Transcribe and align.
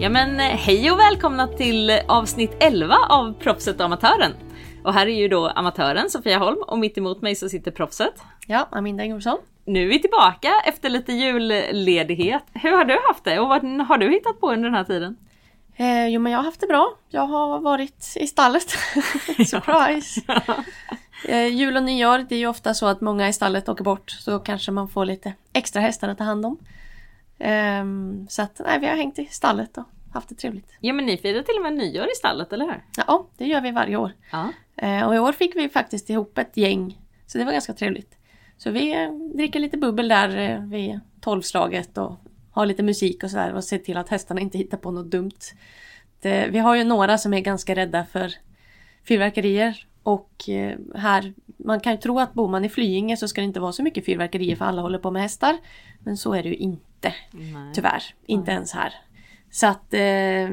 Ja 0.00 0.08
men 0.08 0.40
eh, 0.40 0.46
hej 0.46 0.90
och 0.90 0.98
välkomna 0.98 1.46
till 1.46 1.90
avsnitt 2.08 2.56
11 2.60 2.96
av 3.08 3.32
Proffset 3.32 3.80
och 3.80 3.84
Amatören. 3.84 4.32
Och 4.84 4.94
här 4.94 5.06
är 5.06 5.14
ju 5.14 5.28
då 5.28 5.48
amatören 5.48 6.10
Sofia 6.10 6.38
Holm 6.38 6.58
och 6.66 6.78
mitt 6.78 6.98
emot 6.98 7.22
mig 7.22 7.34
så 7.34 7.48
sitter 7.48 7.70
proffset. 7.70 8.14
Ja, 8.46 8.68
Aminda 8.70 9.04
Ingvarsson. 9.04 9.38
Nu 9.64 9.84
är 9.84 9.88
vi 9.88 10.00
tillbaka 10.00 10.52
efter 10.66 10.90
lite 10.90 11.12
julledighet. 11.12 12.42
Hur 12.52 12.76
har 12.76 12.84
du 12.84 12.98
haft 13.08 13.24
det 13.24 13.40
och 13.40 13.48
vad 13.48 13.62
har 13.62 13.98
du 13.98 14.10
hittat 14.10 14.40
på 14.40 14.52
under 14.52 14.64
den 14.64 14.74
här 14.74 14.84
tiden? 14.84 15.16
Eh, 15.76 16.06
jo 16.06 16.20
men 16.20 16.32
jag 16.32 16.38
har 16.38 16.44
haft 16.44 16.60
det 16.60 16.66
bra. 16.66 16.94
Jag 17.08 17.26
har 17.26 17.60
varit 17.60 18.16
i 18.16 18.26
stallet. 18.26 18.70
Surprise! 19.46 20.20
eh, 21.28 21.46
jul 21.46 21.76
och 21.76 21.82
nyår, 21.82 22.18
det 22.28 22.34
är 22.34 22.38
ju 22.38 22.46
ofta 22.46 22.74
så 22.74 22.86
att 22.86 23.00
många 23.00 23.28
i 23.28 23.32
stallet 23.32 23.68
åker 23.68 23.84
bort 23.84 24.10
så 24.10 24.38
kanske 24.38 24.70
man 24.70 24.88
får 24.88 25.04
lite 25.04 25.32
extra 25.52 25.80
hästar 25.80 26.08
att 26.08 26.18
ta 26.18 26.24
hand 26.24 26.46
om. 26.46 26.58
Eh, 27.40 27.84
så 28.28 28.42
att 28.42 28.60
nej, 28.64 28.80
vi 28.80 28.86
har 28.86 28.96
hängt 28.96 29.18
i 29.18 29.26
stallet 29.26 29.78
och 29.78 29.84
haft 30.12 30.28
det 30.28 30.34
trevligt. 30.34 30.76
Ja 30.80 30.92
men 30.92 31.06
ni 31.06 31.16
firar 31.16 31.42
till 31.42 31.56
och 31.56 31.62
med 31.62 31.72
nyår 31.72 32.06
i 32.06 32.14
stallet, 32.16 32.52
eller 32.52 32.64
hur? 32.64 32.84
Ja, 32.96 33.26
det 33.36 33.46
gör 33.46 33.60
vi 33.60 33.70
varje 33.70 33.96
år. 33.96 34.12
Ja. 34.32 34.52
Eh, 34.76 35.06
och 35.06 35.14
i 35.14 35.18
år 35.18 35.32
fick 35.32 35.56
vi 35.56 35.68
faktiskt 35.68 36.10
ihop 36.10 36.38
ett 36.38 36.56
gäng. 36.56 36.98
Så 37.26 37.38
det 37.38 37.44
var 37.44 37.52
ganska 37.52 37.72
trevligt. 37.72 38.16
Så 38.56 38.70
vi 38.70 39.02
eh, 39.02 39.12
dricker 39.34 39.60
lite 39.60 39.78
bubbel 39.78 40.08
där 40.08 40.36
eh, 40.38 40.64
vid 40.64 41.00
tolvslaget 41.20 41.98
och 41.98 42.16
har 42.50 42.66
lite 42.66 42.82
musik 42.82 43.24
och 43.24 43.30
sådär 43.30 43.54
och 43.54 43.64
ser 43.64 43.78
till 43.78 43.96
att 43.96 44.08
hästarna 44.08 44.40
inte 44.40 44.58
hittar 44.58 44.78
på 44.78 44.90
något 44.90 45.10
dumt. 45.10 45.38
Det, 46.20 46.48
vi 46.50 46.58
har 46.58 46.74
ju 46.74 46.84
några 46.84 47.18
som 47.18 47.34
är 47.34 47.40
ganska 47.40 47.74
rädda 47.74 48.04
för 48.04 48.34
fyrverkerier 49.04 49.86
och 50.02 50.48
eh, 50.48 50.78
här, 50.94 51.34
man 51.56 51.80
kan 51.80 51.92
ju 51.92 51.98
tro 51.98 52.18
att 52.18 52.34
bor 52.34 52.48
man 52.48 52.64
i 52.64 52.68
Flyinge 52.68 53.16
så 53.16 53.28
ska 53.28 53.40
det 53.40 53.44
inte 53.44 53.60
vara 53.60 53.72
så 53.72 53.82
mycket 53.82 54.04
fyrverkerier 54.04 54.56
för 54.56 54.64
alla 54.64 54.82
håller 54.82 54.98
på 54.98 55.10
med 55.10 55.22
hästar. 55.22 55.58
Men 55.98 56.16
så 56.16 56.34
är 56.34 56.42
det 56.42 56.48
ju 56.48 56.56
inte, 56.56 56.84
Nej. 57.30 57.74
tyvärr. 57.74 58.02
Inte 58.26 58.50
ens 58.50 58.72
här. 58.72 58.94
Så 59.50 59.66
att 59.66 59.94
eh, 59.94 60.48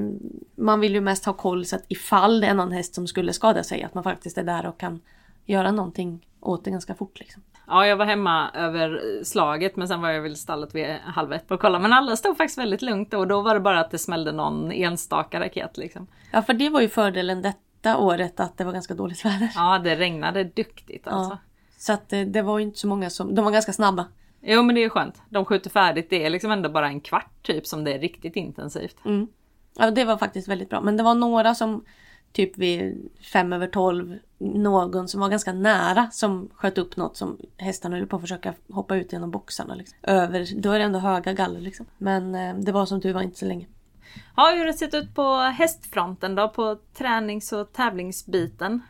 man 0.55 0.79
vill 0.79 0.93
ju 0.93 1.01
mest 1.01 1.25
ha 1.25 1.33
koll 1.33 1.65
så 1.65 1.75
att 1.75 1.85
ifall 1.87 2.41
det 2.41 2.47
är 2.47 2.53
någon 2.53 2.71
häst 2.71 2.95
som 2.95 3.07
skulle 3.07 3.33
skada 3.33 3.63
sig 3.63 3.83
att 3.83 3.93
man 3.93 4.03
faktiskt 4.03 4.37
är 4.37 4.43
där 4.43 4.65
och 4.65 4.79
kan 4.79 5.01
göra 5.45 5.71
någonting 5.71 6.27
åt 6.39 6.65
det 6.65 6.71
ganska 6.71 6.95
fort. 6.95 7.19
Liksom. 7.19 7.43
Ja, 7.67 7.87
jag 7.87 7.97
var 7.97 8.05
hemma 8.05 8.51
över 8.53 9.01
slaget 9.23 9.75
men 9.75 9.87
sen 9.87 10.01
var 10.01 10.09
jag 10.09 10.21
väl 10.21 10.31
i 10.31 10.35
stallet 10.35 10.75
vid 10.75 10.87
halv 11.05 11.33
ett 11.33 11.51
och 11.51 11.59
kolla. 11.59 11.79
Men 11.79 11.93
alla 11.93 12.15
stod 12.15 12.37
faktiskt 12.37 12.57
väldigt 12.57 12.81
lugnt 12.81 13.13
och 13.13 13.27
då 13.27 13.41
var 13.41 13.53
det 13.53 13.59
bara 13.59 13.79
att 13.79 13.91
det 13.91 13.97
smällde 13.97 14.31
någon 14.31 14.71
enstaka 14.71 15.39
raket 15.39 15.77
liksom. 15.77 16.07
Ja, 16.31 16.41
för 16.41 16.53
det 16.53 16.69
var 16.69 16.81
ju 16.81 16.89
fördelen 16.89 17.41
detta 17.41 17.97
året 17.97 18.39
att 18.39 18.57
det 18.57 18.63
var 18.63 18.73
ganska 18.73 18.93
dåligt 18.93 19.25
väder. 19.25 19.51
Ja, 19.55 19.79
det 19.79 19.95
regnade 19.95 20.43
duktigt 20.43 21.07
alltså. 21.07 21.31
Ja. 21.31 21.37
Så 21.77 21.93
att 21.93 22.13
eh, 22.13 22.21
det 22.21 22.41
var 22.41 22.59
ju 22.59 22.65
inte 22.65 22.79
så 22.79 22.87
många 22.87 23.09
som, 23.09 23.35
de 23.35 23.45
var 23.45 23.51
ganska 23.51 23.73
snabba. 23.73 24.05
Jo 24.41 24.63
men 24.63 24.75
det 24.75 24.83
är 24.83 24.89
skönt. 24.89 25.21
De 25.29 25.45
skjuter 25.45 25.69
färdigt. 25.69 26.09
Det 26.09 26.25
är 26.25 26.29
liksom 26.29 26.51
ändå 26.51 26.69
bara 26.69 26.87
en 26.87 26.99
kvart 26.99 27.43
typ 27.43 27.67
som 27.67 27.83
det 27.83 27.93
är 27.93 27.99
riktigt 27.99 28.35
intensivt. 28.35 28.97
Mm. 29.05 29.27
Ja, 29.77 29.91
det 29.91 30.05
var 30.05 30.17
faktiskt 30.17 30.47
väldigt 30.47 30.69
bra. 30.69 30.81
Men 30.81 30.97
det 30.97 31.03
var 31.03 31.15
några 31.15 31.55
som 31.55 31.83
typ 32.31 32.57
vid 32.57 33.09
fem 33.33 33.53
över 33.53 33.67
tolv, 33.67 34.17
någon 34.37 35.07
som 35.07 35.21
var 35.21 35.29
ganska 35.29 35.53
nära 35.53 36.09
som 36.11 36.49
sköt 36.53 36.77
upp 36.77 36.97
något 36.97 37.17
som 37.17 37.37
hästarna 37.57 37.95
höll 37.95 38.07
på 38.07 38.15
att 38.15 38.21
försöka 38.21 38.53
hoppa 38.69 38.95
ut 38.95 39.13
genom 39.13 39.31
boxarna. 39.31 39.75
Liksom. 39.75 39.97
Över, 40.03 40.47
då 40.61 40.71
är 40.71 40.79
det 40.79 40.85
ändå 40.85 40.99
höga 40.99 41.33
galler 41.33 41.59
liksom. 41.59 41.85
Men 41.97 42.35
eh, 42.35 42.55
det 42.55 42.71
var 42.71 42.85
som 42.85 43.01
tur 43.01 43.13
var 43.13 43.21
inte 43.21 43.39
så 43.39 43.45
länge. 43.45 43.67
Ja, 44.35 44.51
hur 44.51 44.59
har 44.59 44.65
det 44.65 44.73
sett 44.73 44.93
ut 44.93 45.15
på 45.15 45.35
hästfronten 45.37 46.35
då? 46.35 46.49
På 46.49 46.77
tränings 46.97 47.51
och 47.51 47.73
tävlingsbiten? 47.73 48.81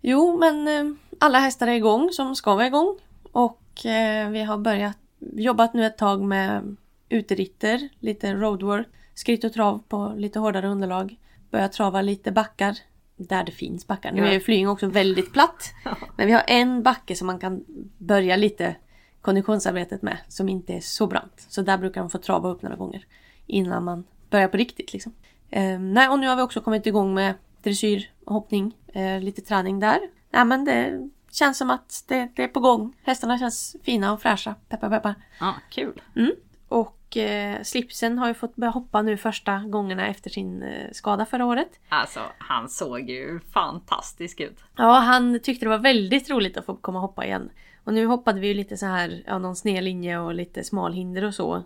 Jo, 0.00 0.38
men 0.38 0.68
eh, 0.68 0.96
alla 1.20 1.38
hästar 1.38 1.66
är 1.66 1.72
igång 1.72 2.10
som 2.12 2.36
ska 2.36 2.54
vara 2.54 2.66
igång. 2.66 2.98
Och 3.32 3.60
eh, 3.84 4.28
vi 4.30 4.42
har 4.42 4.58
börjat 4.58 4.98
jobbat 5.18 5.74
nu 5.74 5.86
ett 5.86 5.98
tag 5.98 6.22
med 6.22 6.76
uteritter, 7.08 7.88
lite 8.00 8.34
roadwork, 8.34 8.86
skritt 9.14 9.44
och 9.44 9.52
trav 9.52 9.82
på 9.88 10.14
lite 10.16 10.38
hårdare 10.38 10.68
underlag. 10.68 11.16
Börjat 11.50 11.72
trava 11.72 12.02
lite 12.02 12.32
backar 12.32 12.78
där 13.16 13.44
det 13.44 13.52
finns 13.52 13.86
backar. 13.86 14.12
Nu 14.12 14.26
är 14.26 14.32
ju 14.32 14.40
Flying 14.40 14.68
också 14.68 14.86
väldigt 14.86 15.32
platt. 15.32 15.72
Men 16.16 16.26
vi 16.26 16.32
har 16.32 16.44
en 16.46 16.82
backe 16.82 17.16
som 17.16 17.26
man 17.26 17.38
kan 17.38 17.64
börja 17.98 18.36
lite 18.36 18.76
konditionsarbetet 19.20 20.02
med 20.02 20.18
som 20.28 20.48
inte 20.48 20.74
är 20.74 20.80
så 20.80 21.06
brant. 21.06 21.46
Så 21.48 21.62
där 21.62 21.78
brukar 21.78 22.00
de 22.00 22.10
få 22.10 22.18
trava 22.18 22.48
upp 22.48 22.62
några 22.62 22.76
gånger 22.76 23.06
innan 23.46 23.84
man 23.84 24.04
börjar 24.30 24.48
på 24.48 24.56
riktigt. 24.56 24.92
Liksom. 24.92 25.12
Eh, 25.50 25.78
nej, 25.78 26.08
och 26.08 26.18
nu 26.18 26.28
har 26.28 26.36
vi 26.36 26.42
också 26.42 26.60
kommit 26.60 26.86
igång 26.86 27.14
med 27.14 27.34
dressyr 27.62 28.10
och 28.24 28.34
hoppning. 28.34 28.76
Eh, 28.86 29.20
lite 29.20 29.42
träning 29.42 29.80
där. 29.80 29.98
Nej, 30.30 30.44
men 30.44 30.64
det 30.64 31.08
känns 31.36 31.58
som 31.58 31.70
att 31.70 32.04
det, 32.08 32.28
det 32.34 32.44
är 32.44 32.48
på 32.48 32.60
gång. 32.60 32.96
Hästarna 33.02 33.38
känns 33.38 33.76
fina 33.82 34.12
och 34.12 34.22
fräscha. 34.22 34.54
Peppar 34.68 34.90
peppar. 34.90 35.14
Ja, 35.40 35.54
kul. 35.70 36.02
Mm. 36.16 36.32
Och 36.68 37.16
eh, 37.16 37.62
slipsen 37.62 38.18
har 38.18 38.28
ju 38.28 38.34
fått 38.34 38.56
börja 38.56 38.70
hoppa 38.70 39.02
nu 39.02 39.16
första 39.16 39.58
gångerna 39.58 40.06
efter 40.06 40.30
sin 40.30 40.62
eh, 40.62 40.90
skada 40.92 41.26
förra 41.26 41.44
året. 41.46 41.80
Alltså, 41.88 42.20
han 42.38 42.68
såg 42.68 43.10
ju 43.10 43.40
fantastisk 43.40 44.40
ut. 44.40 44.58
Ja, 44.76 44.98
han 44.98 45.40
tyckte 45.40 45.66
det 45.66 45.70
var 45.70 45.78
väldigt 45.78 46.30
roligt 46.30 46.56
att 46.56 46.66
få 46.66 46.76
komma 46.76 46.98
och 46.98 47.02
hoppa 47.02 47.24
igen. 47.24 47.50
Och 47.84 47.94
nu 47.94 48.06
hoppade 48.06 48.40
vi 48.40 48.46
ju 48.46 48.54
lite 48.54 48.76
så 48.76 48.86
här, 48.86 49.22
ja, 49.26 49.38
någon 49.38 49.56
snedlinje 49.56 50.18
och 50.18 50.34
lite 50.34 50.64
smalhinder 50.64 51.24
och 51.24 51.34
så 51.34 51.62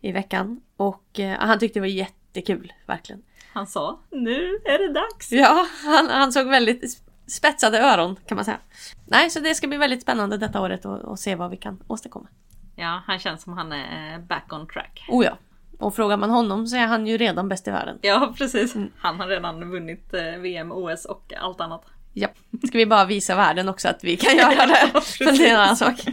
i 0.00 0.12
veckan. 0.12 0.60
Och 0.76 1.20
eh, 1.20 1.38
han 1.38 1.58
tyckte 1.58 1.78
det 1.78 1.80
var 1.80 1.86
jättekul, 1.86 2.72
verkligen. 2.86 3.22
Han 3.52 3.66
sa, 3.66 4.00
nu 4.10 4.60
är 4.64 4.78
det 4.78 4.92
dags. 4.92 5.32
Ja, 5.32 5.66
han, 5.84 6.08
han 6.08 6.32
såg 6.32 6.46
väldigt 6.46 7.07
spetsade 7.28 7.78
öron 7.80 8.16
kan 8.26 8.36
man 8.36 8.44
säga. 8.44 8.58
Nej, 9.06 9.30
så 9.30 9.40
det 9.40 9.54
ska 9.54 9.68
bli 9.68 9.76
väldigt 9.78 10.02
spännande 10.02 10.36
detta 10.36 10.60
året 10.60 10.84
och, 10.84 10.98
och 10.98 11.18
se 11.18 11.34
vad 11.34 11.50
vi 11.50 11.56
kan 11.56 11.82
åstadkomma. 11.86 12.28
Ja, 12.76 13.02
han 13.06 13.18
känns 13.18 13.42
som 13.42 13.52
han 13.52 13.72
är 13.72 14.18
back 14.18 14.52
on 14.52 14.66
track. 14.68 15.04
Oh 15.08 15.24
ja. 15.24 15.38
Och 15.78 15.94
frågar 15.94 16.16
man 16.16 16.30
honom 16.30 16.66
så 16.66 16.76
är 16.76 16.86
han 16.86 17.06
ju 17.06 17.16
redan 17.16 17.48
bäst 17.48 17.68
i 17.68 17.70
världen. 17.70 17.98
Ja, 18.02 18.34
precis. 18.38 18.74
Han 18.98 19.20
har 19.20 19.26
redan 19.26 19.70
vunnit 19.70 20.14
eh, 20.14 20.40
VM, 20.40 20.72
OS 20.72 21.04
och 21.04 21.32
allt 21.40 21.60
annat. 21.60 21.84
Ja. 22.12 22.28
Ska 22.66 22.78
vi 22.78 22.86
bara 22.86 23.04
visa 23.04 23.36
världen 23.36 23.68
också 23.68 23.88
att 23.88 24.04
vi 24.04 24.16
kan 24.16 24.36
göra 24.36 24.66
det. 24.66 24.90
precis. 24.92 25.18
För 25.18 25.24
det 25.24 25.48
är 25.48 25.54
en 25.54 25.60
annan 25.60 25.76
sak. 25.76 26.04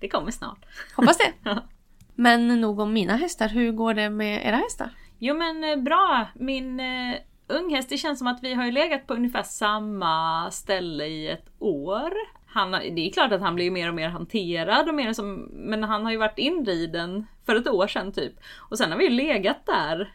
Det 0.00 0.08
kommer 0.08 0.30
snart. 0.30 0.58
Hoppas 0.96 1.18
det. 1.18 1.32
Men 2.14 2.60
nog 2.60 2.80
om 2.80 2.92
mina 2.92 3.16
hästar. 3.16 3.48
Hur 3.48 3.72
går 3.72 3.94
det 3.94 4.10
med 4.10 4.46
era 4.46 4.56
hästar? 4.56 4.90
Jo 5.18 5.34
men 5.34 5.64
eh, 5.64 5.76
bra. 5.76 6.26
Min 6.34 6.80
unghäst, 7.48 7.88
det 7.88 7.96
känns 7.96 8.18
som 8.18 8.28
att 8.28 8.42
vi 8.42 8.54
har 8.54 8.64
ju 8.64 8.72
legat 8.72 9.06
på 9.06 9.14
ungefär 9.14 9.42
samma 9.42 10.50
ställe 10.50 11.06
i 11.06 11.28
ett 11.28 11.50
år. 11.58 12.12
Han, 12.46 12.70
det 12.70 13.08
är 13.08 13.12
klart 13.12 13.32
att 13.32 13.40
han 13.40 13.54
blir 13.54 13.70
mer 13.70 13.88
och 13.88 13.94
mer 13.94 14.08
hanterad 14.08 14.88
och 14.88 14.94
mer 14.94 15.12
som, 15.12 15.34
men 15.52 15.84
han 15.84 16.04
har 16.04 16.12
ju 16.12 16.18
varit 16.18 16.38
inriden 16.38 17.26
för 17.46 17.56
ett 17.56 17.68
år 17.68 17.86
sedan 17.86 18.12
typ. 18.12 18.32
Och 18.56 18.78
sen 18.78 18.90
har 18.90 18.98
vi 18.98 19.04
ju 19.04 19.10
legat 19.10 19.66
där 19.66 20.12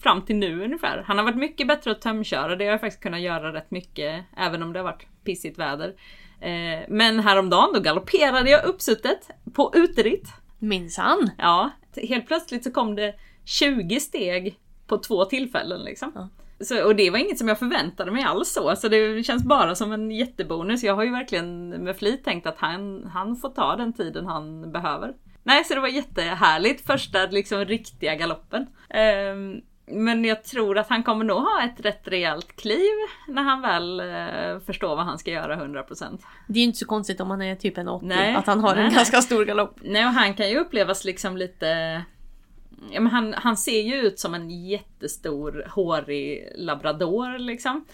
fram 0.00 0.22
till 0.22 0.36
nu 0.36 0.64
ungefär. 0.64 1.04
Han 1.06 1.18
har 1.18 1.24
varit 1.24 1.36
mycket 1.36 1.68
bättre 1.68 1.90
att 1.90 2.00
tömköra, 2.00 2.56
det 2.56 2.64
har 2.64 2.70
jag 2.70 2.80
faktiskt 2.80 3.02
kunnat 3.02 3.20
göra 3.20 3.52
rätt 3.52 3.70
mycket, 3.70 4.24
även 4.36 4.62
om 4.62 4.72
det 4.72 4.78
har 4.78 4.84
varit 4.84 5.06
pissigt 5.24 5.58
väder. 5.58 5.94
Eh, 6.40 6.80
men 6.88 7.20
häromdagen 7.20 7.72
då 7.74 7.80
galopperade 7.80 8.50
jag 8.50 8.64
uppsuttet 8.64 9.30
på 9.54 9.72
uteritt. 9.74 10.28
Minsann. 10.58 11.30
Ja, 11.38 11.70
helt 11.96 12.26
plötsligt 12.26 12.64
så 12.64 12.72
kom 12.72 12.94
det 12.94 13.14
20 13.44 14.00
steg 14.00 14.58
på 14.86 14.98
två 14.98 15.24
tillfällen 15.24 15.80
liksom. 15.80 16.12
Ja. 16.14 16.28
Så, 16.64 16.84
och 16.86 16.96
det 16.96 17.10
var 17.10 17.18
inget 17.18 17.38
som 17.38 17.48
jag 17.48 17.58
förväntade 17.58 18.10
mig 18.10 18.24
alls 18.24 18.52
så, 18.52 18.76
så 18.76 18.88
det 18.88 19.22
känns 19.26 19.44
bara 19.44 19.74
som 19.74 19.92
en 19.92 20.10
jättebonus. 20.10 20.82
Jag 20.82 20.94
har 20.94 21.04
ju 21.04 21.10
verkligen 21.10 21.68
med 21.68 21.96
flit 21.96 22.24
tänkt 22.24 22.46
att 22.46 22.58
han, 22.58 23.10
han 23.14 23.36
får 23.36 23.48
ta 23.48 23.76
den 23.76 23.92
tiden 23.92 24.26
han 24.26 24.72
behöver. 24.72 25.12
Nej, 25.42 25.64
så 25.64 25.74
det 25.74 25.80
var 25.80 25.88
jättehärligt 25.88 26.86
första 26.86 27.26
liksom 27.26 27.64
riktiga 27.64 28.14
galoppen. 28.14 28.66
Ehm, 28.90 29.60
men 29.86 30.24
jag 30.24 30.44
tror 30.44 30.78
att 30.78 30.88
han 30.88 31.02
kommer 31.02 31.24
nog 31.24 31.38
ha 31.38 31.62
ett 31.62 31.80
rätt 31.80 32.08
rejält 32.08 32.56
kliv 32.56 32.96
när 33.28 33.42
han 33.42 33.60
väl 33.62 34.00
eh, 34.00 34.60
förstår 34.66 34.96
vad 34.96 35.04
han 35.04 35.18
ska 35.18 35.30
göra 35.30 35.56
100%. 35.56 36.18
Det 36.48 36.58
är 36.58 36.60
ju 36.60 36.66
inte 36.66 36.78
så 36.78 36.86
konstigt 36.86 37.20
om 37.20 37.30
han 37.30 37.42
är 37.42 37.54
typ 37.56 37.78
en 37.78 37.88
80. 37.88 38.06
Nej. 38.06 38.34
Att 38.34 38.46
han 38.46 38.60
har 38.60 38.74
Nej, 38.74 38.84
en 38.84 38.86
nej. 38.86 38.96
ganska 38.96 39.22
stor 39.22 39.44
galopp. 39.44 39.78
Nej, 39.82 40.06
och 40.06 40.12
han 40.12 40.34
kan 40.34 40.50
ju 40.50 40.58
upplevas 40.58 41.04
liksom 41.04 41.36
lite... 41.36 42.02
Ja, 42.90 43.00
men 43.00 43.12
han, 43.12 43.34
han 43.34 43.56
ser 43.56 43.82
ju 43.82 43.94
ut 43.94 44.18
som 44.18 44.34
en 44.34 44.50
jättestor 44.50 45.66
hårig 45.74 46.52
labrador 46.54 47.38
liksom. 47.38 47.84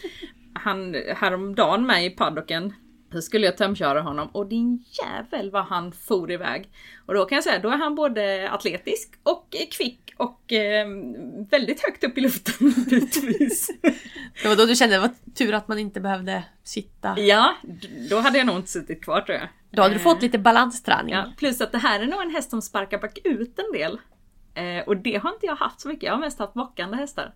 Han, 0.52 0.94
häromdagen 0.94 1.86
med 1.86 2.06
i 2.06 2.10
paddocken 2.10 2.72
så 3.12 3.22
skulle 3.22 3.46
jag 3.46 3.56
tömköra 3.56 4.00
honom 4.00 4.28
och 4.28 4.46
din 4.46 4.84
jävel 5.02 5.50
vad 5.50 5.64
han 5.64 5.92
for 5.92 6.30
iväg. 6.30 6.70
Och 7.06 7.14
då 7.14 7.24
kan 7.24 7.36
jag 7.36 7.44
säga, 7.44 7.58
då 7.58 7.68
är 7.68 7.76
han 7.76 7.94
både 7.94 8.50
atletisk 8.50 9.14
och 9.22 9.56
kvick 9.70 10.00
och 10.16 10.52
eh, 10.52 10.86
väldigt 11.50 11.82
högt 11.82 12.04
upp 12.04 12.18
i 12.18 12.20
luften 12.20 12.74
bitvis. 12.90 13.70
Det 14.42 14.48
var 14.48 14.56
då 14.56 14.66
du 14.66 14.74
kände 14.74 14.94
det 14.94 15.00
var 15.00 15.10
tur 15.34 15.54
att 15.54 15.68
man 15.68 15.78
inte 15.78 16.00
behövde 16.00 16.44
sitta. 16.64 17.18
ja, 17.18 17.54
då 18.10 18.18
hade 18.18 18.38
jag 18.38 18.46
nog 18.46 18.56
inte 18.56 18.70
suttit 18.70 19.04
kvar 19.04 19.20
tror 19.20 19.38
jag. 19.38 19.48
Då 19.70 19.82
hade 19.82 19.94
du 19.94 20.00
Eh, 20.00 20.04
fått 20.04 20.22
lite 20.22 20.38
balansträning. 20.38 21.14
Ja, 21.14 21.32
plus 21.38 21.60
att 21.60 21.72
det 21.72 21.78
här 21.78 22.00
är 22.00 22.06
nog 22.06 22.22
en 22.22 22.30
häst 22.30 22.50
som 22.50 22.62
sparkar 22.62 22.98
bakut 22.98 23.58
en 23.58 23.72
del. 23.72 23.98
Eh, 24.58 24.82
och 24.86 24.96
det 24.96 25.16
har 25.16 25.32
inte 25.32 25.46
jag 25.46 25.56
haft 25.56 25.80
så 25.80 25.88
mycket, 25.88 26.02
jag 26.02 26.12
har 26.12 26.20
mest 26.20 26.38
haft 26.38 26.54
bockande 26.54 26.96
hästar. 26.96 27.32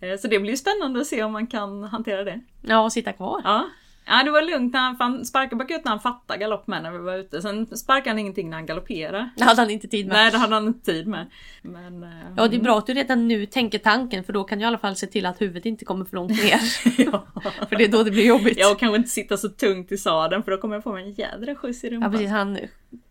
Eh, 0.00 0.18
så 0.18 0.28
det 0.28 0.38
blir 0.38 0.50
ju 0.50 0.56
spännande 0.56 1.00
att 1.00 1.06
se 1.06 1.22
om 1.22 1.32
man 1.32 1.46
kan 1.46 1.84
hantera 1.84 2.24
det. 2.24 2.40
Ja, 2.62 2.80
och 2.80 2.92
sitta 2.92 3.12
kvar. 3.12 3.40
Ja, 3.44 3.68
Ja 4.06 4.22
det 4.24 4.30
var 4.30 4.42
lugnt 4.42 4.72
när 4.72 4.80
han, 4.80 4.96
han 4.98 5.24
sparkade 5.24 5.56
bakut 5.56 5.84
när 5.84 5.90
han 5.90 6.00
fattade 6.00 6.38
galopp 6.38 6.66
med 6.66 6.82
när 6.82 6.90
vi 6.90 6.98
var 6.98 7.16
ute. 7.16 7.42
Sen 7.42 7.66
sparkade 7.76 8.10
han 8.10 8.18
ingenting 8.18 8.50
när 8.50 8.56
han 8.56 8.66
galopperade. 8.66 9.30
Det 9.36 9.44
hade 9.44 9.60
han 9.60 9.70
inte 9.70 9.88
tid 9.88 10.06
med. 10.06 10.14
Nej 10.14 10.30
det 10.30 10.38
hade 10.38 10.54
han 10.54 10.66
inte 10.66 10.92
tid 10.92 11.06
med. 11.06 11.26
Men, 11.62 12.02
eh, 12.02 12.08
Ja 12.36 12.48
det 12.48 12.56
är 12.56 12.60
bra 12.60 12.78
att 12.78 12.86
du 12.86 12.94
redan 12.94 13.28
nu 13.28 13.46
tänker 13.46 13.78
tanken 13.78 14.24
för 14.24 14.32
då 14.32 14.44
kan 14.44 14.58
du 14.58 14.62
i 14.64 14.66
alla 14.66 14.78
fall 14.78 14.96
se 14.96 15.06
till 15.06 15.26
att 15.26 15.40
huvudet 15.40 15.66
inte 15.66 15.84
kommer 15.84 16.04
för 16.04 16.16
långt 16.16 16.30
ner. 16.30 16.60
ja. 17.12 17.26
för 17.68 17.76
det 17.76 17.84
är 17.84 17.88
då 17.88 18.02
det 18.02 18.10
blir 18.10 18.26
jobbigt. 18.26 18.58
ja 18.58 18.72
och 18.72 18.78
kanske 18.78 18.96
inte 18.96 19.10
sitta 19.10 19.36
så 19.36 19.48
tungt 19.48 19.92
i 19.92 19.98
sadeln 19.98 20.42
för 20.42 20.50
då 20.50 20.58
kommer 20.58 20.74
jag 20.74 20.82
få 20.82 20.92
mig 20.92 21.04
en 21.04 21.12
jädra 21.12 21.54
skjuts 21.54 21.84
i 21.84 21.90
rumpan. 21.90 22.12
Ja 22.12 22.18
precis, 22.18 22.30
han 22.30 22.58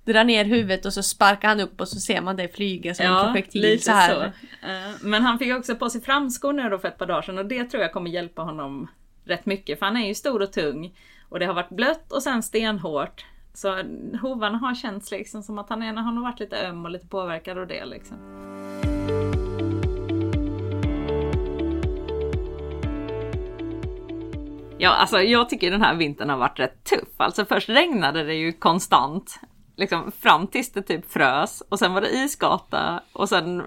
drar 0.05 0.23
ner 0.23 0.45
huvudet 0.45 0.85
och 0.85 0.93
så 0.93 1.03
sparkar 1.03 1.47
han 1.47 1.59
upp 1.59 1.81
och 1.81 1.87
så 1.87 1.99
ser 1.99 2.21
man 2.21 2.35
det 2.35 2.55
flyga 2.55 2.95
som 2.95 3.05
en 3.05 3.25
projektil 3.25 3.61
lite 3.61 3.83
så 3.83 3.91
här. 3.91 4.15
så. 4.15 4.21
Eh, 4.67 4.91
Men 5.01 5.21
han 5.21 5.39
fick 5.39 5.53
också 5.55 5.75
på 5.75 5.89
sig 5.89 6.01
framskor 6.01 6.53
nu 6.53 6.69
då 6.69 6.77
för 6.79 6.87
ett 6.87 6.97
par 6.97 7.05
dagar 7.05 7.21
sedan 7.21 7.37
och 7.37 7.45
det 7.45 7.63
tror 7.63 7.83
jag 7.83 7.93
kommer 7.93 8.09
hjälpa 8.09 8.41
honom 8.41 8.87
rätt 9.25 9.45
mycket 9.45 9.79
för 9.79 9.85
han 9.85 9.97
är 9.97 10.07
ju 10.07 10.15
stor 10.15 10.41
och 10.41 10.53
tung 10.53 10.95
och 11.29 11.39
det 11.39 11.45
har 11.45 11.53
varit 11.53 11.69
blött 11.69 12.11
och 12.11 12.23
sen 12.23 12.43
stenhårt. 12.43 13.25
Så 13.53 13.83
hovarna 14.21 14.57
har 14.57 14.75
känts 14.75 15.11
liksom 15.11 15.43
som 15.43 15.59
att 15.59 15.69
han, 15.69 15.83
är, 15.83 15.93
han 15.93 16.17
har 16.17 16.23
varit 16.23 16.39
lite 16.39 16.67
öm 16.67 16.85
och 16.85 16.91
lite 16.91 17.07
påverkad 17.07 17.57
av 17.57 17.67
det 17.67 17.85
liksom. 17.85 18.17
Ja, 24.77 24.89
alltså 24.89 25.21
jag 25.21 25.49
tycker 25.49 25.71
den 25.71 25.81
här 25.81 25.95
vintern 25.95 26.29
har 26.29 26.37
varit 26.37 26.59
rätt 26.59 26.83
tuff. 26.83 27.09
Alltså 27.17 27.45
först 27.45 27.69
regnade 27.69 28.23
det 28.23 28.33
ju 28.33 28.51
konstant. 28.51 29.39
Liksom 29.75 30.11
fram 30.11 30.47
tills 30.47 30.71
det 30.71 30.81
typ 30.81 31.11
frös 31.11 31.63
och 31.69 31.79
sen 31.79 31.93
var 31.93 32.01
det 32.01 32.09
isgata 32.09 33.01
och 33.13 33.29
sen 33.29 33.61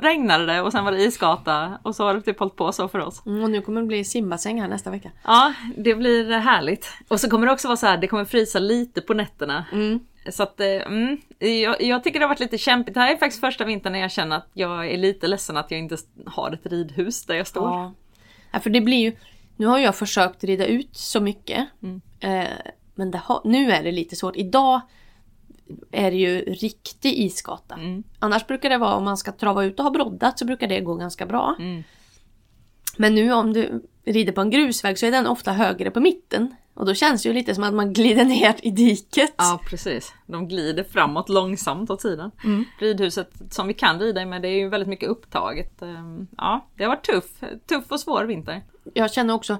regnade 0.00 0.46
det 0.46 0.60
och 0.60 0.72
sen 0.72 0.84
var 0.84 0.92
det 0.92 1.02
isgata 1.02 1.78
och 1.82 1.96
så 1.96 2.04
har 2.04 2.14
det 2.14 2.20
typ 2.20 2.38
hållit 2.38 2.56
på 2.56 2.72
så 2.72 2.88
för 2.88 2.98
oss. 2.98 3.26
Mm, 3.26 3.42
och 3.42 3.50
nu 3.50 3.62
kommer 3.62 3.80
det 3.80 3.86
bli 3.86 4.04
simbassäng 4.04 4.60
här 4.60 4.68
nästa 4.68 4.90
vecka. 4.90 5.10
Ja, 5.24 5.54
det 5.76 5.94
blir 5.94 6.32
härligt. 6.32 6.86
Och 7.08 7.20
så 7.20 7.30
kommer 7.30 7.46
det 7.46 7.52
också 7.52 7.68
vara 7.68 7.76
så 7.76 7.86
här, 7.86 7.98
det 7.98 8.06
kommer 8.06 8.24
frysa 8.24 8.58
lite 8.58 9.00
på 9.00 9.14
nätterna. 9.14 9.64
Mm. 9.72 10.00
Så 10.30 10.42
att, 10.42 10.60
eh, 10.60 10.66
mm, 10.66 11.20
jag, 11.38 11.82
jag 11.82 12.04
tycker 12.04 12.18
det 12.18 12.24
har 12.24 12.28
varit 12.28 12.40
lite 12.40 12.58
kämpigt. 12.58 12.94
Det 12.94 13.00
här 13.00 13.12
är 13.12 13.16
faktiskt 13.16 13.40
första 13.40 13.64
vintern 13.64 13.92
när 13.92 14.00
jag 14.00 14.10
känner 14.10 14.36
att 14.36 14.48
jag 14.52 14.90
är 14.90 14.98
lite 14.98 15.28
ledsen 15.28 15.56
att 15.56 15.70
jag 15.70 15.80
inte 15.80 15.96
har 16.26 16.52
ett 16.52 16.66
ridhus 16.66 17.26
där 17.26 17.34
jag 17.34 17.46
står. 17.46 17.68
Ja. 17.68 17.92
ja, 18.52 18.60
för 18.60 18.70
det 18.70 18.80
blir 18.80 18.98
ju... 18.98 19.16
Nu 19.56 19.66
har 19.66 19.78
jag 19.78 19.96
försökt 19.96 20.44
rida 20.44 20.66
ut 20.66 20.96
så 20.96 21.20
mycket. 21.20 21.68
Mm. 21.82 22.00
Eh, 22.20 22.48
men 22.94 23.14
har, 23.14 23.40
nu 23.44 23.72
är 23.72 23.82
det 23.82 23.92
lite 23.92 24.16
svårt. 24.16 24.36
Idag 24.36 24.80
är 25.90 26.10
det 26.10 26.16
ju 26.16 26.40
riktig 26.40 27.18
isgata. 27.18 27.74
Mm. 27.74 28.02
Annars 28.18 28.46
brukar 28.46 28.70
det 28.70 28.78
vara 28.78 28.94
om 28.94 29.04
man 29.04 29.16
ska 29.16 29.32
trava 29.32 29.64
ut 29.64 29.78
och 29.78 29.84
ha 29.84 29.90
broddat 29.90 30.38
så 30.38 30.44
brukar 30.44 30.68
det 30.68 30.80
gå 30.80 30.94
ganska 30.94 31.26
bra. 31.26 31.56
Mm. 31.58 31.82
Men 32.96 33.14
nu 33.14 33.32
om 33.32 33.52
du 33.52 33.82
rider 34.04 34.32
på 34.32 34.40
en 34.40 34.50
grusväg 34.50 34.98
så 34.98 35.06
är 35.06 35.10
den 35.10 35.26
ofta 35.26 35.52
högre 35.52 35.90
på 35.90 36.00
mitten. 36.00 36.54
Och 36.74 36.86
då 36.86 36.94
känns 36.94 37.22
det 37.22 37.28
ju 37.28 37.32
lite 37.32 37.54
som 37.54 37.64
att 37.64 37.74
man 37.74 37.92
glider 37.92 38.24
ner 38.24 38.54
i 38.62 38.70
diket. 38.70 39.34
Ja 39.36 39.60
precis. 39.70 40.12
De 40.26 40.48
glider 40.48 40.84
framåt 40.84 41.28
långsamt 41.28 41.90
åt 41.90 42.02
sidan. 42.02 42.30
Mm. 42.44 42.64
Ridhuset 42.80 43.30
som 43.50 43.66
vi 43.66 43.74
kan 43.74 44.00
rida 44.00 44.22
i 44.22 44.26
med 44.26 44.42
det 44.42 44.48
är 44.48 44.58
ju 44.58 44.68
väldigt 44.68 44.88
mycket 44.88 45.08
upptaget. 45.08 45.82
Ehm, 45.82 46.26
Ja, 46.36 46.68
det 46.76 46.84
har 46.84 46.88
varit 46.88 47.06
tuff, 47.06 47.40
tuff 47.68 47.84
och 47.90 48.00
svår 48.00 48.24
vinter. 48.24 48.62
Jag 48.94 49.12
känner 49.12 49.34
också, 49.34 49.56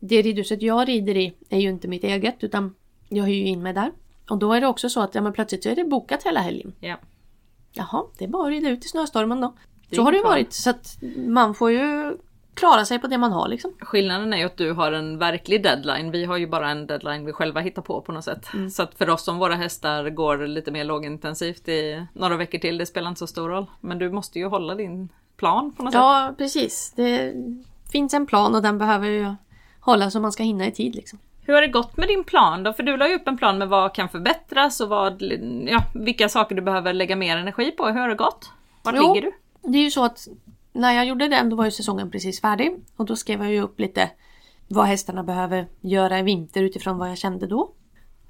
det 0.00 0.22
ridhuset 0.22 0.62
jag 0.62 0.88
rider 0.88 1.16
i 1.16 1.34
är 1.48 1.58
ju 1.58 1.68
inte 1.68 1.88
mitt 1.88 2.04
eget 2.04 2.44
utan 2.44 2.74
jag 3.08 3.24
hyr 3.24 3.34
ju 3.34 3.46
in 3.46 3.62
mig 3.62 3.72
där. 3.72 3.92
Och 4.28 4.38
då 4.38 4.52
är 4.52 4.60
det 4.60 4.66
också 4.66 4.88
så 4.88 5.00
att 5.00 5.14
ja, 5.14 5.20
men 5.20 5.32
plötsligt 5.32 5.66
är 5.66 5.76
det 5.76 5.84
bokat 5.84 6.22
hela 6.22 6.40
helgen. 6.40 6.72
Ja. 6.80 6.96
Jaha, 7.72 8.04
det 8.18 8.24
är 8.24 8.28
bara 8.28 8.42
att 8.42 8.50
rida 8.50 8.68
ut 8.68 8.84
i 8.84 8.88
snöstormen 8.88 9.40
då. 9.40 9.54
Så 9.92 10.02
har 10.02 10.12
det 10.12 10.18
ju 10.18 10.24
varit 10.24 10.52
så 10.52 10.70
att 10.70 10.98
man 11.16 11.54
får 11.54 11.70
ju 11.70 12.16
klara 12.54 12.84
sig 12.84 12.98
på 12.98 13.06
det 13.06 13.18
man 13.18 13.32
har 13.32 13.48
liksom. 13.48 13.72
Skillnaden 13.80 14.32
är 14.32 14.36
ju 14.36 14.44
att 14.44 14.56
du 14.56 14.72
har 14.72 14.92
en 14.92 15.18
verklig 15.18 15.62
deadline. 15.62 16.10
Vi 16.10 16.24
har 16.24 16.36
ju 16.36 16.46
bara 16.46 16.70
en 16.70 16.86
deadline 16.86 17.26
vi 17.26 17.32
själva 17.32 17.60
hittar 17.60 17.82
på 17.82 18.00
på 18.00 18.12
något 18.12 18.24
sätt. 18.24 18.46
Så 18.72 18.82
att 18.82 18.94
för 18.94 19.10
oss 19.10 19.24
som 19.24 19.38
våra 19.38 19.54
hästar 19.54 20.10
går 20.10 20.46
lite 20.46 20.70
mer 20.70 20.84
lågintensivt 20.84 21.68
i 21.68 22.06
några 22.12 22.36
veckor 22.36 22.58
till, 22.58 22.78
det 22.78 22.86
spelar 22.86 23.08
inte 23.08 23.18
så 23.18 23.26
stor 23.26 23.48
roll. 23.48 23.66
Men 23.80 23.98
du 23.98 24.10
måste 24.10 24.38
ju 24.38 24.46
hålla 24.46 24.74
din 24.74 25.08
plan 25.36 25.72
på 25.72 25.82
något 25.82 25.92
sätt. 25.92 26.00
Ja, 26.00 26.34
precis. 26.38 26.92
Det 26.96 27.34
finns 27.92 28.14
en 28.14 28.26
plan 28.26 28.54
och 28.54 28.62
den 28.62 28.78
behöver 28.78 29.08
ju 29.08 29.34
hålla 29.80 30.10
så 30.10 30.20
man 30.20 30.32
ska 30.32 30.42
hinna 30.42 30.66
i 30.66 30.72
tid 30.72 30.94
liksom. 30.94 31.18
Hur 31.42 31.54
har 31.54 31.60
det 31.62 31.68
gått 31.68 31.96
med 31.96 32.08
din 32.08 32.24
plan 32.24 32.62
då? 32.62 32.72
För 32.72 32.82
du 32.82 32.96
la 32.96 33.08
ju 33.08 33.14
upp 33.14 33.28
en 33.28 33.36
plan 33.36 33.58
med 33.58 33.68
vad 33.68 33.94
kan 33.94 34.08
förbättras 34.08 34.80
och 34.80 34.88
vad, 34.88 35.22
ja, 35.66 35.84
vilka 35.94 36.28
saker 36.28 36.54
du 36.54 36.62
behöver 36.62 36.92
lägga 36.92 37.16
mer 37.16 37.36
energi 37.36 37.70
på. 37.70 37.86
Hur 37.86 38.00
har 38.00 38.08
det 38.08 38.14
gått? 38.14 38.50
Vart 38.82 38.94
Jo. 38.96 39.14
ligger 39.14 39.26
du? 39.26 39.32
Det 39.70 39.78
är 39.78 39.82
ju 39.82 39.90
så 39.90 40.04
att 40.04 40.28
när 40.72 40.92
jag 40.92 41.06
gjorde 41.06 41.28
den 41.28 41.50
då 41.50 41.56
var 41.56 41.64
ju 41.64 41.70
säsongen 41.70 42.10
precis 42.10 42.40
färdig 42.40 42.76
och 42.96 43.06
då 43.06 43.16
skrev 43.16 43.42
jag 43.42 43.52
ju 43.52 43.60
upp 43.60 43.80
lite 43.80 44.10
vad 44.68 44.86
hästarna 44.86 45.24
behöver 45.24 45.68
göra 45.80 46.18
i 46.18 46.22
vinter 46.22 46.62
utifrån 46.62 46.98
vad 46.98 47.10
jag 47.10 47.18
kände 47.18 47.46
då. 47.46 47.72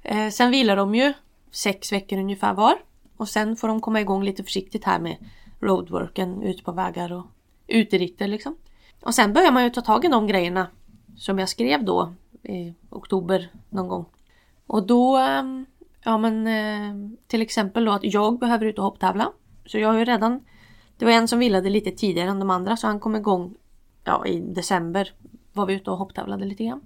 Eh, 0.01 0.29
sen 0.29 0.51
vilar 0.51 0.75
de 0.75 0.95
ju 0.95 1.13
sex 1.51 1.91
veckor 1.91 2.19
ungefär 2.19 2.53
var 2.53 2.73
och 3.17 3.29
sen 3.29 3.55
får 3.55 3.67
de 3.67 3.81
komma 3.81 4.01
igång 4.01 4.23
lite 4.23 4.43
försiktigt 4.43 4.83
här 4.83 4.99
med 4.99 5.17
roadworken 5.59 6.41
ut 6.41 6.63
på 6.63 6.71
vägar 6.71 7.13
och 7.13 7.25
uteritter 7.67 8.27
liksom. 8.27 8.57
Och 9.01 9.15
sen 9.15 9.33
börjar 9.33 9.51
man 9.51 9.63
ju 9.63 9.69
ta 9.69 9.81
tag 9.81 10.05
i 10.05 10.07
de 10.07 10.27
grejerna 10.27 10.67
som 11.17 11.39
jag 11.39 11.49
skrev 11.49 11.85
då 11.85 12.13
i 12.43 12.73
oktober 12.89 13.49
någon 13.69 13.87
gång. 13.87 14.05
Och 14.67 14.87
då, 14.87 15.17
ehm, 15.17 15.65
ja 16.03 16.17
men 16.17 16.47
eh, 16.47 17.17
till 17.27 17.41
exempel 17.41 17.85
då 17.85 17.91
att 17.91 18.03
jag 18.03 18.39
behöver 18.39 18.65
ut 18.65 18.77
och 18.77 18.83
hopptävla. 18.83 19.31
Så 19.65 19.77
jag 19.77 19.87
har 19.87 19.99
ju 19.99 20.05
redan 20.05 20.39
det 20.97 21.05
var 21.05 21.11
en 21.11 21.27
som 21.27 21.39
villade 21.39 21.69
lite 21.69 21.91
tidigare 21.91 22.29
än 22.29 22.39
de 22.39 22.49
andra 22.49 22.77
så 22.77 22.87
han 22.87 22.99
kom 22.99 23.15
igång 23.15 23.55
ja, 24.03 24.25
i 24.25 24.39
december. 24.39 25.13
Var 25.53 25.65
vi 25.65 25.73
ute 25.73 25.91
och 25.91 25.97
hopptävlade 25.97 26.45
lite 26.45 26.63
grann. 26.63 26.81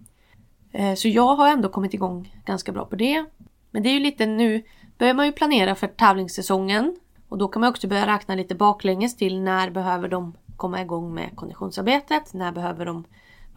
Eh, 0.71 0.93
så 0.95 1.07
jag 1.07 1.35
har 1.35 1.49
ändå 1.49 1.69
kommit 1.69 1.93
igång 1.93 2.41
ganska 2.45 2.71
bra 2.71 2.85
på 2.85 2.95
det. 2.95 3.25
Men 3.71 3.83
det 3.83 3.89
är 3.89 3.93
ju 3.93 3.99
lite 3.99 4.25
nu 4.25 4.63
börjar 4.97 5.13
man 5.13 5.25
ju 5.25 5.31
planera 5.31 5.75
för 5.75 5.87
tävlingssäsongen. 5.87 6.95
Och 7.29 7.37
då 7.37 7.47
kan 7.47 7.59
man 7.59 7.69
också 7.69 7.87
börja 7.87 8.07
räkna 8.07 8.35
lite 8.35 8.55
baklänges 8.55 9.17
till 9.17 9.41
när 9.41 9.69
behöver 9.69 10.07
de 10.07 10.33
komma 10.55 10.81
igång 10.81 11.13
med 11.13 11.35
konditionsarbetet? 11.35 12.33
När 12.33 12.51
behöver 12.51 12.85
de 12.85 13.03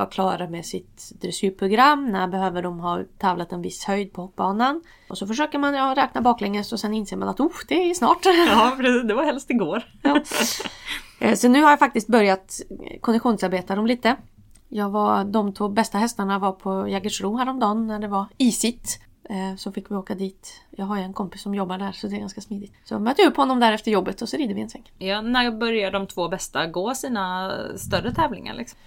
vara 0.01 0.11
klara 0.11 0.49
med 0.49 0.67
sitt 0.67 1.11
dressyrprogram? 1.21 2.13
När 2.13 2.29
behöver 2.29 2.63
de 2.63 2.81
ha 2.81 3.03
tävlat 3.19 3.53
en 3.53 3.63
viss 3.63 3.85
höjd 3.85 4.13
på 4.13 4.23
hoppbanan? 4.23 4.83
Och 5.09 5.19
så 5.19 5.27
försöker 5.27 5.59
man 5.59 5.75
ja, 5.75 5.95
räkna 5.97 6.21
baklänges 6.21 6.73
och 6.73 6.81
sen 6.81 6.95
inser 6.95 7.17
man 7.17 7.29
att 7.29 7.41
oh, 7.41 7.53
det 7.69 7.91
är 7.91 7.95
snart. 7.95 8.19
Ja, 8.27 8.73
precis. 8.79 9.03
Det 9.09 9.15
var 9.15 9.25
helst 9.25 9.51
igår. 9.51 9.83
Ja. 10.03 10.21
Eh, 11.21 11.35
Så 11.35 11.49
nu 11.49 11.63
har 11.63 11.71
jag 11.71 11.79
faktiskt 11.79 12.09
börjat 12.09 12.61
konditionsarbeta 13.01 13.77
dem 13.77 13.87
lite. 13.87 14.17
Jag 14.69 14.91
var, 14.91 15.25
de 15.25 15.53
två 15.55 15.69
bästa 15.69 15.99
hästarna 15.99 16.39
var 16.39 16.53
på 16.53 16.89
Jägersro 16.89 17.37
häromdagen 17.37 17.87
när 17.87 17.99
det 17.99 18.09
var 18.09 18.27
isigt. 18.39 19.01
Eh, 19.31 19.57
Så 19.57 19.73
fick 19.73 19.91
vi 19.91 19.95
åka 19.95 20.15
dit. 20.15 20.61
Jag 20.71 20.87
har 20.87 20.97
ju 20.97 21.03
en 21.03 21.13
kompis 21.13 21.43
som 21.43 21.55
jobbar 21.55 21.79
där 21.79 21.93
så 21.93 22.07
det 22.07 22.17
är 22.17 22.21
ganska 22.21 22.41
smidigt. 22.41 22.73
Så 22.85 22.95
jag 22.95 23.03
mötte 23.03 23.23
upp 23.27 23.37
honom 23.37 23.61
där 23.61 23.73
efter 23.73 23.91
jobbet 23.91 24.23
och 24.23 24.29
så 24.29 24.37
rider 24.37 24.55
vi 24.55 24.61
en 24.61 24.71
sväng. 24.71 24.93
Ja, 24.99 25.21
när 25.21 25.51
börjar 25.51 25.91
de 25.91 26.07
två 26.07 26.29
bästa 26.29 26.67
gå 26.67 26.95
sina 26.95 27.53
större 27.77 28.15
tävlingar? 28.15 28.55
Liksom? 28.55 28.79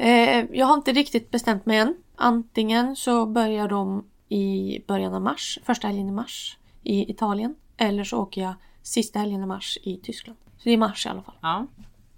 Eh, 0.00 0.44
Jag 0.52 0.66
har 0.66 0.74
inte 0.74 0.92
riktigt 0.92 1.30
bestämt 1.30 1.66
mig 1.66 1.78
än. 1.78 1.96
Antingen 2.16 2.96
så 2.96 3.26
börjar 3.26 3.68
de 3.68 4.04
i 4.28 4.78
början 4.86 5.14
av 5.14 5.22
mars, 5.22 5.58
första 5.64 5.86
helgen 5.88 6.08
i 6.08 6.12
mars 6.12 6.58
i 6.82 7.10
Italien. 7.10 7.54
Eller 7.76 8.04
så 8.04 8.18
åker 8.18 8.40
jag 8.42 8.54
sista 8.82 9.18
helgen 9.18 9.42
i 9.42 9.46
mars 9.46 9.78
i 9.82 9.96
Tyskland. 9.96 10.38
Så 10.56 10.62
det 10.64 10.70
är 10.70 10.76
mars 10.76 11.06
i 11.06 11.08
alla 11.08 11.22
fall. 11.22 11.34
Ja. 11.40 11.66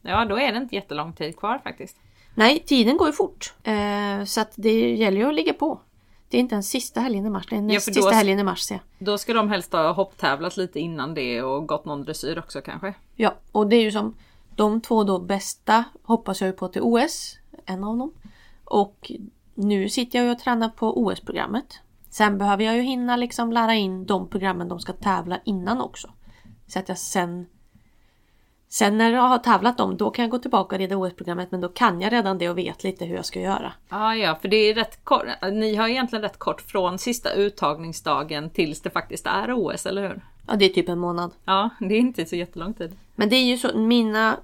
ja, 0.02 0.24
då 0.24 0.38
är 0.38 0.52
det 0.52 0.58
inte 0.58 0.74
jättelång 0.74 1.12
tid 1.12 1.36
kvar 1.36 1.58
faktiskt. 1.64 1.96
Nej, 2.34 2.58
tiden 2.66 2.96
går 2.96 3.06
ju 3.08 3.12
fort. 3.12 3.54
Eh, 3.62 4.24
så 4.24 4.40
att 4.40 4.52
det 4.56 4.94
gäller 4.96 5.18
ju 5.20 5.28
att 5.28 5.34
ligga 5.34 5.52
på. 5.54 5.80
Det 6.28 6.36
är 6.36 6.40
inte 6.40 6.54
den 6.54 6.62
sista 6.62 7.00
helgen 7.00 7.26
i 7.26 7.30
mars, 7.30 7.46
det 7.50 7.56
är 7.56 7.60
näst 7.60 7.74
Ja, 7.74 7.80
för 7.80 8.00
då- 8.00 8.02
sista 8.02 8.16
helgen 8.16 8.38
i 8.38 8.42
mars 8.44 8.70
jag. 8.70 8.80
Då 8.98 9.18
ska 9.18 9.32
de 9.34 9.48
helst 9.50 9.72
ha 9.72 9.92
hopptävlat 9.92 10.56
lite 10.56 10.80
innan 10.80 11.14
det 11.14 11.42
och 11.42 11.66
gått 11.68 11.84
någon 11.84 12.02
dressyr 12.04 12.38
också 12.38 12.60
kanske. 12.60 12.94
Ja, 13.16 13.34
och 13.52 13.66
det 13.66 13.76
är 13.76 13.80
ju 13.82 13.90
som 13.90 14.14
de 14.56 14.80
två 14.80 15.04
då 15.04 15.18
bästa 15.18 15.84
hoppas 16.02 16.40
jag 16.40 16.46
ju 16.48 16.52
på 16.52 16.68
till 16.68 16.82
OS, 16.82 17.38
en 17.66 17.84
av 17.84 17.96
dem. 17.96 18.12
Och 18.64 19.12
nu 19.54 19.88
sitter 19.88 20.18
jag 20.18 20.26
ju 20.26 20.32
och 20.32 20.38
tränar 20.38 20.68
på 20.68 21.02
OS-programmet. 21.02 21.80
Sen 22.10 22.38
behöver 22.38 22.64
jag 22.64 22.76
ju 22.76 22.82
hinna 22.82 23.16
liksom 23.16 23.52
lära 23.52 23.74
in 23.74 24.06
de 24.06 24.28
programmen 24.28 24.68
de 24.68 24.80
ska 24.80 24.92
tävla 24.92 25.40
innan 25.44 25.80
också. 25.80 26.10
Så 26.66 26.78
att 26.78 26.88
jag 26.88 26.98
sen 26.98 27.46
Sen 28.72 28.98
när 28.98 29.12
jag 29.12 29.22
har 29.22 29.38
tävlat 29.38 29.78
dem, 29.78 29.96
då 29.96 30.10
kan 30.10 30.22
jag 30.22 30.30
gå 30.30 30.38
tillbaka 30.38 30.76
och 30.76 30.80
rida 30.80 30.96
OS-programmet 30.96 31.50
men 31.50 31.60
då 31.60 31.68
kan 31.68 32.00
jag 32.00 32.12
redan 32.12 32.38
det 32.38 32.50
och 32.50 32.58
vet 32.58 32.84
lite 32.84 33.04
hur 33.04 33.16
jag 33.16 33.24
ska 33.24 33.40
göra. 33.40 33.72
Ah, 33.88 34.14
ja, 34.14 34.38
för 34.42 34.48
det 34.48 34.56
är 34.56 34.74
rätt 34.74 35.04
kort. 35.04 35.24
Ni 35.52 35.74
har 35.74 35.88
egentligen 35.88 36.22
rätt 36.22 36.38
kort 36.38 36.60
från 36.60 36.98
sista 36.98 37.32
uttagningsdagen 37.32 38.50
tills 38.50 38.80
det 38.80 38.90
faktiskt 38.90 39.26
är 39.26 39.52
OS, 39.52 39.86
eller 39.86 40.02
hur? 40.02 40.24
Ja, 40.48 40.56
det 40.56 40.64
är 40.64 40.68
typ 40.68 40.88
en 40.88 40.98
månad. 40.98 41.30
Ja, 41.44 41.70
det 41.80 41.94
är 41.94 41.98
inte 41.98 42.26
så 42.26 42.36
jättelång 42.36 42.74
tid. 42.74 42.96
Men 43.14 43.28
det 43.28 43.36
är 43.36 43.44
ju 43.44 43.56
så, 43.58 43.78
mina, 43.78 44.36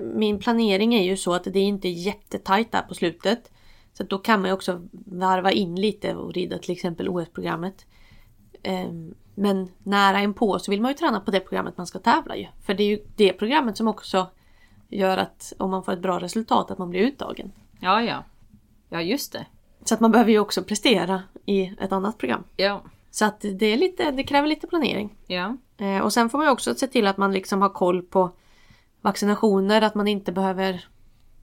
min 0.00 0.38
planering 0.38 0.94
är 0.94 1.02
ju 1.02 1.16
så 1.16 1.34
att 1.34 1.44
det 1.44 1.58
är 1.58 1.64
inte 1.64 1.88
jättetajt 1.88 2.72
där 2.72 2.82
på 2.82 2.94
slutet. 2.94 3.50
Så 3.92 4.02
att 4.02 4.10
då 4.10 4.18
kan 4.18 4.40
man 4.40 4.50
ju 4.50 4.54
också 4.54 4.88
varva 5.06 5.52
in 5.52 5.76
lite 5.76 6.14
och 6.14 6.34
rida 6.34 6.58
till 6.58 6.70
exempel 6.72 7.08
OS-programmet. 7.08 7.86
Ehm, 8.62 9.14
Men 9.34 9.68
nära 9.82 10.22
inpå 10.22 10.58
så 10.58 10.70
vill 10.70 10.80
man 10.80 10.90
ju 10.90 10.96
träna 10.96 11.20
på 11.20 11.30
det 11.30 11.40
programmet 11.40 11.76
man 11.76 11.86
ska 11.86 11.98
tävla 11.98 12.36
ju. 12.36 12.46
För 12.66 12.74
det 12.74 12.82
är 12.82 12.88
ju 12.88 12.98
det 13.16 13.32
programmet 13.32 13.76
som 13.76 13.88
också 13.88 14.26
gör 14.88 15.18
att 15.18 15.52
om 15.58 15.70
man 15.70 15.84
får 15.84 15.92
ett 15.92 16.02
bra 16.02 16.20
resultat 16.20 16.70
att 16.70 16.78
man 16.78 16.90
blir 16.90 17.00
uttagen. 17.00 17.52
Ja, 17.80 18.02
ja. 18.02 18.24
Ja, 18.88 19.02
just 19.02 19.32
det. 19.32 19.46
Så 19.84 19.94
att 19.94 20.00
man 20.00 20.12
behöver 20.12 20.30
ju 20.30 20.38
också 20.38 20.62
prestera 20.62 21.22
i 21.46 21.62
ett 21.80 21.92
annat 21.92 22.18
program. 22.18 22.44
Ja. 22.56 22.82
Så 23.10 23.24
att 23.24 23.40
det, 23.40 23.66
är 23.66 23.76
lite, 23.76 24.10
det 24.10 24.24
kräver 24.24 24.48
lite 24.48 24.66
planering. 24.66 25.16
Ja. 25.26 25.56
Eh, 25.76 25.98
och 25.98 26.12
sen 26.12 26.30
får 26.30 26.38
man 26.38 26.46
ju 26.46 26.52
också 26.52 26.74
se 26.74 26.86
till 26.86 27.06
att 27.06 27.16
man 27.16 27.32
liksom 27.32 27.62
har 27.62 27.68
koll 27.68 28.02
på 28.02 28.30
vaccinationer, 29.04 29.82
att 29.82 29.94
man 29.94 30.08
inte 30.08 30.32
behöver 30.32 30.84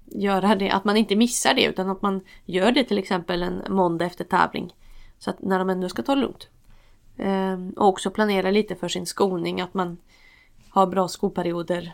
göra 0.05 0.55
det, 0.55 0.69
att 0.69 0.85
man 0.85 0.97
inte 0.97 1.15
missar 1.15 1.53
det 1.53 1.63
utan 1.63 1.89
att 1.89 2.01
man 2.01 2.21
gör 2.45 2.71
det 2.71 2.83
till 2.83 2.97
exempel 2.97 3.43
en 3.43 3.63
måndag 3.69 4.05
efter 4.05 4.23
tävling. 4.23 4.73
Så 5.19 5.29
att 5.29 5.41
när 5.41 5.59
de 5.59 5.69
ändå 5.69 5.89
ska 5.89 6.01
ta 6.03 6.15
det 6.15 6.21
lugnt. 6.21 6.47
Eh, 7.17 7.57
och 7.77 7.87
också 7.87 8.09
planera 8.11 8.51
lite 8.51 8.75
för 8.75 8.87
sin 8.87 9.05
skoning, 9.05 9.61
att 9.61 9.73
man 9.73 9.97
har 10.69 10.87
bra 10.87 11.07
skoperioder 11.07 11.93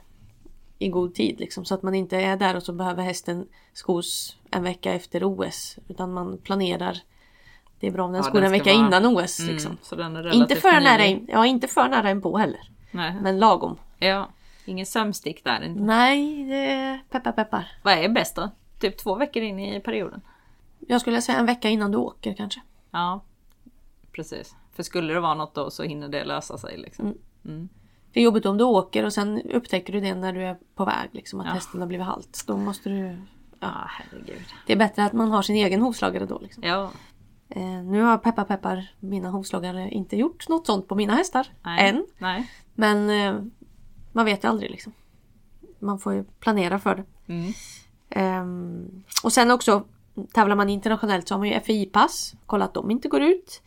i 0.80 0.90
god 0.90 1.16
tid 1.16 1.40
liksom, 1.40 1.66
så 1.66 1.74
att 1.74 1.84
man 1.84 1.96
inte 1.96 2.18
är 2.18 2.38
där 2.38 2.56
och 2.56 2.64
så 2.64 2.74
behöver 2.74 3.04
hästen 3.04 3.48
skos 3.74 4.38
en 4.52 4.64
vecka 4.64 4.94
efter 4.94 5.24
OS 5.24 5.78
utan 5.88 6.14
man 6.14 6.38
planerar 6.38 7.02
det 7.80 7.88
är 7.88 7.92
bra 7.92 8.06
om 8.06 8.12
den 8.12 8.22
Ja, 8.24 8.30
skor 8.30 8.42
en 8.42 8.52
vecka 8.52 8.74
vara- 8.74 8.88
innan 8.88 9.06
OS. 9.06 9.40
Liksom. 9.40 9.78
Mm, 9.92 10.14
den 10.14 10.26
är 10.26 10.34
Inte 10.34 10.56
för, 10.56 10.82
nära 10.82 11.06
in, 11.06 11.28
ja, 11.32 11.46
inte 11.46 11.68
för 11.68 11.88
nära 11.88 12.12
in 12.12 12.22
på 12.22 12.38
heller. 12.38 12.70
Nej. 12.92 13.16
Men 13.22 13.40
lagom. 13.40 13.78
Ja. 14.00 14.30
Ingen 14.68 14.86
sömnstick 14.86 15.44
där 15.44 15.62
inte. 15.64 15.82
Nej, 15.82 16.46
det 16.46 17.00
peppar 17.10 17.32
peppar. 17.32 17.68
Vad 17.84 17.94
är 17.94 18.10
bäst 18.10 18.36
då? 18.36 18.50
Typ 18.80 18.98
två 18.98 19.16
veckor 19.16 19.44
in 19.44 19.60
i 19.60 19.80
perioden? 19.80 20.22
Jag 20.80 21.02
skulle 21.02 21.22
säga 21.22 21.40
en 21.40 21.46
vecka 21.46 21.70
innan 21.70 21.92
du 21.92 21.98
åker 21.98 22.34
kanske. 22.34 22.62
Ja. 22.92 23.22
Precis. 24.12 24.56
För 24.74 24.84
skulle 24.84 25.14
det 25.14 25.20
vara 25.20 25.34
något 25.34 25.56
då 25.56 25.70
så 25.72 25.84
hinner 25.84 26.08
det 26.10 26.24
lösa 26.26 26.58
sig 26.58 26.78
liksom. 26.78 27.06
Mm. 27.06 27.18
Mm. 27.46 27.70
Det 28.14 28.20
är 28.20 28.24
jobbigt 28.24 28.46
om 28.46 28.58
du 28.58 28.64
åker 28.64 29.06
och 29.06 29.14
sen 29.14 29.42
upptäcker 29.42 29.94
du 29.94 30.00
det 30.00 30.16
när 30.16 30.34
du 30.34 30.44
är 30.44 30.58
på 30.76 30.86
väg. 30.86 31.10
Liksom, 31.12 31.40
att 31.40 31.46
Ja. 31.46 31.54
hästen 31.54 31.80
har 31.82 31.88
blivit 31.88 32.06
halt. 32.08 32.44
Då 32.48 32.58
måste 32.58 32.90
du... 32.90 33.18
Ja, 33.60 33.68
herregud. 33.88 34.46
Det 34.66 34.74
är 34.74 34.78
bättre 34.78 35.04
att 35.06 35.14
man 35.14 35.32
har 35.32 35.42
sin 35.42 35.56
egen 35.56 35.82
hovslagare 35.82 36.26
då. 36.26 36.40
Liksom. 36.40 36.64
Ja. 36.64 36.92
Eh, 37.50 37.62
nu 37.64 38.02
har 38.02 38.18
peppar 38.18 38.44
peppar 38.44 38.92
mina 39.00 39.30
hovslagare 39.30 39.90
inte 39.90 40.18
gjort 40.18 40.50
något 40.50 40.66
sånt 40.66 40.88
på 40.88 40.96
mina 40.96 41.14
hästar. 41.16 41.48
Nej. 41.64 41.90
Än. 41.90 42.06
Nej. 42.18 42.52
Men 42.76 43.10
eh, 43.10 43.42
man 44.18 44.26
vet 44.26 44.44
ju 44.44 44.48
aldrig 44.48 44.72
liksom. 44.72 44.94
Man 45.80 46.00
får 46.00 46.14
ju 46.14 46.24
planera 46.24 46.80
för 46.80 46.96
det. 46.96 47.34
Mm. 47.34 47.54
Ehm, 48.10 49.04
och 49.24 49.34
sen 49.34 49.52
också 49.52 49.84
tävlar 50.34 50.56
man 50.56 50.70
internationellt 50.70 51.28
så 51.28 51.34
har 51.34 51.40
man 51.40 51.48
ju 51.48 51.60
FI-pass. 51.60 52.36
Kolla 52.46 52.66
att 52.66 52.74
de 52.74 52.92
inte 52.92 53.08
går 53.08 53.22
ut. 53.22 53.62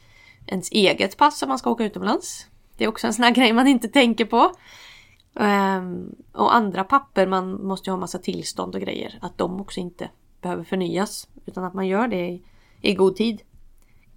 Ens 0.47 0.71
eget 0.71 1.17
pass 1.17 1.43
om 1.43 1.49
man 1.49 1.59
ska 1.59 1.71
åka 1.71 1.85
utomlands. 1.85 2.47
Det 2.77 2.85
är 2.85 2.89
också 2.89 3.07
en 3.07 3.15
sån 3.15 3.25
här 3.25 3.31
grej 3.35 3.53
man 3.53 3.67
inte 3.67 3.89
tänker 3.89 4.25
på. 4.25 4.53
Ehm, 5.35 6.15
och 6.33 6.55
andra 6.55 6.85
papper, 6.85 7.27
man 7.27 7.67
måste 7.67 7.91
ju 7.91 7.93
ha 7.93 8.01
massa 8.01 8.19
tillstånd 8.19 8.75
och 8.75 8.81
grejer. 8.81 9.19
Att 9.21 9.39
de 9.39 9.61
också 9.61 9.81
inte 9.81 10.11
behöver 10.41 10.65
förnyas. 10.65 11.29
Utan 11.47 11.65
att 11.65 11.75
man 11.75 11.87
gör 11.87 12.09
det 12.09 12.29
i, 12.29 12.43
i 12.81 12.95
god 12.95 13.17
tid. 13.17 13.43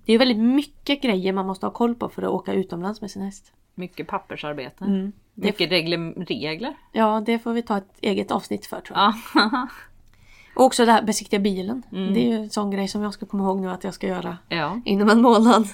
Det 0.06 0.14
är 0.14 0.20
väldigt 0.20 0.44
mycket 0.56 1.02
grejer 1.02 1.34
man 1.34 1.46
måste 1.46 1.66
ha 1.66 1.72
koll 1.72 1.96
på 1.96 2.10
för 2.10 2.22
att 2.22 2.30
åka 2.30 2.54
utomlands 2.54 3.02
med 3.02 3.12
sin 3.12 3.22
häst. 3.22 3.54
Mycket 3.76 4.08
pappersarbete. 4.08 4.86
Mm. 4.86 5.12
Mycket 5.34 5.72
regler. 5.72 6.26
regler. 6.26 6.74
Ja, 6.92 7.24
det 7.26 7.40
får 7.40 7.54
vi 7.54 7.62
ta 7.62 7.78
ett 7.78 7.98
eget 8.02 8.32
avsnitt 8.32 8.66
för 8.66 8.82
tror 8.82 8.98
jag. 9.00 9.14
Ja. 9.36 9.68
Och 10.56 10.66
också 10.66 10.86
det 10.86 10.92
här 10.92 11.04
besiktiga 11.04 11.40
bilen. 11.40 11.84
Mm. 11.92 12.14
Det 12.14 12.20
är 12.20 12.28
ju 12.28 12.36
en 12.36 12.50
sån 12.50 12.72
grej 12.72 12.88
som 12.88 13.02
jag 13.02 13.14
ska 13.14 13.26
komma 13.26 13.44
ihåg 13.44 13.60
nu 13.62 13.70
att 13.70 13.84
jag 13.84 13.94
ska 13.94 14.08
göra 14.08 14.38
ja. 14.50 14.82
inom 14.86 15.10
en 15.10 15.22
månad. 15.22 15.68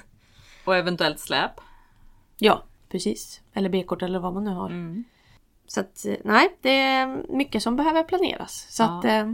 Och 0.65 0.75
eventuellt 0.75 1.19
släp. 1.19 1.51
Ja, 2.37 2.63
precis. 2.89 3.41
Eller 3.53 3.69
B-kort 3.69 4.01
eller 4.01 4.19
vad 4.19 4.33
man 4.33 4.43
nu 4.43 4.51
har. 4.51 4.69
Mm. 4.69 5.03
Så 5.67 5.79
att 5.79 6.05
eh, 6.05 6.15
nej, 6.23 6.57
det 6.61 6.79
är 6.81 7.25
mycket 7.29 7.63
som 7.63 7.75
behöver 7.75 8.03
planeras. 8.03 8.67
Så 8.69 8.83
Ja. 8.83 8.99
att 8.99 9.05
eh, 9.05 9.31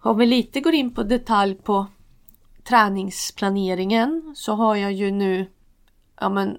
om 0.00 0.18
vi 0.18 0.26
lite 0.26 0.60
går 0.60 0.74
in 0.74 0.94
på 0.94 1.02
detalj 1.02 1.54
på 1.54 1.86
träningsplaneringen 2.64 4.32
så 4.36 4.54
har 4.54 4.76
jag 4.76 4.92
ju 4.92 5.10
nu 5.10 5.46
ja 6.20 6.28
men 6.28 6.58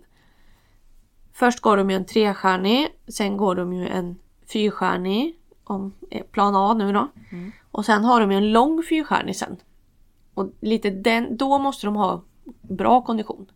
Först 1.33 1.59
går 1.59 1.77
de 1.77 1.89
ju 1.89 1.95
en 1.95 2.05
trestjärnig, 2.05 2.87
sen 3.07 3.37
går 3.37 3.55
de 3.55 3.73
ju 3.73 3.87
en 3.87 4.15
fyrstjärnig 4.47 5.39
om 5.63 5.93
eh, 6.09 6.23
plan 6.23 6.55
A 6.55 6.73
nu 6.73 6.93
då. 6.93 7.07
Mm. 7.31 7.51
Och 7.71 7.85
sen 7.85 8.03
har 8.03 8.21
de 8.21 8.31
ju 8.31 8.37
en 8.37 8.51
lång 8.51 8.83
fyrstjärnig 8.83 9.35
sen. 9.35 9.57
Och 10.33 10.49
lite 10.59 10.89
den, 10.89 11.37
då 11.37 11.59
måste 11.59 11.87
de 11.87 11.95
ha 11.95 12.23
bra 12.61 13.01
kondition. 13.01 13.51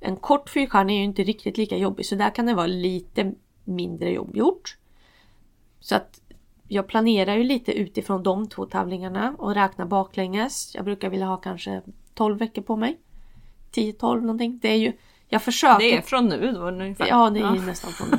En 0.00 0.16
kort 0.16 0.50
fyrstjärnig 0.50 0.94
är 0.94 0.98
ju 0.98 1.04
inte 1.04 1.22
riktigt 1.22 1.58
lika 1.58 1.76
jobbig 1.76 2.06
så 2.06 2.14
där 2.14 2.34
kan 2.34 2.46
det 2.46 2.54
vara 2.54 2.66
lite 2.66 3.32
mindre 3.64 4.12
jobb 4.12 4.36
gjort. 4.36 4.76
Så 5.80 5.94
att 5.94 6.20
jag 6.68 6.86
planerar 6.86 7.36
ju 7.36 7.44
lite 7.44 7.72
utifrån 7.72 8.22
de 8.22 8.48
två 8.48 8.66
tävlingarna 8.66 9.34
och 9.38 9.54
räknar 9.54 9.86
baklänges. 9.86 10.74
Jag 10.74 10.84
brukar 10.84 11.10
vilja 11.10 11.26
ha 11.26 11.36
kanske 11.36 11.82
12 12.14 12.38
veckor 12.38 12.62
på 12.62 12.76
mig. 12.76 12.98
10-12 13.72 14.20
någonting. 14.20 14.58
Det 14.62 14.68
är 14.68 14.76
ju, 14.76 14.92
jag 15.28 15.42
försöker. 15.42 15.78
Det 15.78 15.96
är 15.96 16.02
från 16.02 16.26
nu 16.28 16.52
då 16.52 16.60
ungefär. 16.60 17.06
Ja, 17.06 17.30
det 17.30 17.40
är 17.40 17.54
ju 17.54 17.60
nästan 17.60 17.92
från 17.92 18.08
nu. 18.10 18.18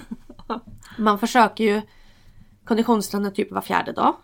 Man 0.98 1.20
försöker 1.20 1.64
ju 1.64 1.82
konditionsträna 2.66 3.32
typ 3.32 3.52
var 3.52 3.62
fjärde 3.62 3.92
dag. 3.92 4.16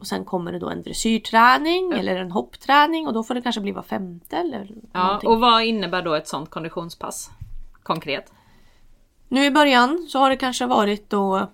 Och 0.00 0.06
sen 0.06 0.24
kommer 0.24 0.52
det 0.52 0.58
då 0.58 0.70
en 0.70 0.82
dressyrträning 0.82 1.92
eller 1.92 2.16
en 2.16 2.30
hoppträning 2.32 3.06
och 3.06 3.12
då 3.14 3.22
får 3.22 3.34
det 3.34 3.42
kanske 3.42 3.60
bli 3.60 3.72
var 3.72 3.82
femte 3.82 4.36
eller 4.36 4.68
Ja, 4.92 5.04
någonting. 5.06 5.30
och 5.30 5.40
vad 5.40 5.62
innebär 5.64 6.02
då 6.02 6.14
ett 6.14 6.28
sånt 6.28 6.50
konditionspass? 6.50 7.30
Konkret? 7.82 8.32
Nu 9.28 9.44
i 9.44 9.50
början 9.50 10.06
så 10.08 10.18
har 10.18 10.30
det 10.30 10.36
kanske 10.36 10.66
varit 10.66 11.10
då 11.10 11.50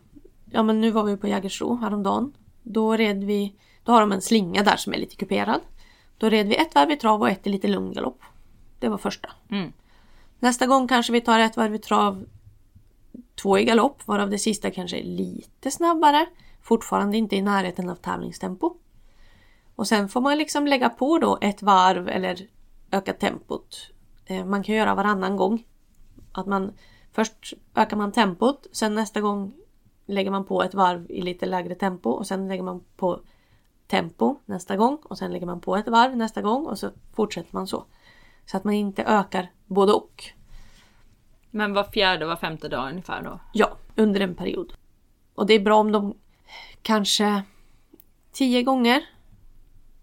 Ja 0.50 0.62
men 0.62 0.80
nu 0.80 0.90
var 0.90 1.02
vi 1.04 1.16
på 1.16 1.28
Jägersro 1.28 1.76
häromdagen. 1.76 2.33
Då 2.62 2.97
red 2.97 3.25
vi 3.25 3.54
Då 3.85 3.92
har 3.92 4.00
de 4.00 4.12
en 4.12 4.21
slinga 4.23 4.62
där 4.62 4.76
som 4.76 4.92
är 4.95 4.99
lite 4.99 5.16
kuperad. 5.16 5.61
Då 6.18 6.28
red 6.28 6.49
vi 6.49 6.56
ett 6.56 6.75
varv 6.75 6.90
i 6.90 6.97
trav 6.97 7.21
och 7.21 7.28
ett 7.30 7.47
i 7.47 7.50
lite 7.50 7.68
lugn 7.68 7.92
galopp. 7.92 8.23
Det 8.78 8.88
var 8.88 8.99
första. 8.99 9.28
Mm. 9.50 9.73
Nästa 10.38 10.66
gång 10.66 10.88
kanske 10.88 11.12
vi 11.12 11.21
tar 11.21 11.38
ett 11.38 11.57
varv 11.57 11.75
i 11.75 11.78
trav 11.78 12.25
Två 13.43 13.59
i 13.59 13.64
galopp 13.64 14.07
varav 14.07 14.31
det 14.31 14.38
sista 14.38 14.71
kanske 14.71 14.99
är 14.99 15.05
lite 15.05 15.71
snabbare. 15.71 16.26
Fortfarande 16.62 17.16
inte 17.16 17.37
i 17.37 17.43
närheten 17.43 17.88
av 17.88 17.95
tävlingstempo. 17.95 18.76
Och 19.75 19.87
sen 19.87 20.09
får 20.09 20.21
man 20.21 20.38
liksom 20.38 20.66
lägga 20.66 20.88
på 20.88 21.19
då 21.19 21.38
ett 21.40 21.62
varv 21.62 22.09
eller 22.09 22.49
öka 22.90 23.12
tempot. 23.12 23.90
Eh, 24.26 24.45
man 24.45 24.62
kan 24.62 24.75
göra 24.75 24.95
varannan 24.95 25.37
gång. 25.37 25.64
Att 26.33 26.47
man 26.47 26.73
Först 27.16 27.55
ökar 27.75 27.97
man 27.97 28.12
tempot, 28.12 28.66
sen 28.73 28.95
nästa 28.95 29.21
gång 29.21 29.52
lägger 30.07 30.31
man 30.31 30.45
på 30.45 30.62
ett 30.62 30.75
varv 30.75 31.11
i 31.11 31.23
lite 31.23 31.47
lägre 31.47 31.75
tempo 31.75 32.11
och 32.11 32.26
sen 32.26 32.49
lägger 32.49 32.62
man 32.62 32.85
på 32.97 33.21
tempo 33.87 34.37
nästa 34.47 34.76
gång 34.76 34.99
och 35.02 35.19
sen 35.19 35.33
lägger 35.33 35.47
man 35.47 35.61
på 35.61 35.76
ett 35.76 35.88
varv 35.88 36.16
nästa 36.16 36.43
gång 36.43 36.66
och 36.66 36.78
så 36.78 36.90
fortsätter 37.14 37.55
man 37.55 37.66
så. 37.66 37.85
Så 38.47 38.57
att 38.57 38.65
man 38.65 38.75
inte 38.75 39.03
ökar 39.03 39.50
både 39.67 39.93
och. 39.93 40.25
Men 41.50 41.73
var 41.73 41.85
fjärde, 41.85 42.26
var 42.26 42.37
femte 42.37 42.69
dag 42.69 42.91
ungefär 42.91 43.23
då? 43.23 43.41
Ja, 43.53 43.76
under 43.97 44.21
en 44.21 44.35
period. 44.35 44.73
Och 45.35 45.47
det 45.47 45.55
är 45.55 45.61
bra 45.61 45.76
om 45.76 45.93
de 45.93 46.15
kanske 46.83 47.43
tio 48.33 48.62
gånger. 48.62 49.03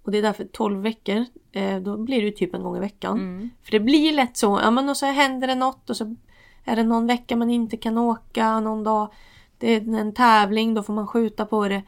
Och 0.03 0.11
det 0.11 0.17
är 0.17 0.21
därför 0.21 0.45
12 0.45 0.81
veckor. 0.81 1.25
Eh, 1.51 1.79
då 1.79 1.97
blir 1.97 2.21
det 2.21 2.31
typ 2.31 2.53
en 2.53 2.63
gång 2.63 2.77
i 2.77 2.79
veckan. 2.79 3.17
Mm. 3.17 3.49
För 3.63 3.71
det 3.71 3.79
blir 3.79 4.13
lätt 4.13 4.37
så. 4.37 4.59
Ja 4.63 4.71
men 4.71 4.89
och 4.89 4.97
så 4.97 5.05
händer 5.05 5.47
det 5.47 5.55
något 5.55 5.89
och 5.89 5.97
så 5.97 6.15
är 6.63 6.75
det 6.75 6.83
någon 6.83 7.07
vecka 7.07 7.35
man 7.35 7.49
inte 7.49 7.77
kan 7.77 7.97
åka. 7.97 8.59
Någon 8.59 8.83
dag. 8.83 9.13
Det 9.57 9.71
är 9.75 9.95
en 9.95 10.13
tävling. 10.13 10.73
Då 10.73 10.83
får 10.83 10.93
man 10.93 11.07
skjuta 11.07 11.45
på 11.45 11.67
det. 11.67 11.81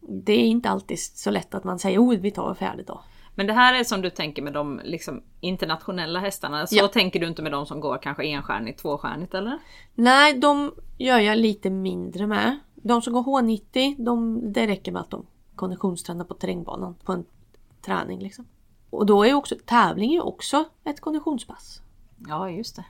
Det 0.00 0.32
är 0.32 0.46
inte 0.46 0.68
alltid 0.68 1.00
så 1.00 1.30
lätt 1.30 1.54
att 1.54 1.64
man 1.64 1.78
säger 1.78 1.98
oh 1.98 2.16
vi 2.16 2.30
tar 2.30 2.48
en 2.48 2.56
fjärde 2.56 2.82
dag. 2.82 3.00
Men 3.34 3.46
det 3.46 3.52
här 3.52 3.74
är 3.80 3.84
som 3.84 4.02
du 4.02 4.10
tänker 4.10 4.42
med 4.42 4.52
de 4.52 4.80
liksom, 4.84 5.22
internationella 5.40 6.20
hästarna. 6.20 6.66
Så 6.66 6.76
Ja. 6.76 6.88
tänker 6.88 7.20
du 7.20 7.26
inte 7.26 7.42
med 7.42 7.52
de 7.52 7.66
som 7.66 7.80
går 7.80 7.98
kanske 8.02 8.24
enstjärnigt, 8.24 8.80
tvåstjärnigt 8.80 9.34
eller? 9.34 9.58
Nej, 9.94 10.34
de 10.38 10.74
gör 10.98 11.18
jag 11.18 11.38
lite 11.38 11.70
mindre 11.70 12.26
med. 12.26 12.58
De 12.74 13.02
som 13.02 13.12
går 13.12 13.22
H90, 13.22 13.94
de, 14.04 14.40
det 14.52 14.66
räcker 14.66 14.92
med 14.92 15.00
att 15.02 15.10
de 15.10 15.26
konditionstränar 15.56 16.24
på 16.24 16.34
terrängbanan 16.34 16.94
på 17.04 17.12
en 17.12 17.24
träning. 17.82 18.20
Liksom. 18.20 18.46
Och 18.90 19.06
då 19.06 19.24
är 19.24 19.34
också 19.34 19.54
tävling 19.64 20.14
är 20.14 20.26
också 20.26 20.64
ett 20.84 21.00
konditionspass. 21.00 21.80
Ja, 22.28 22.50
just 22.50 22.76
det. 22.76 22.84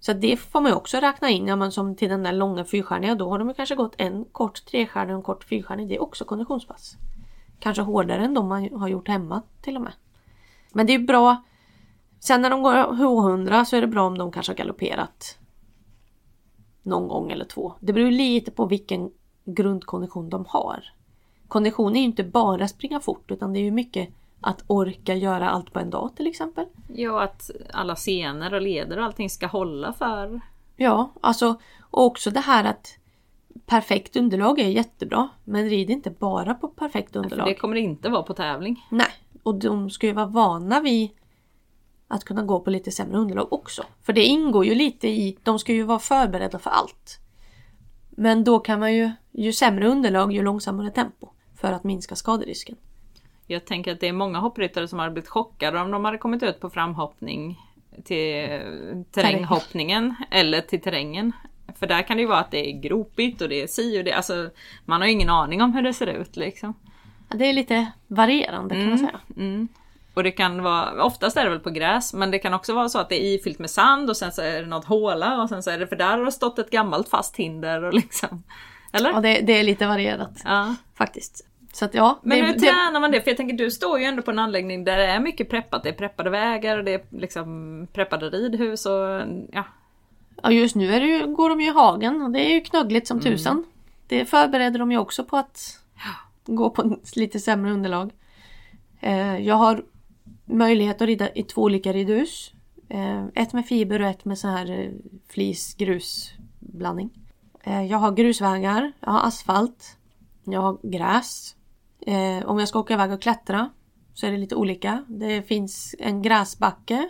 Så 0.00 0.12
det 0.12 0.36
får 0.36 0.60
man 0.60 0.70
ju 0.70 0.76
också 0.76 0.96
räkna 0.96 1.30
in. 1.30 1.46
Ja, 1.46 1.56
men 1.56 1.72
som 1.72 1.96
till 1.96 2.08
den 2.08 2.22
där 2.22 2.32
långa 2.32 2.64
fyrstjärniga, 2.64 3.14
då 3.14 3.28
har 3.30 3.38
de 3.38 3.54
kanske 3.54 3.74
gått 3.74 3.94
en 3.98 4.24
kort 4.24 4.64
trestjärnig 4.66 5.14
och 5.14 5.18
en 5.18 5.22
kort 5.22 5.44
fyrstjärnig. 5.44 5.88
Det 5.88 5.94
är 5.96 6.02
också 6.02 6.24
konditionspass. 6.24 6.96
Kanske 7.58 7.82
hårdare 7.82 8.24
än 8.24 8.34
de 8.34 8.48
man 8.48 8.72
har 8.72 8.88
gjort 8.88 9.08
hemma 9.08 9.42
till 9.60 9.76
och 9.76 9.82
med. 9.82 9.92
Men 10.72 10.86
det 10.86 10.94
är 10.94 10.98
bra. 10.98 11.42
Sen 12.20 12.42
när 12.42 12.50
de 12.50 12.62
går 12.62 12.74
H100 12.74 13.64
så 13.64 13.76
är 13.76 13.80
det 13.80 13.86
bra 13.86 14.06
om 14.06 14.18
de 14.18 14.32
kanske 14.32 14.52
har 14.52 14.56
galopperat 14.56 15.38
någon 16.82 17.08
gång 17.08 17.32
eller 17.32 17.44
två. 17.44 17.74
Det 17.80 17.92
beror 17.92 18.10
lite 18.10 18.50
på 18.50 18.66
vilken 18.66 19.10
grundkondition 19.44 20.30
de 20.30 20.44
har. 20.48 20.84
Kondition 21.48 21.96
är 21.96 22.00
ju 22.00 22.04
inte 22.04 22.24
bara 22.24 22.68
springa 22.68 23.00
fort 23.00 23.30
utan 23.30 23.52
det 23.52 23.58
är 23.58 23.64
ju 23.64 23.70
mycket 23.70 24.08
att 24.40 24.64
orka 24.66 25.14
göra 25.14 25.50
allt 25.50 25.72
på 25.72 25.78
en 25.78 25.90
dag 25.90 26.10
till 26.16 26.26
exempel. 26.26 26.66
Ja, 26.94 27.22
att 27.22 27.50
alla 27.72 27.96
scener 27.96 28.54
och 28.54 28.62
leder 28.62 28.98
och 28.98 29.04
allting 29.04 29.30
ska 29.30 29.46
hålla 29.46 29.92
för... 29.92 30.40
Ja, 30.76 31.10
alltså 31.20 31.60
och 31.80 32.04
också 32.04 32.30
det 32.30 32.40
här 32.40 32.64
att 32.64 32.98
perfekt 33.66 34.16
underlag 34.16 34.58
är 34.58 34.68
jättebra 34.68 35.28
men 35.44 35.68
rid 35.68 35.90
inte 35.90 36.10
bara 36.10 36.54
på 36.54 36.68
perfekt 36.68 37.12
För 37.12 37.18
underlag. 37.18 37.46
det 37.46 37.54
kommer 37.54 37.74
det 37.74 37.80
inte 37.80 38.08
vara 38.08 38.22
på 38.22 38.34
tävling. 38.34 38.86
Nej, 38.90 39.06
Och 39.42 39.54
de 39.54 39.90
ska 39.90 40.06
ju 40.06 40.12
vara 40.12 40.26
vana 40.26 40.80
vid 40.80 41.10
att 42.08 42.24
kunna 42.24 42.42
gå 42.42 42.60
på 42.60 42.70
lite 42.70 42.90
sämre 42.90 43.18
underlag 43.18 43.52
också. 43.52 43.84
För 44.02 44.12
det 44.12 44.24
ingår 44.24 44.64
ju 44.66 44.74
lite 44.74 45.08
i, 45.08 45.38
de 45.42 45.58
ska 45.58 45.72
ju 45.72 45.82
vara 45.82 45.98
förberedda 45.98 46.58
för 46.58 46.70
allt. 46.70 47.18
Men 48.10 48.44
då 48.44 48.58
kan 48.58 48.80
man 48.80 48.94
ju, 48.94 49.10
ju 49.32 49.52
sämre 49.52 49.88
underlag 49.88 50.32
ju 50.32 50.42
långsammare 50.42 50.90
tempo 50.90 51.28
för 51.56 51.72
att 51.72 51.84
minska 51.84 52.16
skaderisken. 52.16 52.76
Jag 53.46 53.64
tänker 53.66 53.92
att 53.92 54.00
det 54.00 54.08
är 54.08 54.12
många 54.12 54.38
hoppryttare 54.38 54.88
som 54.88 54.98
hade 54.98 55.10
blivit 55.10 55.28
chockade 55.28 55.80
om 55.80 55.90
de 55.90 56.04
hade 56.04 56.18
kommit 56.18 56.42
ut 56.42 56.60
på 56.60 56.70
framhoppning 56.70 57.58
till 58.04 58.48
terränghoppningen 59.10 60.14
eller 60.30 60.60
till 60.60 60.80
terrängen. 60.80 61.32
För 61.78 61.86
där 61.86 62.02
kan 62.02 62.16
det 62.16 62.20
ju 62.20 62.26
vara 62.26 62.38
att 62.38 62.50
det 62.50 62.70
är 62.70 62.80
gropigt 62.80 63.42
och 63.42 63.48
det 63.48 63.62
är 63.62 63.66
si 63.66 64.00
och 64.00 64.04
det, 64.04 64.12
alltså 64.12 64.50
man 64.84 65.00
har 65.00 65.08
ju 65.08 65.12
ingen 65.12 65.30
aning 65.30 65.62
om 65.62 65.72
hur 65.72 65.82
det 65.82 65.92
ser 65.92 66.06
ut 66.06 66.36
liksom. 66.36 66.74
Det 67.28 67.44
är 67.44 67.52
lite 67.52 67.92
varierande 68.06 68.74
kan 68.74 68.88
man 68.88 68.98
säga. 68.98 69.20
Mm. 69.36 69.68
Och 70.14 70.22
det 70.22 70.30
kan 70.30 70.62
vara, 70.62 71.04
oftast 71.04 71.36
är 71.36 71.44
det 71.44 71.50
väl 71.50 71.60
på 71.60 71.70
gräs, 71.70 72.14
men 72.14 72.30
det 72.30 72.38
kan 72.38 72.54
också 72.54 72.74
vara 72.74 72.88
så 72.88 72.98
att 72.98 73.08
det 73.08 73.24
är 73.24 73.34
ifyllt 73.34 73.58
med 73.58 73.70
sand 73.70 74.10
och 74.10 74.16
sen 74.16 74.32
så 74.32 74.42
är 74.42 74.60
det 74.62 74.66
något 74.66 74.84
håla 74.84 75.42
och 75.42 75.48
sen 75.48 75.62
så 75.62 75.70
är 75.70 75.78
det 75.78 75.86
för 75.86 75.96
där 75.96 76.18
har 76.18 76.24
det 76.24 76.32
stått 76.32 76.58
ett 76.58 76.70
gammalt 76.70 77.08
fast 77.08 77.36
hinder 77.36 77.84
och 77.84 77.94
liksom. 77.94 78.42
Eller? 78.92 79.10
Ja, 79.10 79.20
det, 79.20 79.40
det 79.40 79.52
är 79.52 79.62
lite 79.62 79.86
varierat 79.86 80.42
Ja. 80.44 80.74
faktiskt. 80.94 81.46
Så 81.72 81.84
att 81.84 81.94
ja. 81.94 82.20
Men 82.22 82.38
det, 82.38 82.46
hur 82.46 82.52
tränar 82.52 83.00
man 83.00 83.10
det? 83.10 83.20
För 83.20 83.30
jag 83.30 83.36
tänker 83.36 83.56
du 83.56 83.70
står 83.70 83.98
ju 83.98 84.04
ändå 84.04 84.22
på 84.22 84.30
en 84.30 84.38
anläggning 84.38 84.84
där 84.84 84.98
det 84.98 85.06
är 85.06 85.20
mycket 85.20 85.50
preppat. 85.50 85.82
Det 85.82 85.88
är 85.88 85.92
preppade 85.92 86.30
vägar 86.30 86.78
och 86.78 86.84
det 86.84 86.94
är 86.94 87.02
liksom 87.10 87.88
preppade 87.92 88.30
ridhus 88.30 88.86
och 88.86 89.22
ja. 89.52 89.64
Ja, 90.44 90.50
just 90.50 90.74
nu 90.76 90.94
är 90.94 91.00
det 91.00 91.06
ju, 91.06 91.26
går 91.34 91.48
de 91.48 91.60
ju 91.60 91.66
i 91.66 91.72
hagen 91.74 92.22
och 92.22 92.30
det 92.30 92.40
är 92.40 92.54
ju 92.54 92.60
knöggligt 92.60 93.10
Mm. 93.10 93.22
som 93.22 93.30
tusan. 93.32 93.64
Det 94.06 94.24
förbereder 94.24 94.78
de 94.78 94.92
ju 94.92 94.98
också 94.98 95.24
på 95.24 95.36
att 95.36 95.80
gå 96.46 96.70
på 96.70 96.96
lite 97.16 97.40
sämre 97.40 97.72
underlag. 97.72 98.12
Eh, 99.00 99.38
jag 99.38 99.54
har 99.54 99.84
möjlighet 100.44 101.02
att 101.02 101.06
rida 101.06 101.32
i 101.34 101.42
två 101.42 101.62
olika 101.62 101.92
ridhus. 101.92 102.52
Eh, 102.88 103.24
ett 103.34 103.52
med 103.52 103.66
fiber 103.66 104.00
och 104.02 104.08
ett 104.08 104.24
med 104.24 104.38
så 104.38 104.48
här 104.48 104.70
eh, 104.70 104.90
flis-grus-blandning. 105.28 107.10
Eh, 107.62 107.82
jag 107.84 107.98
har 107.98 108.12
grusvägar, 108.12 108.92
jag 109.00 109.10
har 109.10 109.28
asfalt, 109.28 109.96
jag 110.44 110.60
har 110.60 110.78
gräs. 110.82 111.56
Eh, 112.06 112.46
om 112.46 112.58
jag 112.58 112.68
ska 112.68 112.78
åka 112.78 112.94
iväg 112.94 113.12
och 113.12 113.22
klättra 113.22 113.70
så 114.14 114.26
är 114.26 114.30
det 114.30 114.38
lite 114.38 114.54
olika. 114.56 115.04
Det 115.08 115.42
finns 115.42 115.94
en 115.98 116.22
gräsbacke. 116.22 117.08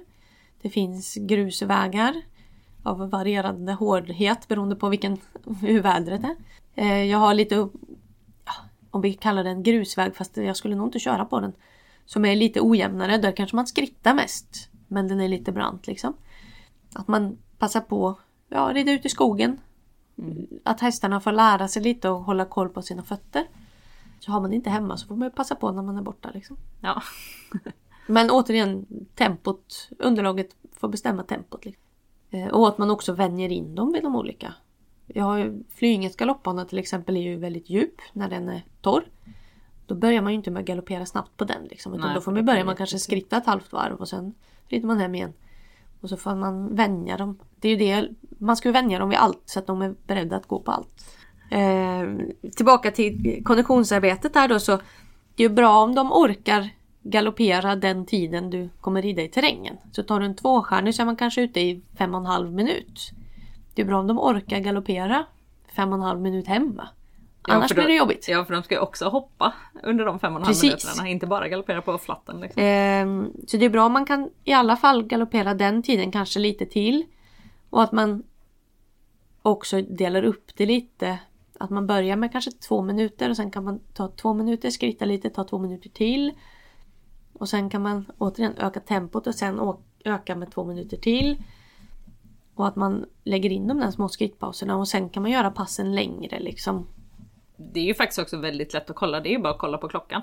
Det 0.62 0.70
finns 0.70 1.14
grusvägar 1.14 2.22
av 2.84 3.10
varierande 3.10 3.72
hårdhet 3.72 4.48
beroende 4.48 4.76
på 4.76 4.88
vilken, 4.88 5.18
hur 5.60 5.82
vädret 5.82 6.24
är. 6.24 6.36
Eh, 6.74 7.04
jag 7.04 7.18
har 7.18 7.34
lite, 7.34 7.68
om 8.90 9.00
vi 9.00 9.14
kallar 9.14 9.44
det 9.44 9.50
en 9.50 9.62
grusväg 9.62 10.16
fast 10.16 10.36
jag 10.36 10.56
skulle 10.56 10.74
nog 10.74 10.86
inte 10.86 10.98
köra 10.98 11.24
på 11.24 11.40
den. 11.40 11.52
Som 12.06 12.24
är 12.24 12.36
lite 12.36 12.60
ojämnare, 12.60 13.18
där 13.18 13.32
kanske 13.32 13.56
man 13.56 13.66
skrittar 13.66 14.14
mest. 14.14 14.70
Men 14.88 15.08
den 15.08 15.20
är 15.20 15.28
lite 15.28 15.52
brant 15.52 15.86
liksom. 15.86 16.14
Att 16.92 17.08
man 17.08 17.38
passar 17.58 17.80
på, 17.80 18.18
ja 18.48 18.70
rida 18.74 18.92
ut 18.92 19.06
i 19.06 19.08
skogen. 19.08 19.60
Att 20.62 20.80
hästarna 20.80 21.20
får 21.20 21.32
lära 21.32 21.68
sig 21.68 21.82
lite 21.82 22.08
och 22.08 22.20
hålla 22.20 22.44
koll 22.44 22.68
på 22.68 22.82
sina 22.82 23.02
fötter. 23.02 23.46
Så 24.20 24.32
har 24.32 24.40
man 24.40 24.50
det 24.50 24.56
inte 24.56 24.70
hemma 24.70 24.96
så 24.96 25.06
får 25.06 25.16
man 25.16 25.30
passa 25.30 25.54
på 25.54 25.72
när 25.72 25.82
man 25.82 25.96
är 25.96 26.02
borta 26.02 26.30
liksom. 26.34 26.56
ja. 26.80 27.02
Men 28.06 28.30
återigen, 28.30 28.86
tempot, 29.14 29.88
underlaget 29.98 30.56
får 30.72 30.88
bestämma 30.88 31.22
tempot. 31.22 31.64
Liksom. 31.64 31.83
Eh, 32.34 32.46
Och 32.48 32.68
att 32.68 32.78
man 32.78 32.90
också 32.90 33.12
vänjer 33.12 33.52
in 33.52 33.74
dem 33.74 33.92
vid 33.92 34.02
de 34.02 34.16
olika. 34.16 34.54
Jag 35.06 35.24
har 35.24 35.38
ju, 35.38 35.62
Flyinges 35.74 36.16
galoppbana 36.16 36.64
till 36.64 36.78
exempel 36.78 37.16
är 37.16 37.20
ju 37.20 37.36
väldigt 37.36 37.70
djup 37.70 38.00
när 38.12 38.28
den 38.28 38.48
är 38.48 38.64
torr. 38.80 39.04
Då 39.86 39.94
börjar 39.94 40.22
man 40.22 40.32
ju 40.32 40.36
inte 40.36 40.50
med 40.50 40.60
att 40.60 40.66
galoppera 40.66 41.06
snabbt 41.06 41.36
på 41.36 41.44
den. 41.44 41.64
Liksom, 41.70 41.94
utan 41.94 42.06
Nej, 42.06 42.14
då 42.14 42.20
får 42.20 42.32
man 42.32 42.44
börja 42.44 42.64
man 42.64 42.76
kanske 42.76 42.98
skritta 42.98 43.36
ett 43.36 43.46
halvt 43.46 43.72
varv 43.72 43.96
och 43.96 44.08
sen 44.08 44.34
rider 44.68 44.86
man 44.86 44.98
hem 44.98 45.14
igen. 45.14 45.32
Och 46.00 46.08
så 46.08 46.16
får 46.16 46.34
man 46.34 46.74
vänja 46.74 47.16
dem. 47.16 47.38
Det 47.56 47.68
är 47.68 47.72
ju 47.72 47.78
det, 47.78 48.08
man 48.38 48.56
ska 48.56 48.68
ju 48.68 48.72
vänja 48.72 48.98
dem 48.98 49.08
vid 49.08 49.18
allt 49.18 49.42
så 49.44 49.58
att 49.58 49.66
de 49.66 49.82
är 49.82 49.94
beredda 50.06 50.36
att 50.36 50.46
gå 50.46 50.60
på 50.60 50.70
allt. 50.70 51.16
Eh, 51.50 52.26
tillbaka 52.56 52.90
till 52.90 53.42
konditionsarbetet 53.44 54.34
här 54.34 54.48
då 54.48 54.60
så 54.60 54.76
det 55.34 55.44
är 55.44 55.48
ju 55.48 55.54
bra 55.54 55.82
om 55.82 55.94
de 55.94 56.12
orkar 56.12 56.70
galoppera 57.04 57.76
den 57.76 58.06
tiden 58.06 58.50
du 58.50 58.68
kommer 58.80 59.02
rida 59.02 59.22
i 59.22 59.28
terrängen. 59.28 59.76
Så 59.92 60.02
tar 60.02 60.20
du 60.20 60.26
en 60.26 60.34
tvåstjärnig 60.36 60.94
så 60.94 61.02
är 61.02 61.06
man 61.06 61.16
kanske 61.16 61.42
ute 61.42 61.60
i 61.60 61.82
fem 61.98 62.14
och 62.14 62.20
en 62.20 62.26
halv 62.26 62.52
minut. 62.52 63.10
Det 63.74 63.82
är 63.82 63.86
bra 63.86 64.00
om 64.00 64.06
de 64.06 64.18
orkar 64.18 64.58
galoppera 64.58 65.26
fem 65.76 65.88
och 65.88 65.94
en 65.98 66.02
halv 66.02 66.20
minut 66.20 66.46
hemma. 66.46 66.88
Ja, 67.46 67.54
Annars 67.54 67.68
för 67.68 67.74
då- 67.74 67.82
blir 67.82 67.88
det 67.88 67.98
jobbigt. 67.98 68.28
Ja, 68.28 68.44
för 68.44 68.54
de 68.54 68.62
ska 68.62 68.74
ju 68.74 68.80
också 68.80 69.08
hoppa 69.08 69.52
under 69.82 70.04
de 70.04 70.18
fem 70.20 70.32
och 70.32 70.38
en 70.40 70.44
halv 70.44 70.54
Precis. 70.54 70.84
minuterna. 70.84 71.08
Inte 71.08 71.26
bara 71.26 71.48
galoppera 71.48 71.82
på 71.82 71.98
flatten. 71.98 72.40
Liksom. 72.40 72.62
Ehm, 72.62 73.32
så 73.46 73.56
det 73.56 73.64
är 73.64 73.70
bra 73.70 73.86
om 73.86 73.92
man 73.92 74.06
kan 74.06 74.30
i 74.44 74.52
alla 74.52 74.76
fall 74.76 75.02
galoppera 75.02 75.54
den 75.54 75.82
tiden, 75.82 76.12
kanske 76.12 76.38
lite 76.40 76.66
till. 76.66 77.04
Och 77.70 77.82
att 77.82 77.92
man 77.92 78.22
också 79.42 79.82
delar 79.82 80.22
upp 80.24 80.50
det 80.56 80.66
lite. 80.66 81.18
Att 81.58 81.70
man 81.70 81.86
börjar 81.86 82.16
med 82.16 82.32
kanske 82.32 82.50
två 82.50 82.82
minuter 82.82 83.30
och 83.30 83.36
sen 83.36 83.50
kan 83.50 83.64
man 83.64 83.80
ta 83.94 84.08
två 84.08 84.34
minuter, 84.34 84.70
skritta 84.70 85.04
lite, 85.04 85.30
ta 85.30 85.44
två 85.44 85.58
minuter 85.58 85.88
till. 85.90 86.32
Och 87.34 87.48
sen 87.48 87.70
kan 87.70 87.82
man 87.82 88.06
återigen 88.18 88.54
öka 88.58 88.80
tempot 88.80 89.26
och 89.26 89.34
sen 89.34 89.74
öka 90.04 90.36
med 90.36 90.50
två 90.52 90.64
minuter 90.64 90.96
till. 90.96 91.42
Och 92.54 92.68
att 92.68 92.76
man 92.76 93.06
lägger 93.24 93.50
in 93.50 93.68
de 93.68 93.78
där 93.80 93.90
små 93.90 94.08
skrittpauserna 94.08 94.76
och 94.76 94.88
sen 94.88 95.08
kan 95.08 95.22
man 95.22 95.32
göra 95.32 95.50
passen 95.50 95.94
längre 95.94 96.40
liksom. 96.40 96.86
Det 97.56 97.80
är 97.80 97.84
ju 97.84 97.94
faktiskt 97.94 98.18
också 98.18 98.36
väldigt 98.36 98.72
lätt 98.72 98.90
att 98.90 98.96
kolla. 98.96 99.20
Det 99.20 99.28
är 99.28 99.30
ju 99.36 99.38
bara 99.38 99.52
att 99.52 99.58
kolla 99.58 99.78
på 99.78 99.88
klockan. 99.88 100.22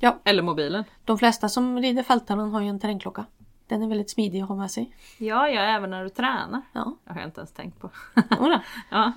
Ja, 0.00 0.20
Eller 0.24 0.42
mobilen. 0.42 0.84
de 1.04 1.18
flesta 1.18 1.48
som 1.48 1.78
rider 1.78 2.02
fälttävlan 2.02 2.50
har 2.52 2.60
ju 2.60 2.68
en 2.68 2.80
terrängklocka. 2.80 3.26
Den 3.66 3.82
är 3.82 3.88
väldigt 3.88 4.10
smidig 4.10 4.40
att 4.40 4.48
ha 4.48 4.56
med 4.56 4.70
sig. 4.70 4.96
Ja, 5.18 5.48
ja, 5.48 5.60
även 5.60 5.90
när 5.90 6.04
du 6.04 6.10
tränar. 6.10 6.62
Ja, 6.72 6.96
Det 7.04 7.12
har 7.12 7.20
jag 7.20 7.28
inte 7.28 7.40
ens 7.40 7.52
tänkt 7.52 7.80
på. 7.80 7.90
Ja. 8.90 9.12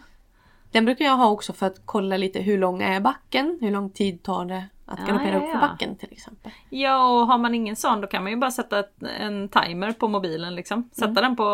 Den 0.71 0.85
brukar 0.85 1.05
jag 1.05 1.17
ha 1.17 1.29
också 1.29 1.53
för 1.53 1.65
att 1.65 1.81
kolla 1.85 2.17
lite 2.17 2.39
hur 2.41 2.57
lång 2.57 2.81
är 2.81 2.99
backen? 2.99 3.57
Hur 3.61 3.71
lång 3.71 3.89
tid 3.89 4.23
tar 4.23 4.45
det 4.45 4.63
att 4.85 4.99
Ja, 4.99 5.05
galoppera 5.05 5.31
ja, 5.31 5.37
upp 5.37 5.43
för 5.45 5.53
ja. 5.53 5.67
backen 5.67 5.95
till 5.95 6.11
exempel? 6.11 6.51
ja, 6.69 7.07
och 7.21 7.27
har 7.27 7.37
man 7.37 7.55
ingen 7.55 7.75
sån 7.75 8.01
då 8.01 8.07
kan 8.07 8.23
man 8.23 8.31
ju 8.31 8.37
bara 8.37 8.51
sätta 8.51 8.79
ett, 8.79 9.03
en 9.19 9.49
timer 9.49 9.91
på 9.91 10.07
mobilen. 10.07 10.55
Liksom. 10.55 10.89
Sätta 10.91 11.21
den 11.21 11.35
på 11.35 11.45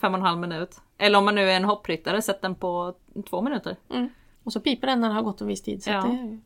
fem 0.00 0.12
och 0.14 0.18
en 0.18 0.26
halv 0.26 0.38
minut. 0.38 0.80
Eller 0.98 1.18
om 1.18 1.24
man 1.24 1.34
nu 1.34 1.50
är 1.50 1.56
en 1.56 1.64
hoppryttare, 1.64 2.22
sätt 2.22 2.42
den 2.42 2.54
på 2.54 2.94
två 3.30 3.42
minuter. 3.42 3.76
Och 4.44 4.52
så 4.52 4.60
piper 4.60 4.86
den 4.86 5.00
när 5.00 5.08
det 5.08 5.14
har 5.14 5.22
gått 5.22 5.40
en 5.40 5.46
viss 5.46 5.62
tid. 5.62 5.82
Så, 5.82 5.90
Ja. 5.90 6.02
det, 6.02 6.38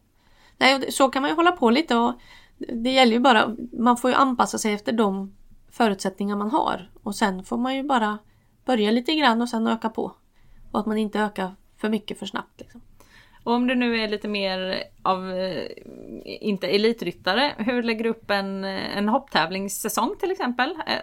Nej, 0.59 0.93
så 0.93 1.09
kan 1.09 1.23
man 1.23 1.31
ju 1.31 1.35
hålla 1.37 1.53
på 1.53 1.71
lite 1.71 1.97
och 1.97 2.13
det 2.59 2.91
gäller 2.91 3.13
ju 3.13 3.19
bara, 3.19 3.57
man 3.73 3.97
får 3.97 4.11
ju 4.11 4.17
anpassa 4.17 4.59
sig 4.59 4.73
efter 4.75 4.93
de 4.93 5.35
förutsättningar 5.71 6.37
man 6.37 6.51
har. 6.51 6.91
Och 7.03 7.15
sen 7.15 7.45
får 7.45 7.57
man 7.57 7.77
ju 7.77 7.83
bara 7.83 8.19
börja 8.65 8.91
lite 8.91 9.15
grann 9.15 9.43
och 9.43 9.49
sen 9.49 9.67
öka 9.67 9.89
på. 9.89 10.13
Och 10.71 10.81
att 10.81 10.87
man 10.87 10.99
inte 10.99 11.21
ökar 11.21 11.55
för 11.81 11.89
mycket 11.89 12.19
för 12.19 12.27
snabbt. 12.27 12.61
Liksom. 12.61 12.81
Och 13.45 13.53
om 13.53 13.67
du 13.67 13.75
nu 13.75 14.01
är 14.01 14.09
lite 14.09 14.29
mer 14.29 14.85
av, 15.03 15.31
eh, 15.31 15.67
inte 16.25 16.67
elitryttare, 16.67 17.55
hur 17.59 17.83
lägger 17.83 18.05
du 18.05 18.11
upp 18.11 18.31
en, 18.31 18.65
en 18.65 19.09
hopptävlingssäsong 19.09 20.15
till 20.21 20.31
exempel? 20.31 20.71
Eh, 20.71 21.01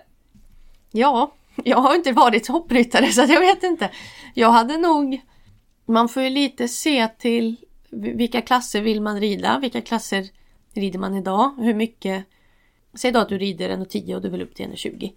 Ja, 0.92 1.34
jag 1.64 1.78
har 1.78 1.96
inte 1.96 2.12
varit 2.12 2.48
hoppryttare 2.48 3.08
så 3.08 3.22
jag 3.22 3.40
vet 3.40 3.64
inte. 3.64 3.90
Jag 4.34 4.52
hade 4.52 4.78
nog... 4.78 5.22
Man 5.86 6.10
får 6.10 6.24
ju 6.24 6.30
lite 6.30 6.68
se 6.68 7.08
till 7.08 7.56
vilka 7.90 8.42
klasser 8.42 8.82
vill 8.82 9.02
man 9.02 9.20
rida? 9.20 9.60
Vilka 9.60 9.82
klasser 9.82 10.26
rider 10.74 11.00
man 11.00 11.16
idag? 11.16 11.52
Hur 11.58 11.74
mycket... 11.74 12.26
Säg 12.94 13.12
då 13.12 13.20
att 13.20 13.30
du 13.30 13.38
rider 13.38 13.70
1,10 13.70 14.16
och 14.16 14.22
du 14.22 14.30
vill 14.30 14.42
upp 14.42 14.56
till 14.56 14.66
1,20. 14.66 15.12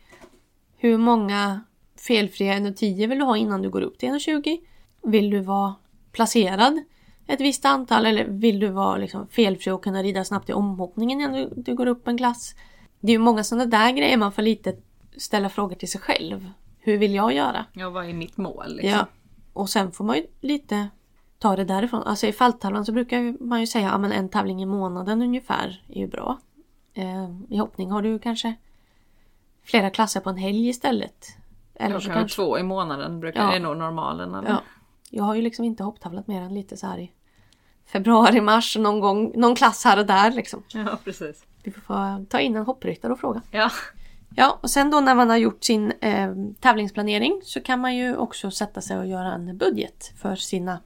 Hur 0.76 0.98
många 0.98 1.60
felfria 1.96 2.54
1,10 2.54 3.08
vill 3.08 3.18
du 3.18 3.24
ha 3.24 3.36
innan 3.36 3.62
du 3.62 3.70
går 3.70 3.80
upp 3.80 3.98
till 3.98 4.08
1,20? 4.08 4.58
Vill 5.04 5.30
du 5.30 5.40
vara 5.40 5.74
placerad 6.12 6.82
ett 7.26 7.40
visst 7.40 7.64
antal 7.64 8.06
eller 8.06 8.24
vill 8.24 8.60
du 8.60 8.68
vara 8.68 8.96
liksom 8.96 9.28
felfri 9.28 9.70
och 9.70 9.84
kunna 9.84 10.02
rida 10.02 10.24
snabbt 10.24 10.48
i 10.48 10.52
omhoppningen 10.52 11.20
innan 11.20 11.32
du, 11.32 11.52
du 11.56 11.74
går 11.74 11.86
upp 11.86 12.08
en 12.08 12.18
klass? 12.18 12.54
Det 13.00 13.08
är 13.08 13.12
ju 13.12 13.18
många 13.18 13.44
sådana 13.44 13.66
där 13.66 13.90
grejer 13.90 14.16
man 14.16 14.32
får 14.32 14.42
lite 14.42 14.76
ställa 15.16 15.48
frågor 15.48 15.74
till 15.74 15.90
sig 15.90 16.00
själv. 16.00 16.50
Hur 16.78 16.96
vill 16.98 17.14
jag 17.14 17.32
göra? 17.34 17.66
Ja, 17.72 17.90
vad 17.90 18.08
är 18.08 18.12
mitt 18.12 18.36
mål? 18.36 18.76
Liksom? 18.76 18.90
Ja. 18.90 19.06
Och 19.52 19.70
sen 19.70 19.92
får 19.92 20.04
man 20.04 20.16
ju 20.16 20.26
lite 20.40 20.88
ta 21.38 21.56
det 21.56 21.64
därifrån. 21.64 22.02
Alltså 22.02 22.26
i 22.26 22.32
fälttävlan 22.32 22.84
så 22.84 22.92
brukar 22.92 23.44
man 23.44 23.60
ju 23.60 23.66
säga 23.66 23.90
att 23.90 24.12
en 24.12 24.28
tävling 24.28 24.62
i 24.62 24.66
månaden 24.66 25.22
ungefär 25.22 25.82
är 25.88 25.98
ju 26.00 26.06
bra. 26.06 26.38
Eh, 26.94 27.30
I 27.48 27.56
hoppning 27.56 27.90
har 27.90 28.02
du 28.02 28.18
kanske 28.18 28.54
flera 29.62 29.90
klasser 29.90 30.20
på 30.20 30.30
en 30.30 30.36
helg 30.36 30.68
istället. 30.68 31.26
Eller 31.74 31.94
Jag 31.94 32.02
så 32.02 32.10
kanske... 32.10 32.36
två 32.36 32.58
i 32.58 32.62
månaden 32.62 33.20
brukar 33.20 33.42
Ja. 33.42 33.54
är 33.54 33.60
nog 33.60 33.76
normalen. 33.76 34.34
Eller? 34.34 34.48
Ja. 34.48 34.60
Jag 35.16 35.24
har 35.24 35.34
ju 35.34 35.42
liksom 35.42 35.64
inte 35.64 35.82
hopptävlat 35.82 36.26
mer 36.26 36.42
än 36.42 36.54
lite 36.54 36.76
så 36.76 36.86
här 36.86 36.98
i 36.98 37.12
februari, 37.86 38.40
mars, 38.40 38.76
någon 38.76 39.00
gång, 39.00 39.32
någon 39.34 39.54
klass 39.54 39.84
här 39.84 39.98
och 39.98 40.06
där 40.06 40.30
liksom. 40.30 40.62
ja, 40.72 40.98
precis. 41.04 41.44
Vi 41.62 41.70
får 41.70 41.80
få 41.80 42.24
ta 42.28 42.40
in 42.40 42.56
en 42.56 42.64
hoppryttare 42.64 43.12
och 43.12 43.20
fråga. 43.20 43.42
Ja. 43.50 43.70
Ja, 44.36 44.58
och 44.62 44.70
sen 44.70 44.90
då 44.90 45.00
när 45.00 45.14
man 45.14 45.30
har 45.30 45.36
gjort 45.36 45.64
sin 45.64 45.92
eh, 46.00 46.34
tävlingsplanering 46.60 47.40
så 47.44 47.60
kan 47.60 47.80
man 47.80 47.96
ju 47.96 48.16
också 48.16 48.50
sätta 48.50 48.80
sig 48.80 48.98
och 48.98 49.06
göra 49.06 49.32
en 49.32 49.58
budget 49.58 50.12
för 50.16 50.36
sina 50.36 50.78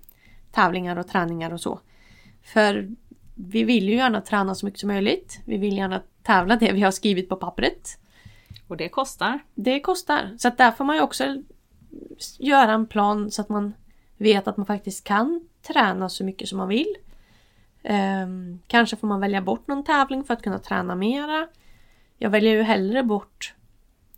tävlingar 0.52 0.96
och 0.96 1.08
träningar 1.08 1.52
och 1.52 1.60
så. 1.60 1.80
För 2.42 2.88
vi 3.34 3.64
vill 3.64 3.88
ju 3.88 3.94
gärna 3.94 4.20
träna 4.20 4.54
så 4.54 4.66
mycket 4.66 4.80
som 4.80 4.88
möjligt. 4.88 5.40
Vi 5.44 5.56
vill 5.56 5.76
gärna 5.76 6.02
tävla 6.22 6.56
det 6.56 6.72
vi 6.72 6.82
har 6.82 6.90
skrivit 6.90 7.28
på 7.28 7.36
pappret. 7.36 7.98
Och 8.68 8.76
det 8.76 8.88
kostar. 8.88 9.38
Det 9.54 9.80
kostar. 9.80 10.36
Så 10.38 10.48
att 10.48 10.58
där 10.58 10.70
får 10.70 10.84
man 10.84 10.96
ju 10.96 11.02
också 11.02 11.42
göra 12.38 12.72
en 12.72 12.86
plan 12.86 13.30
så 13.30 13.42
att 13.42 13.48
man 13.48 13.74
vet 14.18 14.48
att 14.48 14.56
man 14.56 14.66
faktiskt 14.66 15.04
kan 15.04 15.48
träna 15.62 16.08
så 16.08 16.24
mycket 16.24 16.48
som 16.48 16.58
man 16.58 16.68
vill. 16.68 16.94
Um, 17.82 18.60
kanske 18.66 18.96
får 18.96 19.08
man 19.08 19.20
välja 19.20 19.42
bort 19.42 19.68
någon 19.68 19.84
tävling 19.84 20.24
för 20.24 20.34
att 20.34 20.42
kunna 20.42 20.58
träna 20.58 20.94
mera. 20.94 21.48
Jag 22.18 22.30
väljer 22.30 22.52
ju 22.52 22.62
hellre 22.62 23.02
bort 23.02 23.54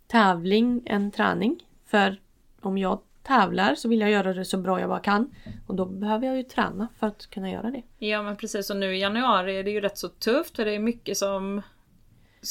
tävling 0.07 0.81
än 0.85 1.11
träning. 1.11 1.67
För 1.85 2.21
om 2.61 2.77
jag 2.77 2.99
tävlar 3.23 3.75
så 3.75 3.89
vill 3.89 3.99
jag 3.99 4.11
göra 4.11 4.33
det 4.33 4.45
så 4.45 4.57
bra 4.57 4.79
jag 4.79 4.89
bara 4.89 4.99
kan. 4.99 5.35
Och 5.67 5.75
då 5.75 5.85
behöver 5.85 6.27
jag 6.27 6.37
ju 6.37 6.43
träna 6.43 6.87
för 6.99 7.07
att 7.07 7.29
kunna 7.29 7.51
göra 7.51 7.71
det. 7.71 7.81
Ja 7.97 8.21
men 8.21 8.35
precis 8.35 8.69
och 8.69 8.77
nu 8.77 8.95
i 8.95 8.99
januari 8.99 9.57
är 9.57 9.63
det 9.63 9.71
ju 9.71 9.81
rätt 9.81 9.97
så 9.97 10.09
tufft 10.09 10.55
för 10.55 10.65
det 10.65 10.75
är 10.75 10.79
mycket 10.79 11.17
som 11.17 11.61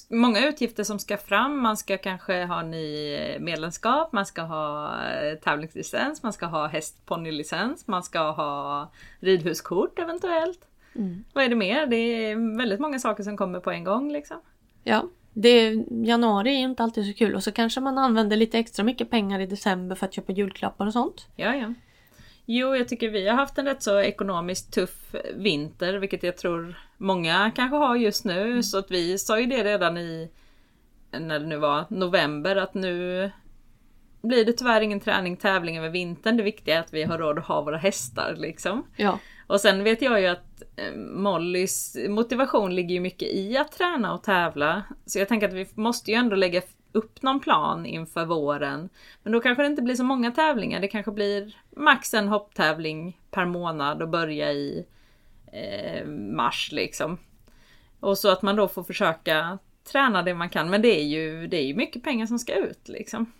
Många 0.08 0.48
utgifter 0.48 0.84
som 0.84 0.98
ska 0.98 1.16
fram. 1.16 1.62
Man 1.62 1.76
ska 1.76 1.98
kanske 1.98 2.44
ha 2.44 2.62
ny 2.62 3.18
medlemskap, 3.38 4.12
man 4.12 4.26
ska 4.26 4.42
ha 4.42 4.94
eh, 5.10 5.34
tävlingslicens, 5.34 6.22
man 6.22 6.32
ska 6.32 6.46
ha 6.46 6.66
hästponnylicens, 6.66 7.86
man 7.86 8.02
ska 8.02 8.30
ha 8.30 8.90
ridhuskort 9.20 9.98
eventuellt. 9.98 10.66
Mm. 10.94 11.24
Vad 11.32 11.44
är 11.44 11.48
det 11.48 11.56
mer? 11.56 11.86
Det 11.86 11.96
är 11.96 12.56
väldigt 12.58 12.80
många 12.80 12.98
saker 12.98 13.22
som 13.22 13.36
kommer 13.36 13.60
på 13.60 13.70
en 13.70 13.84
gång 13.84 14.12
liksom. 14.12 14.40
Ja, 14.84 15.08
det, 15.32 15.70
januari 15.88 16.50
är 16.50 16.58
inte 16.58 16.82
alltid 16.82 17.06
så 17.06 17.12
kul 17.12 17.34
och 17.34 17.44
så 17.44 17.52
kanske 17.52 17.80
man 17.80 17.98
använder 17.98 18.36
lite 18.36 18.58
extra 18.58 18.84
mycket 18.84 19.10
pengar 19.10 19.40
i 19.40 19.46
december 19.46 19.96
för 19.96 20.06
att 20.06 20.14
köpa 20.14 20.32
julklappar 20.32 20.86
och 20.86 20.92
sånt. 20.92 21.26
Ja, 21.36 21.54
ja. 21.54 21.74
Jo, 22.46 22.76
jag 22.76 22.88
tycker 22.88 23.08
vi 23.08 23.28
har 23.28 23.36
haft 23.36 23.58
en 23.58 23.66
rätt 23.66 23.82
så 23.82 24.00
ekonomiskt 24.00 24.72
tuff 24.72 25.14
vinter, 25.34 25.94
vilket 25.94 26.22
jag 26.22 26.36
tror 26.36 26.74
många 26.98 27.52
kanske 27.56 27.76
har 27.76 27.96
just 27.96 28.24
nu. 28.24 28.42
Mm. 28.42 28.62
Så 28.62 28.78
att 28.78 28.90
vi 28.90 29.18
sa 29.18 29.40
ju 29.40 29.46
det 29.46 29.64
redan 29.64 29.98
i, 29.98 30.30
när 31.10 31.38
det 31.38 31.46
nu 31.46 31.56
var, 31.56 31.84
november 31.88 32.56
att 32.56 32.74
nu 32.74 33.30
blir 34.22 34.44
det 34.44 34.52
tyvärr 34.52 34.80
ingen 34.80 35.00
träning, 35.00 35.36
tävling 35.36 35.78
över 35.78 35.88
vintern. 35.88 36.36
Det 36.36 36.42
viktiga 36.42 36.76
är 36.76 36.80
att 36.80 36.94
vi 36.94 37.02
har 37.02 37.18
råd 37.18 37.38
att 37.38 37.46
ha 37.46 37.62
våra 37.62 37.76
hästar 37.76 38.34
liksom. 38.38 38.86
Ja. 38.96 39.18
Och 39.46 39.60
sen 39.60 39.84
vet 39.84 40.02
jag 40.02 40.20
ju 40.20 40.26
att 40.26 40.62
eh, 40.76 40.94
Mollys 40.96 41.96
motivation 42.08 42.74
ligger 42.74 42.94
ju 42.94 43.00
mycket 43.00 43.28
i 43.28 43.56
att 43.56 43.72
träna 43.72 44.14
och 44.14 44.22
tävla. 44.22 44.82
Så 45.06 45.18
jag 45.18 45.28
tänker 45.28 45.48
att 45.48 45.54
vi 45.54 45.66
måste 45.74 46.10
ju 46.10 46.16
ändå 46.16 46.36
lägga 46.36 46.62
upp 46.92 47.22
någon 47.22 47.40
plan 47.40 47.86
inför 47.86 48.24
våren. 48.24 48.88
Men 49.22 49.32
då 49.32 49.40
kanske 49.40 49.62
det 49.62 49.66
inte 49.66 49.82
blir 49.82 49.94
så 49.94 50.04
många 50.04 50.30
tävlingar. 50.30 50.80
Det 50.80 50.88
kanske 50.88 51.12
blir 51.12 51.56
max 51.76 52.14
en 52.14 52.28
hopptävling 52.28 53.18
per 53.30 53.44
månad 53.44 54.02
och 54.02 54.08
börja 54.08 54.52
i 54.52 54.86
eh, 55.52 56.06
mars 56.08 56.72
liksom. 56.72 57.18
Och 58.00 58.18
så 58.18 58.28
att 58.28 58.42
man 58.42 58.56
då 58.56 58.68
får 58.68 58.82
försöka 58.82 59.58
träna 59.92 60.22
det 60.22 60.34
man 60.34 60.50
kan. 60.50 60.70
Men 60.70 60.82
det 60.82 61.00
är 61.00 61.04
ju, 61.04 61.46
det 61.46 61.56
är 61.56 61.66
ju 61.66 61.74
mycket 61.74 62.04
pengar 62.04 62.26
som 62.26 62.38
ska 62.38 62.54
ut 62.54 62.88
liksom. 62.88 63.32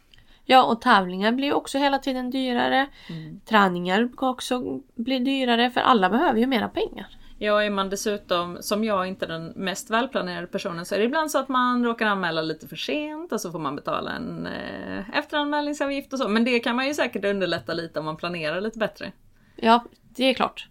Ja 0.45 0.65
och 0.65 0.81
tävlingar 0.81 1.33
blir 1.33 1.53
också 1.53 1.79
hela 1.79 1.99
tiden 1.99 2.31
dyrare. 2.31 2.87
Mm. 3.09 3.41
Träningar 3.41 4.11
också 4.17 4.81
bli 4.95 5.19
dyrare 5.19 5.71
för 5.71 5.81
alla 5.81 6.11
behöver 6.11 6.41
ju 6.41 6.47
mera 6.47 6.69
pengar. 6.69 7.20
Ja, 7.43 7.63
är 7.63 7.71
man 7.71 7.91
dessutom, 7.91 8.59
som 8.61 8.85
jag, 8.85 9.07
inte 9.07 9.27
den 9.27 9.53
mest 9.57 9.91
välplanerade 9.91 10.47
personen 10.47 10.87
så 10.87 10.95
är 10.95 10.99
det 10.99 11.05
ibland 11.05 11.31
så 11.31 11.39
att 11.39 11.49
man 11.49 11.85
råkar 11.85 12.07
anmäla 12.07 12.43
lite 12.43 12.69
för 12.69 12.77
sent 12.77 13.33
och 13.33 13.41
så 13.41 13.53
får 13.53 13.59
man 13.59 13.77
betala 13.77 14.13
en 14.13 14.47
eh, 14.47 15.19
efteranmälningsavgift 15.19 16.13
och 16.13 16.19
så. 16.19 16.29
Men 16.29 16.45
det 16.45 16.61
kan 16.61 16.77
man 16.77 16.87
ju 16.87 16.95
säkert 16.95 17.25
underlätta 17.25 17.75
lite 17.75 17.99
om 17.99 18.05
man 18.05 18.17
planerar 18.17 18.61
lite 18.61 18.79
bättre. 18.79 19.13
Ja, 19.57 19.85
det 20.01 20.25
är 20.25 20.35
klart. 20.35 20.69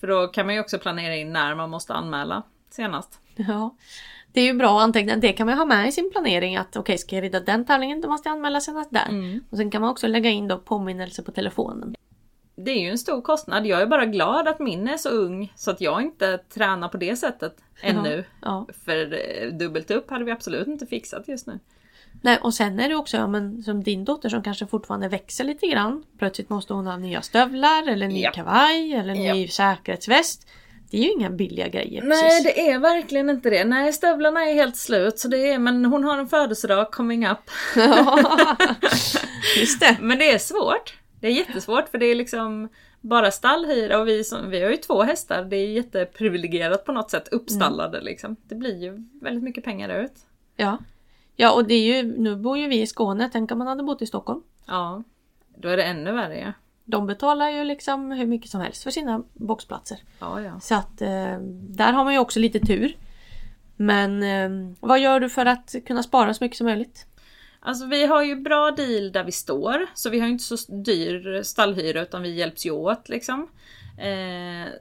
För 0.00 0.06
då 0.06 0.26
kan 0.26 0.46
man 0.46 0.54
ju 0.54 0.60
också 0.60 0.78
planera 0.78 1.16
in 1.16 1.32
när 1.32 1.54
man 1.54 1.70
måste 1.70 1.94
anmäla 1.94 2.42
senast. 2.70 3.20
Ja, 3.36 3.76
det 4.32 4.40
är 4.40 4.44
ju 4.44 4.54
bra 4.54 4.78
att 4.78 4.84
anteckna. 4.84 5.16
Det 5.16 5.32
kan 5.32 5.46
man 5.46 5.58
ha 5.58 5.64
med 5.64 5.88
i 5.88 5.92
sin 5.92 6.10
planering 6.10 6.56
att 6.56 6.68
okej, 6.68 6.80
okay, 6.80 6.98
ska 6.98 7.16
jag 7.16 7.22
rida 7.22 7.40
den 7.40 7.64
tävlingen 7.64 8.00
då 8.00 8.08
måste 8.08 8.28
jag 8.28 8.36
anmäla 8.36 8.60
senast 8.60 8.90
där. 8.90 9.08
Mm. 9.08 9.44
Och 9.50 9.56
sen 9.56 9.70
kan 9.70 9.80
man 9.80 9.90
också 9.90 10.06
lägga 10.06 10.30
in 10.30 10.48
då 10.48 10.58
påminnelse 10.58 11.22
på 11.22 11.32
telefonen 11.32 11.94
det 12.56 12.70
är 12.70 12.80
ju 12.80 12.90
en 12.90 12.98
stor 12.98 13.22
kostnad. 13.22 13.66
Jag 13.66 13.82
är 13.82 13.86
bara 13.86 14.06
glad 14.06 14.48
att 14.48 14.58
min 14.58 14.88
är 14.88 14.96
så 14.96 15.08
ung 15.08 15.52
så 15.56 15.70
att 15.70 15.80
jag 15.80 16.02
inte 16.02 16.38
tränar 16.38 16.88
på 16.88 16.96
det 16.96 17.16
sättet 17.16 17.56
ännu. 17.80 18.24
Ja, 18.42 18.66
ja. 18.68 18.74
För 18.84 19.12
eh, 19.14 19.52
dubbelt 19.52 19.90
upp 19.90 20.10
hade 20.10 20.24
vi 20.24 20.30
absolut 20.30 20.66
inte 20.66 20.86
fixat 20.86 21.28
just 21.28 21.46
nu. 21.46 21.58
Nej 22.22 22.38
och 22.42 22.54
sen 22.54 22.80
är 22.80 22.88
det 22.88 22.94
också 22.94 23.16
ja, 23.16 23.26
men, 23.26 23.62
som 23.62 23.82
din 23.82 24.04
dotter 24.04 24.28
som 24.28 24.42
kanske 24.42 24.66
fortfarande 24.66 25.08
växer 25.08 25.44
lite 25.44 25.66
grann. 25.66 26.04
Plötsligt 26.18 26.50
måste 26.50 26.74
hon 26.74 26.86
ha 26.86 26.96
nya 26.96 27.22
stövlar 27.22 27.88
eller 27.88 28.08
ny 28.08 28.22
ja. 28.22 28.30
kavaj 28.30 28.94
eller 28.94 29.14
ny 29.14 29.48
säkerhetsväst. 29.48 30.46
Det 30.90 30.98
är 30.98 31.02
ju 31.02 31.12
inga 31.12 31.30
billiga 31.30 31.68
grejer. 31.68 32.02
Nej 32.02 32.22
precis. 32.22 32.44
det 32.44 32.70
är 32.70 32.78
verkligen 32.78 33.30
inte 33.30 33.50
det. 33.50 33.64
Nej 33.64 33.92
stövlarna 33.92 34.40
är 34.40 34.54
helt 34.54 34.76
slut 34.76 35.18
så 35.18 35.28
det 35.28 35.50
är, 35.50 35.58
men 35.58 35.84
hon 35.84 36.04
har 36.04 36.18
en 36.18 36.28
födelsedag 36.28 36.90
coming 36.90 37.26
up. 37.26 37.50
Ja, 37.76 38.56
just 39.58 39.80
det. 39.80 39.96
Men 40.00 40.18
det 40.18 40.30
är 40.30 40.38
svårt. 40.38 40.94
Det 41.26 41.30
är 41.30 41.34
jättesvårt 41.34 41.88
för 41.88 41.98
det 41.98 42.06
är 42.06 42.14
liksom 42.14 42.68
bara 43.00 43.30
stallhyra 43.30 44.00
och 44.00 44.08
vi, 44.08 44.24
som, 44.24 44.50
vi 44.50 44.62
har 44.62 44.70
ju 44.70 44.76
två 44.76 45.02
hästar. 45.02 45.44
Det 45.44 45.56
är 45.56 45.68
jätteprivilegierat 45.68 46.84
på 46.84 46.92
något 46.92 47.10
sätt 47.10 47.28
uppstallade 47.28 47.98
mm. 47.98 48.04
liksom. 48.04 48.36
Det 48.42 48.54
blir 48.54 48.82
ju 48.82 49.04
väldigt 49.22 49.44
mycket 49.44 49.64
pengar 49.64 49.88
ut. 49.88 50.12
Ja. 50.56 50.78
Ja 51.36 51.52
och 51.52 51.64
det 51.64 51.74
är 51.74 51.96
ju, 51.96 52.18
nu 52.18 52.36
bor 52.36 52.58
ju 52.58 52.68
vi 52.68 52.80
i 52.80 52.86
Skåne, 52.86 53.30
tänk 53.32 53.52
om 53.52 53.58
man 53.58 53.66
hade 53.66 53.82
bott 53.82 54.02
i 54.02 54.06
Stockholm. 54.06 54.42
Ja. 54.66 55.02
Då 55.56 55.68
är 55.68 55.76
det 55.76 55.82
ännu 55.82 56.12
värre 56.12 56.38
ja. 56.38 56.52
De 56.84 57.06
betalar 57.06 57.50
ju 57.50 57.64
liksom 57.64 58.10
hur 58.10 58.26
mycket 58.26 58.50
som 58.50 58.60
helst 58.60 58.82
för 58.82 58.90
sina 58.90 59.22
boxplatser. 59.32 59.98
Ja, 60.20 60.42
ja. 60.42 60.60
Så 60.60 60.74
att 60.74 61.02
eh, 61.02 61.38
där 61.52 61.92
har 61.92 62.04
man 62.04 62.12
ju 62.12 62.18
också 62.18 62.40
lite 62.40 62.60
tur. 62.60 62.96
Men 63.76 64.22
eh, 64.22 64.76
vad 64.80 65.00
gör 65.00 65.20
du 65.20 65.28
för 65.28 65.46
att 65.46 65.74
kunna 65.86 66.02
spara 66.02 66.34
så 66.34 66.44
mycket 66.44 66.58
som 66.58 66.66
möjligt? 66.66 67.06
Alltså 67.66 67.86
vi 67.86 68.06
har 68.06 68.22
ju 68.22 68.36
bra 68.36 68.70
deal 68.70 69.12
där 69.12 69.24
vi 69.24 69.32
står, 69.32 69.86
så 69.94 70.10
vi 70.10 70.20
har 70.20 70.28
inte 70.28 70.44
så 70.44 70.72
dyr 70.72 71.42
stallhyra 71.42 72.02
utan 72.02 72.22
vi 72.22 72.34
hjälps 72.34 72.66
ju 72.66 72.70
åt 72.70 73.08
liksom. 73.08 73.48
Eh, 73.98 74.72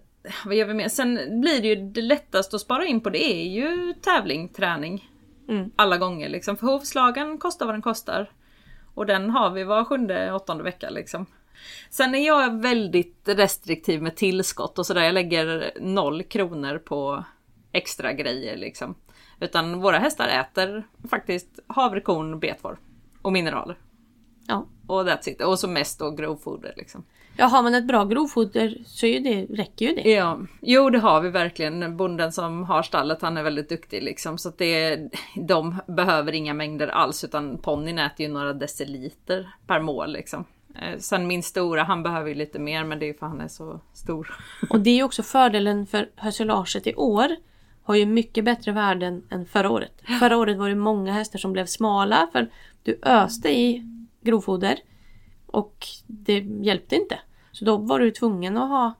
vad 0.45 0.55
gör 0.55 0.65
vi 0.65 0.73
mer? 0.73 0.87
Sen 0.87 1.41
blir 1.41 1.61
det 1.61 1.67
ju 1.67 1.75
det 1.75 2.01
lättaste 2.01 2.55
att 2.55 2.61
spara 2.61 2.85
in 2.85 3.01
på 3.01 3.09
det 3.09 3.25
är 3.25 3.47
ju 3.47 3.93
tävling, 3.93 4.49
träning. 4.49 5.09
Mm. 5.49 5.71
Alla 5.75 5.97
gånger 5.97 6.29
liksom. 6.29 6.57
För 6.57 6.67
hovslagen 6.67 7.37
kostar 7.37 7.65
vad 7.65 7.75
den 7.75 7.81
kostar. 7.81 8.31
Och 8.93 9.05
den 9.05 9.29
har 9.29 9.49
vi 9.49 9.63
var 9.63 9.85
sjunde, 9.85 10.33
åttonde 10.33 10.63
vecka 10.63 10.89
liksom. 10.89 11.25
Sen 11.89 12.15
är 12.15 12.27
jag 12.27 12.61
väldigt 12.61 13.21
restriktiv 13.25 14.01
med 14.01 14.15
tillskott 14.15 14.79
och 14.79 14.85
sådär. 14.85 15.03
Jag 15.03 15.13
lägger 15.13 15.71
noll 15.81 16.23
kronor 16.23 16.77
på 16.77 17.25
extra 17.71 18.13
grejer 18.13 18.57
liksom. 18.57 18.95
Utan 19.39 19.81
våra 19.81 19.97
hästar 19.97 20.27
äter 20.27 20.87
faktiskt 21.09 21.59
havrekorn, 21.67 22.39
betvår 22.39 22.77
och 23.21 23.33
mineraler. 23.33 23.77
Ja. 24.47 24.65
Och 24.87 25.07
that's 25.07 25.29
it. 25.29 25.41
Och 25.41 25.59
så 25.59 25.67
mest 25.67 25.99
då 25.99 26.11
grovfoder 26.11 26.73
liksom. 26.77 27.03
Ja, 27.37 27.45
har 27.45 27.63
man 27.63 27.75
ett 27.75 27.87
bra 27.87 28.05
grovfoder 28.05 28.77
så 28.85 29.05
är 29.05 29.19
det, 29.19 29.45
räcker 29.45 29.85
ju 29.85 29.95
det. 29.95 30.09
Ja, 30.11 30.39
jo 30.61 30.89
det 30.89 30.99
har 30.99 31.21
vi 31.21 31.29
verkligen. 31.29 31.97
Bonden 31.97 32.31
som 32.31 32.63
har 32.63 32.83
stallet 32.83 33.21
han 33.21 33.37
är 33.37 33.43
väldigt 33.43 33.69
duktig 33.69 34.03
liksom. 34.03 34.37
Så 34.37 34.49
att 34.49 34.57
det, 34.57 34.99
de 35.35 35.75
behöver 35.87 36.31
inga 36.31 36.53
mängder 36.53 36.87
alls 36.87 37.23
utan 37.23 37.57
ponnyn 37.57 37.99
äter 37.99 38.25
ju 38.25 38.31
några 38.31 38.53
deciliter 38.53 39.49
per 39.67 39.79
mål 39.79 40.13
liksom. 40.13 40.45
Eh, 40.75 40.99
sen 40.99 41.27
min 41.27 41.43
stora, 41.43 41.83
han 41.83 42.03
behöver 42.03 42.29
ju 42.29 42.35
lite 42.35 42.59
mer 42.59 42.83
men 42.83 42.99
det 42.99 43.09
är 43.09 43.13
för 43.13 43.25
han 43.25 43.41
är 43.41 43.47
så 43.47 43.79
stor. 43.93 44.35
Och 44.69 44.79
det 44.79 44.99
är 44.99 45.03
också 45.03 45.23
fördelen 45.23 45.87
för 45.87 46.09
höselaget 46.15 46.87
i 46.87 46.95
år 46.95 47.35
har 47.85 47.95
ju 47.95 48.05
mycket 48.05 48.45
bättre 48.45 48.71
värden 48.71 49.23
än 49.29 49.45
förra 49.45 49.69
året. 49.69 50.01
Förra 50.19 50.37
året 50.37 50.57
var 50.57 50.69
det 50.69 50.75
många 50.75 51.13
hästar 51.13 51.39
som 51.39 51.53
blev 51.53 51.65
smala 51.65 52.29
för 52.31 52.49
du 52.83 52.99
öste 53.03 53.49
i 53.49 53.83
grovfoder 54.21 54.79
och 55.45 55.87
det 56.07 56.39
hjälpte 56.39 56.95
inte. 56.95 57.19
Så 57.51 57.65
då 57.65 57.77
var 57.77 57.99
du 57.99 58.11
tvungen 58.11 58.57
att 58.57 58.69
ha 58.69 58.93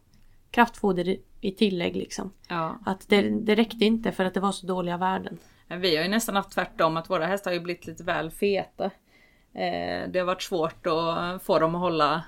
kraftfoder 0.51 1.17
i 1.41 1.51
tillägg 1.51 1.95
liksom. 1.95 2.31
Ja. 2.47 2.79
Att 2.85 3.09
det, 3.09 3.21
det 3.21 3.55
räckte 3.55 3.85
inte 3.85 4.11
för 4.11 4.25
att 4.25 4.33
det 4.33 4.39
var 4.39 4.51
så 4.51 4.67
dåliga 4.67 4.97
värden. 4.97 5.37
Vi 5.67 5.95
har 5.95 6.03
ju 6.03 6.09
nästan 6.09 6.35
haft 6.35 6.51
tvärtom 6.51 6.97
att 6.97 7.09
våra 7.09 7.25
hästar 7.25 7.51
har 7.51 7.55
ju 7.55 7.63
blivit 7.63 7.87
lite 7.87 8.03
väl 8.03 8.31
feta. 8.31 8.85
Eh, 9.53 10.09
det 10.09 10.19
har 10.19 10.25
varit 10.25 10.41
svårt 10.41 10.87
att 10.87 11.43
få 11.43 11.59
dem 11.59 11.75
att 11.75 11.81
hålla 11.81 12.23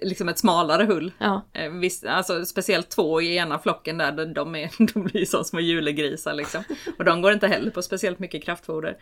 liksom 0.00 0.28
ett 0.28 0.38
smalare 0.38 0.84
hull. 0.84 1.12
Ja. 1.18 1.42
Eh, 1.52 1.70
visst, 1.70 2.06
alltså, 2.06 2.44
speciellt 2.44 2.90
två 2.90 3.20
i 3.20 3.36
ena 3.36 3.58
flocken 3.58 3.98
där, 3.98 4.26
de, 4.34 4.54
är, 4.54 4.70
de 4.94 5.04
blir 5.04 5.24
som 5.24 5.44
små 5.44 5.60
julegrisar 5.60 6.34
liksom. 6.34 6.64
Och 6.98 7.04
de 7.04 7.22
går 7.22 7.32
inte 7.32 7.48
heller 7.48 7.70
på 7.70 7.82
speciellt 7.82 8.18
mycket 8.18 8.44
kraftfoder. 8.44 8.96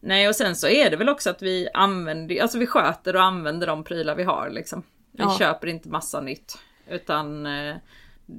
Nej 0.00 0.28
och 0.28 0.36
sen 0.36 0.56
så 0.56 0.68
är 0.68 0.90
det 0.90 0.96
väl 0.96 1.08
också 1.08 1.30
att 1.30 1.42
vi 1.42 1.68
använder, 1.74 2.42
alltså 2.42 2.58
vi 2.58 2.66
sköter 2.66 3.16
och 3.16 3.22
använder 3.22 3.66
de 3.66 3.84
prylar 3.84 4.14
vi 4.14 4.24
har 4.24 4.50
liksom. 4.50 4.82
Vi 5.12 5.22
ja. 5.22 5.36
köper 5.38 5.66
inte 5.66 5.88
massa 5.88 6.20
nytt. 6.20 6.58
Utan 6.88 7.46
eh, 7.46 7.76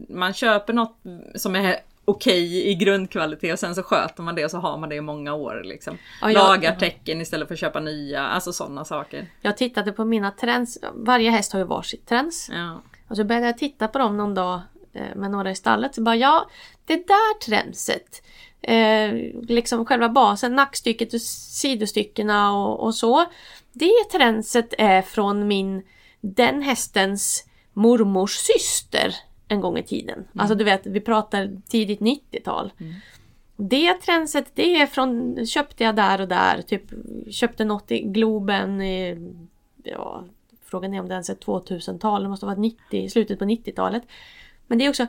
man 0.09 0.33
köper 0.33 0.73
något 0.73 0.97
som 1.35 1.55
är 1.55 1.79
okej 2.09 2.47
okay 2.47 2.71
i 2.71 2.75
grundkvalitet 2.75 3.53
och 3.53 3.59
sen 3.59 3.75
så 3.75 3.83
sköter 3.83 4.23
man 4.23 4.35
det 4.35 4.45
och 4.45 4.51
så 4.51 4.57
har 4.57 4.77
man 4.77 4.89
det 4.89 4.95
i 4.95 5.01
många 5.01 5.33
år. 5.33 5.61
Liksom. 5.65 5.97
Ja, 6.21 6.31
jag, 6.31 6.33
Lagar 6.33 6.75
tecken 6.75 7.21
istället 7.21 7.47
för 7.47 7.55
att 7.55 7.59
köpa 7.59 7.79
nya, 7.79 8.27
alltså 8.27 8.53
sådana 8.53 8.85
saker. 8.85 9.27
Jag 9.41 9.57
tittade 9.57 9.91
på 9.91 10.05
mina 10.05 10.31
trends, 10.31 10.77
varje 10.93 11.29
häst 11.29 11.53
har 11.53 11.59
ju 11.59 11.65
varsitt 11.65 12.07
trends. 12.07 12.49
Ja. 12.53 12.81
Och 13.07 13.15
så 13.15 13.23
började 13.23 13.45
jag 13.45 13.57
titta 13.57 13.87
på 13.87 13.99
dem 13.99 14.17
någon 14.17 14.33
dag 14.33 14.61
eh, 14.93 15.15
med 15.15 15.31
några 15.31 15.51
i 15.51 15.55
stallet. 15.55 15.95
Så 15.95 16.01
bara 16.01 16.15
ja, 16.15 16.49
det 16.85 17.07
där 17.07 17.39
tränset. 17.39 18.23
Eh, 18.61 19.13
liksom 19.47 19.85
själva 19.85 20.09
basen, 20.09 20.55
nackstycket 20.55 21.13
och 21.13 21.21
sidostyckena 21.21 22.53
och, 22.53 22.83
och 22.83 22.95
så. 22.95 23.25
Det 23.73 24.09
tränset 24.11 24.73
är 24.77 25.01
från 25.01 25.47
min, 25.47 25.83
den 26.21 26.61
hästens 26.61 27.45
mormors 27.73 28.31
syster 28.31 29.15
en 29.49 29.61
gång 29.61 29.77
i 29.77 29.83
tiden. 29.83 30.27
Alltså 30.35 30.55
du 30.55 30.63
vet, 30.63 30.85
vi 30.85 31.01
pratar 31.01 31.51
tidigt 31.67 31.99
90-tal. 31.99 32.71
Det 33.57 33.93
tränset, 33.93 34.51
det 34.53 34.75
är 34.75 34.87
från, 34.87 35.45
köpte 35.45 35.83
jag 35.83 35.95
där 35.95 36.21
och 36.21 36.27
där. 36.27 36.61
Typ 36.61 36.83
köpte 37.31 37.65
något 37.65 37.91
i 37.91 38.01
Globen 38.01 38.81
i, 38.81 39.17
ja, 39.83 40.25
frågan 40.65 40.93
är 40.93 40.99
om 40.99 41.07
det 41.07 41.13
ens 41.13 41.29
är 41.29 41.35
2000-tal, 41.35 42.23
det 42.23 42.29
måste 42.29 42.45
ha 42.45 42.55
varit 42.55 42.75
90, 42.89 43.09
slutet 43.09 43.39
på 43.39 43.45
90-talet. 43.45 44.03
Men 44.67 44.77
det 44.77 44.85
är 44.85 44.89
också, 44.89 45.07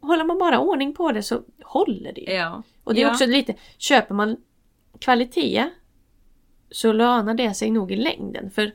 håller 0.00 0.24
man 0.24 0.38
bara 0.38 0.60
ordning 0.60 0.94
på 0.94 1.12
det 1.12 1.22
så 1.22 1.42
håller 1.64 2.12
det. 2.12 2.32
Ja. 2.32 2.62
Och 2.84 2.94
det 2.94 3.00
är 3.00 3.06
ja. 3.06 3.10
också 3.10 3.26
lite, 3.26 3.54
köper 3.78 4.14
man 4.14 4.36
kvalitet 4.98 5.70
så 6.70 6.92
lönar 6.92 7.34
det 7.34 7.54
sig 7.54 7.70
nog 7.70 7.92
i 7.92 7.96
längden. 7.96 8.50
För 8.50 8.72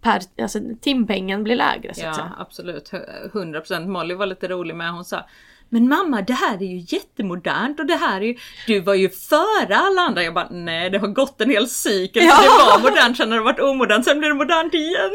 per, 0.00 0.20
alltså, 0.42 0.58
timpengen 0.80 1.44
blir 1.44 1.56
lägre 1.56 1.94
så 1.94 2.00
att 2.00 2.06
Ja, 2.06 2.14
säga. 2.14 2.34
absolut. 2.38 2.90
100%. 3.32 3.86
Molly 3.88 4.14
var 4.14 4.26
lite 4.26 4.48
rolig 4.48 4.76
med. 4.76 4.92
Hon 4.92 5.04
sa 5.04 5.26
men 5.68 5.88
mamma 5.88 6.22
det 6.22 6.32
här 6.32 6.56
är 6.62 6.66
ju 6.66 6.84
jättemodernt 6.96 7.80
och 7.80 7.86
det 7.86 7.94
här 7.96 8.20
är 8.20 8.24
ju, 8.24 8.36
du 8.66 8.80
var 8.80 8.94
ju 8.94 9.08
före 9.08 9.76
alla 9.76 10.00
andra. 10.02 10.22
Jag 10.22 10.34
bara 10.34 10.48
nej 10.50 10.90
det 10.90 10.98
har 10.98 11.08
gått 11.08 11.40
en 11.40 11.50
hel 11.50 11.68
cykel. 11.68 12.22
Ja. 12.24 12.42
Det 12.42 12.48
var 12.48 12.90
modernt, 12.90 13.16
sen 13.16 13.30
har 13.30 13.38
det 13.38 13.44
varit 13.44 13.60
omodernt, 13.60 14.04
sen 14.04 14.18
blir 14.18 14.28
det 14.28 14.34
modernt 14.34 14.74
igen. 14.74 15.10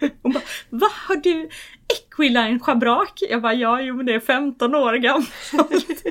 Hon 0.22 0.32
bara, 0.32 0.42
vad 0.70 0.90
har 0.92 1.16
du 1.16 1.48
Equiline 1.88 2.60
schabrak? 2.60 3.18
Jag 3.30 3.42
bara 3.42 3.54
ja, 3.54 3.80
jo 3.80 3.94
men 3.96 4.06
det 4.06 4.14
är 4.14 4.20
15 4.20 4.74
år 4.74 4.92
gammalt. 4.94 5.86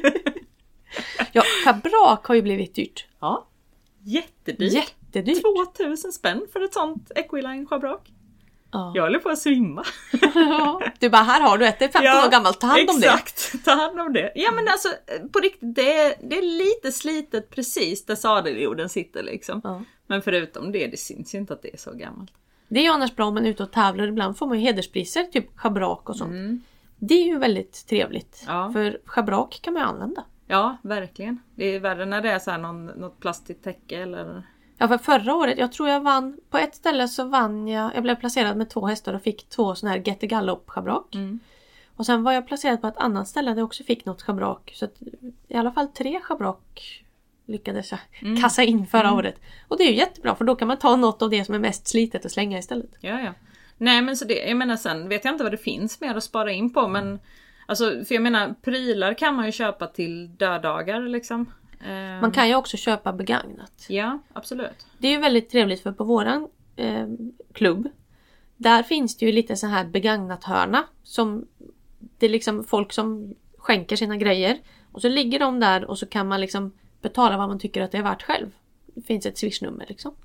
Ja, 1.32 1.44
schabrak 1.64 2.26
har 2.26 2.36
ju 2.36 2.42
blivit 2.42 2.76
dyrt. 2.76 3.06
ja, 3.22 3.48
jättedyrt. 4.04 4.74
Jättedyrt. 4.74 4.95
2000 5.24 6.12
spänn 6.12 6.48
för 6.54 6.62
ett 6.62 6.74
sånt 6.74 7.12
Equiline 7.16 7.66
schabrak. 7.66 8.12
Ja. 8.72 8.92
Jag 8.96 9.04
håller 9.04 9.20
på 9.20 9.30
att 9.30 9.40
svimma. 9.40 9.84
Du 11.00 11.10
bara, 11.10 11.24
här 11.24 11.42
har 11.42 11.58
du 11.58 11.66
ett, 11.66 11.80
det 11.80 11.86
är 11.86 11.90
15 11.90 12.26
år 12.26 12.32
gammalt, 12.32 12.60
ta 12.60 12.68
hand 12.68 12.90
om 12.90 13.00
det. 13.00 13.08
Exakt, 13.08 13.66
ta 13.66 13.72
hand 13.72 14.00
om 14.00 14.14
det. 14.14 14.32
Ja 14.36 14.52
men 14.52 14.68
alltså 14.68 14.88
på 15.34 15.40
riktigt, 15.40 15.76
det 15.76 16.00
är, 16.00 16.16
det 16.22 16.38
är 16.38 16.42
lite 16.42 16.92
slitet 16.92 17.50
precis 17.50 18.06
där 18.06 18.16
sadeljorden 18.16 18.90
sitter 18.90 19.24
liksom. 19.24 19.62
Ja. 19.64 19.82
Men 20.08 20.22
förutom 20.22 20.72
det, 20.72 20.88
det 20.88 20.98
syns 20.98 21.36
ju 21.36 21.40
inte 21.40 21.54
att 21.54 21.62
det 21.62 21.74
är 21.74 21.78
så 21.78 21.94
gammalt. 21.94 22.32
Det 22.68 22.80
är 22.80 22.84
ju 22.84 22.90
annars 22.90 23.16
bra 23.16 23.26
om 23.26 23.34
man 23.34 23.46
är 23.46 23.50
ute 23.50 23.64
och 23.64 23.72
tävlar. 23.72 24.08
Ibland 24.08 24.38
får 24.38 24.48
man 24.48 24.60
ju 24.60 24.66
hederspriser, 24.66 25.24
typ 25.24 25.58
schabrak 25.58 26.10
och 26.10 26.18
sånt. 26.18 26.32
Mm. 26.32 26.62
Det 27.00 27.14
är 27.14 27.26
ju 27.26 27.38
väldigt 27.38 27.88
trevligt. 27.88 28.44
Ja. 28.48 28.72
För 28.74 29.00
schabrak 29.06 29.60
kan 29.62 29.74
man 29.74 29.84
ju 29.84 29.88
använda. 29.90 30.24
Ja, 30.48 30.78
verkligen. 30.82 31.40
Det 31.56 31.66
är 31.66 31.80
värre 31.80 32.06
när 32.06 32.22
det 32.22 32.32
är 32.32 32.40
så 32.40 32.52
här 32.52 32.58
någon, 32.58 32.86
något 32.86 33.20
plastigt 33.20 33.64
täcke 33.64 33.98
eller... 33.98 34.44
Ja 34.78 34.88
för 34.88 34.98
förra 34.98 35.36
året, 35.36 35.58
jag 35.58 35.72
tror 35.72 35.90
jag 35.90 36.00
vann, 36.02 36.38
på 36.50 36.58
ett 36.58 36.76
ställe 36.76 37.08
så 37.08 37.24
vann 37.24 37.68
jag, 37.68 37.96
jag 37.96 38.04
blev 38.04 38.16
placerad 38.16 38.58
med 38.58 38.70
två 38.70 38.88
hästar 38.88 39.14
och 39.14 39.22
fick 39.22 39.50
två 39.50 39.76
sådana 39.76 39.96
här 39.96 40.04
Get 40.06 40.20
the 40.20 40.28
Gallop 40.28 40.70
schabrak. 40.70 41.16
Mm. 41.16 41.40
Och 41.96 42.06
sen 42.06 42.24
var 42.24 42.32
jag 42.32 42.48
placerad 42.48 42.82
på 42.82 42.88
ett 42.88 42.98
annat 42.98 43.28
ställe 43.28 43.52
där 43.52 43.58
jag 43.58 43.66
också 43.66 43.84
fick 43.84 44.06
något 44.06 44.22
schabrak. 44.22 44.72
Så 44.76 44.86
att 44.86 44.96
i 45.48 45.56
alla 45.56 45.72
fall 45.72 45.88
tre 45.88 46.20
schabrak 46.24 47.04
lyckades 47.46 47.92
jag 47.92 48.00
Mm. 48.22 48.42
kassa 48.42 48.64
in 48.64 48.88
förra 48.88 49.14
året. 49.14 49.36
Och 49.68 49.78
det 49.78 49.84
är 49.84 49.92
ju 49.92 49.98
jättebra 49.98 50.36
för 50.36 50.46
då 50.46 50.56
kan 50.56 50.68
man 50.68 50.78
ta 50.78 50.96
något 50.96 51.22
av 51.22 51.30
det 51.30 51.46
som 51.46 51.56
är 51.56 51.60
mest 51.60 51.88
slitet 51.88 52.26
och 52.26 52.32
slänga 52.32 52.58
istället. 52.58 52.92
Ja, 53.00 53.20
ja. 53.22 53.34
Nej 53.78 54.02
men 54.02 54.18
så 54.18 54.26
det, 54.26 54.48
jag 54.48 54.58
menar 54.58 54.76
sen 54.78 55.10
vet 55.10 55.26
jag 55.26 55.34
inte 55.34 55.44
vad 55.44 55.54
det 55.54 55.58
finns 55.58 56.02
mer 56.02 56.16
att 56.16 56.24
spara 56.24 56.52
in 56.52 56.74
på 56.74 56.88
men 56.88 57.20
Alltså 57.68 58.06
för 58.06 58.16
jag 58.16 58.22
menar 58.22 58.56
prylar 58.62 59.14
kan 59.14 59.36
man 59.36 59.46
ju 59.46 59.52
köpa 59.52 59.88
till 59.88 60.36
döddagar 60.38 61.02
liksom. 61.02 61.52
Man 62.22 62.32
kan 62.32 62.48
ju 62.48 62.56
också 62.56 62.78
köpa 62.78 63.14
begagnat. 63.14 63.86
Ja, 63.90 64.20
absolut. 64.34 64.88
Det 64.98 65.08
är 65.08 65.12
ju 65.12 65.20
väldigt 65.20 65.50
trevligt 65.50 65.84
för 65.84 65.92
på 65.92 66.04
våran 66.04 66.48
eh, 66.76 67.08
klubb 67.54 67.90
Där 68.58 68.84
finns 68.84 69.18
det 69.18 69.26
ju 69.26 69.32
lite 69.32 69.56
så 69.56 69.68
här 69.68 69.86
begagnat 69.86 70.44
hörna 70.44 70.84
som 71.04 71.48
Det 72.18 72.26
är 72.26 72.30
liksom 72.30 72.64
folk 72.64 72.94
som 72.94 73.36
skänker 73.58 73.96
sina 73.96 74.18
grejer 74.18 74.60
och 74.92 75.02
så 75.02 75.10
ligger 75.10 75.40
de 75.40 75.60
där 75.60 75.86
och 75.86 76.00
så 76.00 76.06
kan 76.06 76.28
man 76.28 76.42
liksom 76.42 76.72
betala 77.02 77.38
vad 77.38 77.48
man 77.48 77.60
tycker 77.60 77.82
att 77.82 77.92
det 77.92 77.98
är 77.98 78.04
värt 78.04 78.24
själv. 78.24 78.52
Det 78.86 79.02
finns 79.02 79.26
ett 79.26 79.38
swishnummer 79.38 79.86
liksom. 79.90 80.16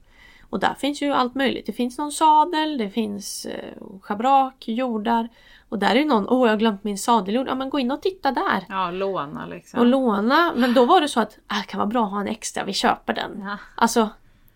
Och 0.51 0.61
där 0.61 0.75
finns 0.75 1.03
ju 1.03 1.13
allt 1.13 1.35
möjligt. 1.35 1.67
Det 1.67 1.73
finns 1.73 1.99
någon 1.99 2.13
sadel, 2.13 2.79
det 2.79 2.91
finns 2.91 3.47
eh, 3.47 3.75
schabrak, 4.03 4.69
jordar. 4.69 5.29
Och 5.69 5.79
där 5.79 5.91
är 5.91 5.99
ju 5.99 6.05
någon, 6.05 6.29
åh 6.29 6.47
jag 6.47 6.53
har 6.53 6.59
glömt 6.59 6.85
min 6.85 6.99
sadeljord. 6.99 7.49
Ja 7.49 7.55
men 7.55 7.71
gå 7.71 7.79
in 7.79 7.91
och 7.91 8.03
titta 8.03 8.33
där. 8.33 8.65
Ja, 8.69 8.91
låna 8.91 9.47
liksom. 9.47 9.81
Och 9.81 9.87
låna. 9.87 10.53
Men 10.57 10.75
då 10.75 10.85
var 10.85 11.01
det 11.01 11.09
så 11.09 11.21
att, 11.21 11.39
ah, 11.47 11.57
det 11.61 11.67
kan 11.67 11.79
vara 11.79 11.89
bra 11.89 12.05
att 12.05 12.11
ha 12.11 12.21
en 12.21 12.29
extra, 12.29 12.65
vi 12.65 12.73
köper 12.73 13.15
den. 13.15 13.43
Ja. 13.45 13.59
Alltså 13.75 14.09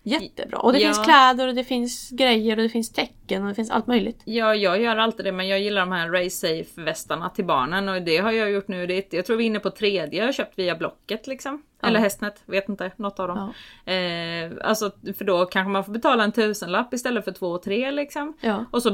jättebra. 0.05 0.59
Och 0.59 0.73
det 0.73 0.79
Ja. 0.79 0.87
finns 0.87 1.05
kläder 1.05 1.49
och 1.49 1.55
det 1.55 1.65
finns 1.65 2.11
grejer 2.11 2.57
och 2.57 2.63
det 2.63 2.69
finns 2.69 2.93
tecken 2.93 3.43
och 3.43 3.49
det 3.49 3.55
finns 3.55 3.71
allt 3.71 3.87
möjligt. 3.87 4.23
Ja, 4.25 4.55
jag 4.55 4.81
gör 4.83 4.97
alltid 4.97 5.25
det 5.25 5.33
men 5.33 5.49
jag 5.49 5.61
gillar 5.61 5.81
de 5.81 5.93
här 5.93 6.09
Race 6.11 6.31
Safe 6.31 6.81
västarna 6.83 7.29
till 7.31 7.45
barnen 7.45 7.89
och 7.89 8.03
det 8.03 8.17
har 8.19 8.33
jag 8.33 8.51
gjort 8.51 8.69
nu. 8.69 8.87
Det 8.87 9.13
jag 9.13 9.27
tror 9.27 9.37
vi 9.37 9.45
är 9.45 9.47
inne 9.47 9.59
på 9.61 9.71
tredje 9.71 10.19
jag 10.19 10.27
har 10.27 10.33
köpt 10.33 10.59
via 10.59 10.75
Blocket 10.77 11.27
liksom. 11.27 11.63
Ja. 11.81 11.89
Eller 11.89 12.01
Hästnet, 12.01 12.43
vet 12.47 12.69
inte, 12.69 12.91
något 12.97 13.21
av 13.21 13.29
dem. 13.29 13.39
Eh, 13.85 14.53
alltså 14.69 14.91
för 15.19 15.25
då 15.25 15.47
kanske 15.47 15.71
man 15.71 15.85
får 15.85 15.93
betala 15.93 16.25
en 16.25 16.33
tusenlapp 16.33 16.95
istället 16.95 17.25
för 17.25 17.33
två 17.33 17.47
och 17.47 17.63
tre 17.63 17.91
liksom. 17.91 18.37
Ja. 18.41 18.65
Och 18.71 18.83
så 18.83 18.91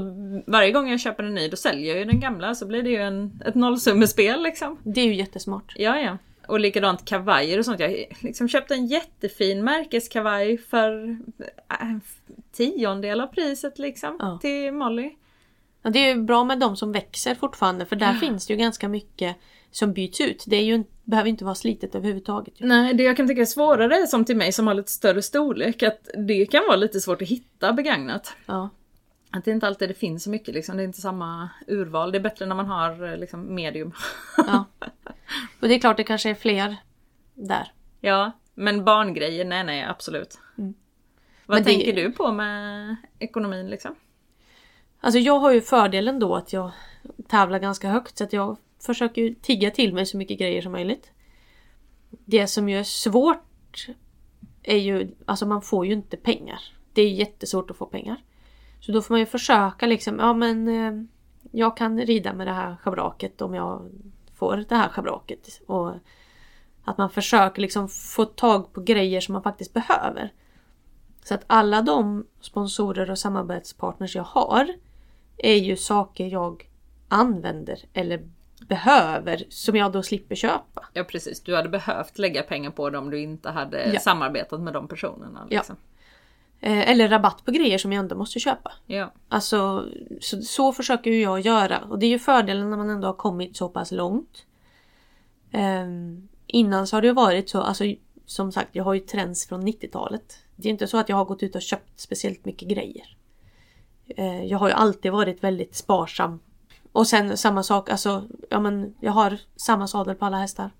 varje 0.46 0.70
gång 0.72 0.90
jag 0.90 1.00
köper 1.00 1.22
en 1.22 1.34
ny 1.34 1.48
då 1.48 1.56
säljer 1.56 1.88
jag 1.88 1.98
ju 1.98 2.04
den 2.04 2.20
gamla 2.20 2.54
så 2.54 2.66
blir 2.66 2.82
det 2.82 2.90
ju 2.90 2.96
en, 3.02 3.42
ett 3.46 3.54
nollsummespel 3.54 4.42
liksom. 4.42 4.76
Det 4.82 5.00
är 5.00 5.06
ju 5.06 5.14
jättesmart. 5.14 5.74
Ja, 5.76 5.98
ja. 5.98 6.18
Och 6.50 6.60
likadant 6.60 7.04
kavajer 7.04 7.58
och 7.58 7.64
sånt. 7.64 7.80
Jag 7.80 8.06
liksom 8.20 8.48
köpte 8.48 8.74
en 8.74 8.86
jättefin 8.86 9.64
märkeskavaj 9.64 10.58
för 10.58 11.18
äh, 11.68 11.96
tiondel 12.52 13.20
av 13.20 13.26
priset 13.26 13.78
liksom. 13.78 14.16
Ja. 14.18 14.38
Till 14.42 14.72
Molly. 14.72 15.10
Ja, 15.82 15.90
det 15.90 15.98
är 15.98 16.14
ju 16.14 16.22
bra 16.22 16.44
med 16.44 16.58
de 16.58 16.76
som 16.76 16.92
växer 16.92 17.34
fortfarande 17.34 17.86
för 17.86 17.96
där 17.96 18.12
finns 18.14 18.46
det 18.46 18.52
ju 18.52 18.58
ganska 18.58 18.88
mycket 18.88 19.36
som 19.70 19.92
byts 19.92 20.20
ut. 20.20 20.44
Det 20.46 20.56
är 20.56 20.62
ju, 20.62 20.84
behöver 21.04 21.30
inte 21.30 21.44
vara 21.44 21.54
slitet 21.54 21.94
överhuvudtaget. 21.94 22.54
Nej, 22.58 22.94
det 22.94 23.02
jag 23.02 23.16
kan 23.16 23.28
tycka 23.28 23.40
är 23.40 23.46
svårare 23.46 24.06
som 24.06 24.24
till 24.24 24.36
mig 24.36 24.52
som 24.52 24.66
har 24.66 24.74
lite 24.74 24.92
större 24.92 25.22
storlek, 25.22 25.82
att 25.82 26.08
det 26.26 26.46
kan 26.46 26.62
vara 26.66 26.76
lite 26.76 27.00
svårt 27.00 27.22
att 27.22 27.28
hitta 27.28 27.72
begagnat. 27.72 28.34
Ja. 28.46 28.70
Att 29.30 29.44
det 29.44 29.50
inte 29.50 29.66
alltid 29.66 29.88
det 29.90 29.94
finns 29.94 30.24
så 30.24 30.30
mycket 30.30 30.54
liksom, 30.54 30.76
det 30.76 30.82
är 30.82 30.84
inte 30.84 31.00
samma 31.00 31.48
urval. 31.66 32.12
Det 32.12 32.18
är 32.18 32.22
bättre 32.22 32.46
när 32.46 32.54
man 32.54 32.66
har 32.66 33.08
eh, 33.12 33.16
liksom 33.16 33.54
medium. 33.54 33.92
ja. 34.36 34.64
Och 35.60 35.68
det 35.68 35.74
är 35.74 35.78
klart 35.78 35.96
det 35.96 36.04
kanske 36.04 36.30
är 36.30 36.34
fler 36.34 36.76
där. 37.34 37.72
ja, 38.00 38.32
men 38.54 38.84
barngrejer, 38.84 39.44
nej 39.44 39.64
nej 39.64 39.84
absolut. 39.84 40.38
Mm. 40.58 40.74
Vad 41.46 41.56
Men 41.56 41.64
det- 41.64 41.70
tänker 41.70 41.92
du 41.92 42.12
på 42.12 42.32
med 42.32 42.96
ekonomin 43.18 43.66
liksom? 43.70 43.94
Alltså 45.00 45.18
jag 45.18 45.38
har 45.38 45.52
ju 45.52 45.60
fördelen 45.60 46.18
då 46.18 46.34
att 46.36 46.52
jag 46.52 46.70
tävlar 47.28 47.58
ganska 47.58 47.88
högt 47.88 48.18
så 48.18 48.24
att 48.24 48.32
jag 48.32 48.56
försöker 48.86 49.34
tigga 49.42 49.70
till 49.70 49.94
mig 49.94 50.06
så 50.06 50.16
mycket 50.16 50.38
grejer 50.38 50.62
som 50.62 50.72
möjligt. 50.72 51.10
Det 52.10 52.46
som 52.46 52.68
ju 52.68 52.78
är 52.78 52.84
svårt 52.84 53.86
är 54.62 54.76
ju, 54.76 55.10
alltså 55.26 55.46
man 55.46 55.62
får 55.62 55.86
ju 55.86 55.92
inte 55.92 56.16
pengar. 56.16 56.60
Det 56.92 57.02
är 57.02 57.10
jättesvårt 57.10 57.70
att 57.70 57.76
få 57.76 57.86
pengar. 57.86 58.22
Så 58.80 58.92
då 58.92 59.02
får 59.02 59.14
man 59.14 59.20
ju 59.20 59.26
försöka 59.26 59.86
liksom, 59.86 60.18
ja 60.18 60.32
men 60.32 60.68
eh, 60.68 60.92
jag 61.52 61.76
kan 61.76 62.00
rida 62.00 62.32
med 62.32 62.46
det 62.46 62.52
här 62.52 62.76
schabraket 62.76 63.42
om 63.42 63.54
jag 63.54 63.90
får 64.34 64.64
det 64.68 64.76
här 64.76 64.88
schabraket. 64.88 65.60
Och 65.66 65.92
att 66.84 66.98
man 66.98 67.10
försöker 67.10 67.62
liksom 67.62 67.88
få 67.88 68.24
tag 68.24 68.72
på 68.72 68.80
grejer 68.80 69.20
som 69.20 69.32
man 69.32 69.42
faktiskt 69.42 69.72
behöver. 69.72 70.32
Så 71.24 71.34
att 71.34 71.44
alla 71.46 71.82
de 71.82 72.26
sponsorer 72.40 73.10
och 73.10 73.18
samarbetspartners 73.18 74.16
jag 74.16 74.22
har 74.22 74.68
är 75.36 75.54
ju 75.56 75.76
saker 75.76 76.26
jag 76.26 76.68
använder 77.08 77.78
eller 77.92 78.28
behöver 78.68 79.44
som 79.48 79.76
jag 79.76 79.92
då 79.92 80.02
slipper 80.02 80.34
köpa. 80.34 80.86
Ja 80.92 81.04
precis, 81.04 81.40
du 81.42 81.56
hade 81.56 81.68
behövt 81.68 82.18
lägga 82.18 82.42
pengar 82.42 82.70
på 82.70 82.90
det 82.90 82.98
om 82.98 83.10
du 83.10 83.20
inte 83.20 83.50
hade 83.50 83.92
Ja. 83.92 84.00
samarbetat 84.00 84.60
med 84.60 84.72
de 84.72 84.88
personerna. 84.88 85.46
Liksom. 85.50 85.76
Eh, 85.76 85.89
eller 86.60 87.08
rabatt 87.08 87.44
på 87.44 87.50
grejer 87.50 87.78
som 87.78 87.92
jag 87.92 88.00
ändå 88.00 88.16
måste 88.16 88.40
köpa. 88.40 88.72
Ja. 88.86 89.12
Alltså 89.28 89.88
så, 90.20 90.42
så 90.42 90.72
försöker 90.72 91.10
ju 91.10 91.22
jag 91.22 91.40
göra 91.40 91.78
och 91.78 91.98
det 91.98 92.06
är 92.06 92.10
ju 92.10 92.18
fördelen 92.18 92.70
när 92.70 92.76
man 92.76 92.90
ändå 92.90 93.08
har 93.08 93.14
kommit 93.14 93.56
så 93.56 93.68
pass 93.68 93.92
långt. 93.92 94.46
Ehm, 95.50 96.28
innan 96.46 96.86
så 96.86 96.96
har 96.96 97.02
det 97.02 97.08
ju 97.08 97.14
varit 97.14 97.50
så, 97.50 97.60
alltså 97.60 97.84
som 98.26 98.52
sagt 98.52 98.68
jag 98.72 98.84
har 98.84 98.94
ju 98.94 99.00
trends 99.00 99.46
från 99.46 99.68
90-talet. 99.68 100.38
Det 100.56 100.68
är 100.68 100.70
inte 100.70 100.86
så 100.86 100.98
att 100.98 101.08
jag 101.08 101.16
har 101.16 101.24
gått 101.24 101.42
ut 101.42 101.54
och 101.54 101.62
köpt 101.62 102.00
speciellt 102.00 102.44
mycket 102.44 102.68
grejer. 102.68 103.16
Eh, 104.06 104.44
jag 104.44 104.58
har 104.58 104.68
ju 104.68 104.74
alltid 104.74 105.12
varit 105.12 105.44
väldigt 105.44 105.74
sparsam. 105.74 106.40
Och 106.92 107.06
sen 107.06 107.36
samma 107.36 107.62
sak, 107.62 107.90
alltså 107.90 108.24
ja 108.50 108.60
men 108.60 108.94
jag 109.00 109.12
har 109.12 109.38
samma 109.56 109.86
sadel 109.86 110.14
på 110.14 110.24
alla 110.24 110.36
hästar. 110.36 110.70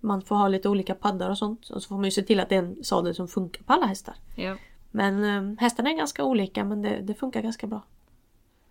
Man 0.00 0.22
får 0.22 0.36
ha 0.36 0.48
lite 0.48 0.68
olika 0.68 0.94
paddar 0.94 1.30
och 1.30 1.38
sånt. 1.38 1.70
Och 1.70 1.82
så 1.82 1.88
får 1.88 1.96
man 1.96 2.04
ju 2.04 2.10
se 2.10 2.22
till 2.22 2.40
att 2.40 2.48
det 2.48 2.54
är 2.54 2.62
en 2.62 2.84
sadel 2.84 3.14
som 3.14 3.28
funkar 3.28 3.62
på 3.62 3.72
alla 3.72 3.86
hästar. 3.86 4.14
ja. 4.36 4.56
Men 4.90 5.24
eh, 5.24 5.60
hästarna 5.60 5.90
är 5.90 5.96
ganska 5.96 6.24
olika 6.24 6.64
men 6.64 6.82
det, 6.82 7.00
det 7.02 7.14
funkar 7.14 7.42
ganska 7.42 7.66
bra. 7.66 7.82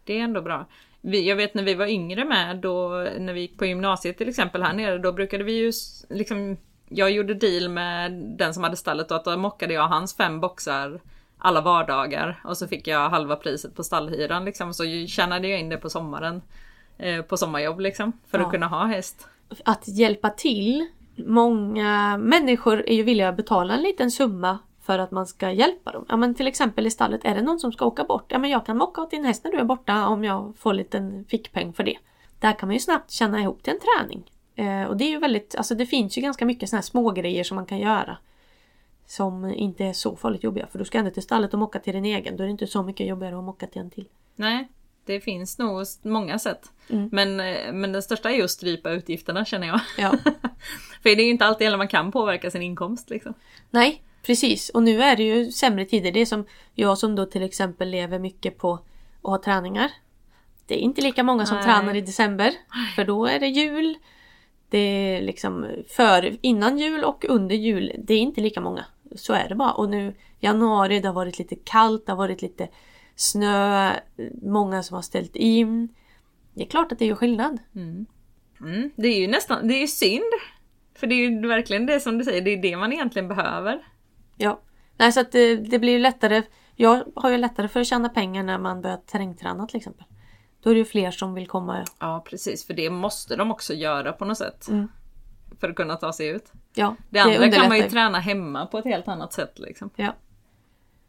Det 0.04 0.20
är 0.20 0.24
ändå 0.24 0.42
bra. 0.42 0.66
Vi, 1.02 1.30
jag 1.30 1.36
vet 1.36 1.54
när 1.54 1.64
vi 1.64 1.74
var 1.74 1.88
yngre 1.88 2.26
med, 2.26 2.58
då, 2.58 2.90
när 3.20 3.34
vi 3.34 3.42
gick 3.42 3.58
på 3.58 3.66
gymnasiet 3.66 4.18
till 4.18 4.30
exempel 4.30 4.64
här 4.64 4.74
nere, 4.74 4.98
då 4.98 5.12
brukade 5.12 5.44
vi 5.44 5.52
ju 5.54 5.72
liksom... 6.10 6.58
Jag 6.92 7.12
gjorde 7.12 7.34
deal 7.34 7.70
med 7.70 8.12
den 8.12 8.54
som 8.54 8.64
hade 8.64 8.76
stallet 8.76 9.12
och 9.12 9.18
att 9.18 9.26
då 9.26 9.38
mockade 9.38 9.74
jag 9.74 9.88
hans 9.88 10.16
fem 10.16 10.40
boxar 10.40 11.00
alla 11.38 11.62
vardagar 11.62 12.42
och 12.44 12.58
så 12.58 12.68
fick 12.68 12.88
jag 12.88 13.10
halva 13.10 13.36
priset 13.36 13.76
på 13.76 13.84
stallhyran 13.84 14.46
liksom. 14.46 14.74
Så 14.74 14.84
tjänade 15.08 15.48
jag 15.48 15.60
in 15.60 15.70
det 15.70 15.78
på 15.78 15.90
sommaren. 15.90 16.42
Eh, 16.98 17.22
på 17.22 17.38
sommarjobb 17.38 17.80
liksom. 17.80 18.12
För 18.28 18.40
Ja. 18.40 18.46
att 18.46 18.52
kunna 18.52 18.68
ha 18.68 18.86
häst. 18.86 19.28
Att 19.66 19.88
hjälpa 19.88 20.30
till. 20.30 20.88
Många 21.16 22.18
människor 22.18 22.84
är 22.90 22.96
ju 22.96 23.04
villiga 23.04 23.30
att 23.30 23.38
betala 23.38 23.74
en 23.74 23.82
liten 23.84 24.12
summa 24.12 24.58
för 24.82 25.00
att 25.00 25.12
man 25.12 25.28
ska 25.28 25.52
hjälpa 25.52 25.92
dem. 25.92 26.06
Ja 26.10 26.18
men 26.18 26.36
till 26.36 26.48
exempel 26.48 26.88
i 26.88 26.92
stallet, 26.92 27.22
är 27.24 27.36
det 27.36 27.42
någon 27.42 27.60
som 27.60 27.72
ska 27.72 27.86
åka 27.86 28.04
bort? 28.04 28.26
Ja 28.28 28.38
men 28.40 28.50
jag 28.50 28.66
kan 28.66 28.78
mocka 28.78 29.02
åt 29.02 29.12
din 29.12 29.26
häst 29.26 29.44
när 29.44 29.52
du 29.52 29.58
är 29.58 29.64
borta 29.64 30.08
om 30.08 30.24
jag 30.24 30.54
får 30.58 30.74
liten 30.74 31.26
fickpeng 31.26 31.74
för 31.74 31.84
det. 31.84 31.98
Där 32.40 32.60
kan 32.60 32.68
man 32.68 32.74
ju 32.74 32.80
snabbt 32.80 33.12
tjäna 33.12 33.40
ihop 33.42 33.64
till 33.64 33.74
en 33.74 33.80
träning. 33.80 34.32
Eh, 34.56 34.84
och 34.84 34.98
det 34.98 35.04
är 35.04 35.10
ju 35.10 35.20
väldigt, 35.20 35.56
alltså 35.56 35.76
det 35.76 35.86
finns 35.86 36.18
ju 36.18 36.22
ganska 36.22 36.46
mycket 36.46 36.70
såna 36.70 36.78
här 36.78 36.84
små 36.84 37.12
grejer 37.12 37.44
som 37.44 37.56
man 37.56 37.66
kan 37.66 37.80
göra. 37.80 38.18
Som 39.06 39.46
inte 39.46 39.86
är 39.86 39.94
så 39.94 40.16
farligt 40.16 40.44
jobbiga 40.44 40.68
för 40.68 40.80
du 40.80 40.86
ska 40.86 40.98
ändå 40.98 41.12
till 41.12 41.24
stallet 41.24 41.54
och 41.54 41.60
mocka 41.60 41.80
till 41.80 41.94
din 41.94 42.06
egen. 42.06 42.38
Då 42.38 42.44
är 42.44 42.48
det 42.48 42.52
inte 42.52 42.68
så 42.68 42.84
mycket 42.84 43.08
jobbigare 43.08 43.38
att 43.38 43.44
mocka 43.44 43.68
till 43.68 43.82
en 43.82 43.90
till. 43.90 44.08
Nej, 44.36 44.68
det 45.06 45.22
finns 45.22 45.58
nog 45.58 45.86
många 46.02 46.40
sätt. 46.40 46.72
Mm. 46.90 47.10
Men, 47.12 47.40
eh, 47.40 47.74
men 47.74 47.92
den 47.92 48.02
största 48.02 48.32
är 48.32 48.36
ju 48.36 48.44
att 48.44 48.52
strypa 48.52 48.92
utgifterna 48.92 49.46
känner 49.46 49.68
jag. 49.68 49.80
Ja. 49.98 50.12
För 51.04 51.16
det 51.16 51.22
är 51.22 51.26
ju 51.26 51.32
inte 51.32 51.46
alltid 51.46 51.66
heller 51.68 51.78
man 51.78 51.88
kan 51.88 52.12
påverka 52.12 52.52
sin 52.52 52.62
inkomst 52.62 53.10
liksom. 53.10 53.34
Nej, 53.70 54.04
precis. 54.24 54.70
Och 54.70 54.84
nu 54.84 55.02
är 55.04 55.16
det 55.16 55.24
ju 55.24 55.52
sämre 55.52 55.86
tider. 55.86 56.12
Det 56.12 56.20
är 56.20 56.26
som 56.26 56.46
jag 56.74 56.98
som 56.98 57.16
då 57.16 57.26
till 57.26 57.44
exempel 57.44 57.90
lever 57.90 58.20
mycket 58.20 58.58
på 58.58 58.74
att 58.74 58.84
ha 59.22 59.42
träningar. 59.44 59.92
Det 60.66 60.76
är 60.76 60.80
inte 60.80 61.02
lika 61.02 61.24
många 61.24 61.46
som 61.46 61.58
Nej. 61.58 61.66
tränar 61.66 61.96
i 61.96 62.02
december. 62.02 62.54
För 62.96 63.06
då 63.06 63.26
är 63.26 63.40
det 63.40 63.48
jul. 63.48 63.98
Det 64.70 64.78
är 64.78 65.22
liksom 65.22 65.68
för, 65.88 66.38
innan 66.42 66.78
jul 66.78 67.04
och 67.04 67.26
under 67.30 67.56
jul. 67.56 67.92
Det 67.98 68.14
är 68.14 68.20
inte 68.20 68.42
lika 68.42 68.62
många. 68.62 68.86
Så 69.16 69.34
är 69.34 69.50
det 69.50 69.56
bara. 69.56 69.72
Och 69.72 69.90
nu 69.90 70.14
januari, 70.40 71.00
det 71.00 71.08
har 71.08 71.16
varit 71.16 71.40
lite 71.40 71.56
kallt, 71.56 72.06
det 72.06 72.12
har 72.12 72.18
varit 72.18 72.42
lite 72.42 72.68
snö. 73.16 73.92
Många 74.42 74.84
som 74.84 74.96
har 74.96 75.02
ställt 75.02 75.36
in. 75.36 75.90
Det 76.54 76.62
är 76.62 76.68
klart 76.68 76.92
att 76.92 77.00
det 77.00 77.06
gör 77.06 77.16
skillnad. 77.16 77.60
Mm, 78.60 78.92
det 78.96 79.08
är 79.08 79.20
ju 79.20 79.28
nästan, 79.28 79.68
det 79.68 79.74
är 79.74 79.82
ju 79.82 79.88
synd. 79.88 80.34
För 80.96 81.08
det 81.08 81.16
är 81.16 81.30
ju 81.30 81.48
verkligen 81.48 81.86
det 81.86 82.00
som 82.00 82.18
du 82.18 82.24
säger, 82.24 82.42
det 82.42 82.54
är 82.54 82.62
det 82.62 82.78
man 82.78 82.94
egentligen 82.94 83.28
behöver. 83.28 83.82
Ja. 84.40 84.60
Nej, 84.98 85.12
så 85.12 85.20
att 85.20 85.32
det, 85.32 85.56
det 85.56 85.80
blir 85.80 85.92
ju 85.94 86.00
lättare. 86.00 86.44
Jag 86.76 87.04
har 87.16 87.30
ju 87.30 87.38
lättare 87.38 87.68
för 87.68 87.80
att 87.80 87.88
tjäna 87.88 88.10
pengar 88.10 88.44
när 88.44 88.58
man 88.58 88.82
börjar 88.82 88.98
terrängträna 88.98 89.68
till 89.68 89.78
exempel. 89.78 90.06
Då 90.62 90.70
är 90.70 90.74
det 90.74 90.80
ju 90.80 90.86
fler 90.86 91.12
som 91.12 91.34
vill 91.34 91.48
komma. 91.48 91.86
Ja 92.00 92.26
precis, 92.30 92.66
för 92.66 92.74
det 92.74 92.90
måste 92.90 93.36
de 93.36 93.52
också 93.52 93.74
göra 93.74 94.14
på 94.14 94.26
något 94.26 94.38
sätt. 94.38 94.68
Mm. 94.68 94.88
För 95.60 95.70
att 95.70 95.76
kunna 95.76 95.96
ta 95.96 96.14
sig 96.14 96.28
ut. 96.28 96.52
Ja, 96.74 96.96
Det 97.10 97.20
andra 97.20 97.52
kan 97.52 97.68
man 97.68 97.78
ju 97.78 97.90
träna 97.90 98.20
hemma 98.20 98.66
på 98.66 98.78
ett 98.78 98.86
helt 98.86 99.08
annat 99.08 99.34
sätt 99.34 99.60
liksom. 99.60 99.90
Ja, 99.96 100.16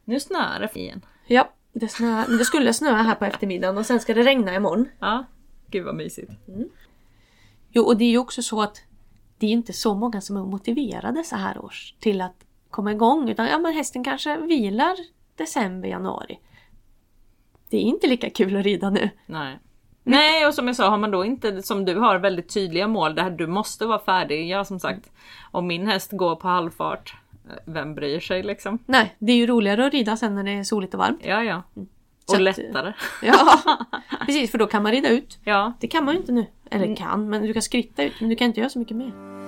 Nu 0.05 0.21
snöar 0.21 0.61
det 0.61 0.81
igen. 0.81 1.05
ja 1.27 1.51
det, 1.73 1.89
snö, 1.89 2.25
det 2.39 2.45
skulle 2.45 2.73
snöa 2.73 3.03
här 3.03 3.15
på 3.15 3.25
eftermiddagen 3.25 3.79
och 3.79 3.87
sen 3.87 4.01
ska 4.01 4.15
det 4.15 4.23
regna 4.23 4.55
imorgon. 4.55 4.89
Ja, 4.99 5.25
gud 5.67 5.85
vad 5.85 5.95
mysigt. 5.95 6.33
Jo, 7.69 7.83
och 7.85 7.97
det 7.97 8.05
är 8.05 8.11
ju 8.11 8.19
också 8.19 8.43
så 8.43 8.63
att 8.63 8.83
det 9.39 9.47
är 9.47 9.51
inte 9.51 9.73
så 9.73 9.95
många 9.95 10.21
som 10.21 10.37
är 10.37 10.41
motiverade 10.41 11.25
så 11.25 11.37
här 11.37 11.65
års 11.65 11.95
till 12.01 12.21
att 12.21 12.45
komma 12.71 12.93
igång. 12.93 13.29
Utan 13.31 13.47
ja, 13.47 13.59
men 13.59 13.73
hästen 13.73 14.05
kanske 14.05 14.37
vilar 14.37 14.97
december, 15.37 15.89
januari. 15.89 16.39
Det 17.71 17.77
är 17.77 17.81
inte 17.81 18.07
lika 18.07 18.31
kul 18.31 18.57
att 18.57 18.65
rida 18.65 18.91
nu. 18.91 19.11
Nej. 19.27 19.59
Nej 20.03 20.47
och 20.47 20.55
som 20.55 20.67
jag 20.67 20.77
sa, 20.77 20.89
har 20.89 20.99
man 20.99 21.11
då 21.11 21.25
inte 21.25 21.63
som 21.63 21.85
du 21.85 21.99
har 21.99 22.19
väldigt 22.19 22.49
tydliga 22.55 22.89
mål 22.89 23.15
där 23.15 23.31
du 23.31 23.47
måste 23.47 23.87
vara 23.87 23.99
färdig. 23.99 24.49
Ja 24.49 24.65
som 24.65 24.81
sagt, 24.81 25.11
om 25.51 25.67
min 25.67 25.87
häst 25.87 26.11
går 26.13 26.37
på 26.37 26.49
halvfart, 26.49 27.15
eh, 27.49 27.57
vem 27.65 27.95
bryr 27.95 28.21
sig 28.21 28.43
liksom? 28.43 28.79
Nej, 28.87 29.15
det 29.19 29.33
är 29.33 29.37
ju 29.37 29.47
roligare 29.47 29.87
att 29.87 29.93
rida 29.93 30.17
sen 30.17 30.35
när 30.35 30.45
det 30.45 30.51
är 30.51 30.65
soligt 30.65 30.95
och 30.95 30.99
varmt. 31.01 31.21
Ja 31.25 31.43
ja. 31.45 31.63
Så 31.75 31.83
Och 32.33 32.35
att- 32.37 32.43
lättare. 32.43 32.93
Ja, 33.23 33.59
precis 34.27 34.51
för 34.51 34.59
då 34.59 34.67
kan 34.67 34.83
man 34.83 34.93
rida 34.93 35.09
ut. 35.09 35.39
Ja. 35.45 35.73
Det 35.81 35.87
kan 35.89 36.05
man 36.05 36.15
ju 36.15 36.21
inte 36.21 36.33
nu. 36.33 36.47
Eller 36.71 36.97
kan, 36.97 37.29
men 37.31 37.43
du 37.43 37.53
kan 37.53 37.63
skritta 37.63 38.03
ut 38.05 38.13
men 38.21 38.29
du 38.29 38.37
kan 38.37 38.47
inte 38.47 38.61
göra 38.61 38.71
så 38.71 38.79
mycket 38.79 38.97
mer. 38.97 39.40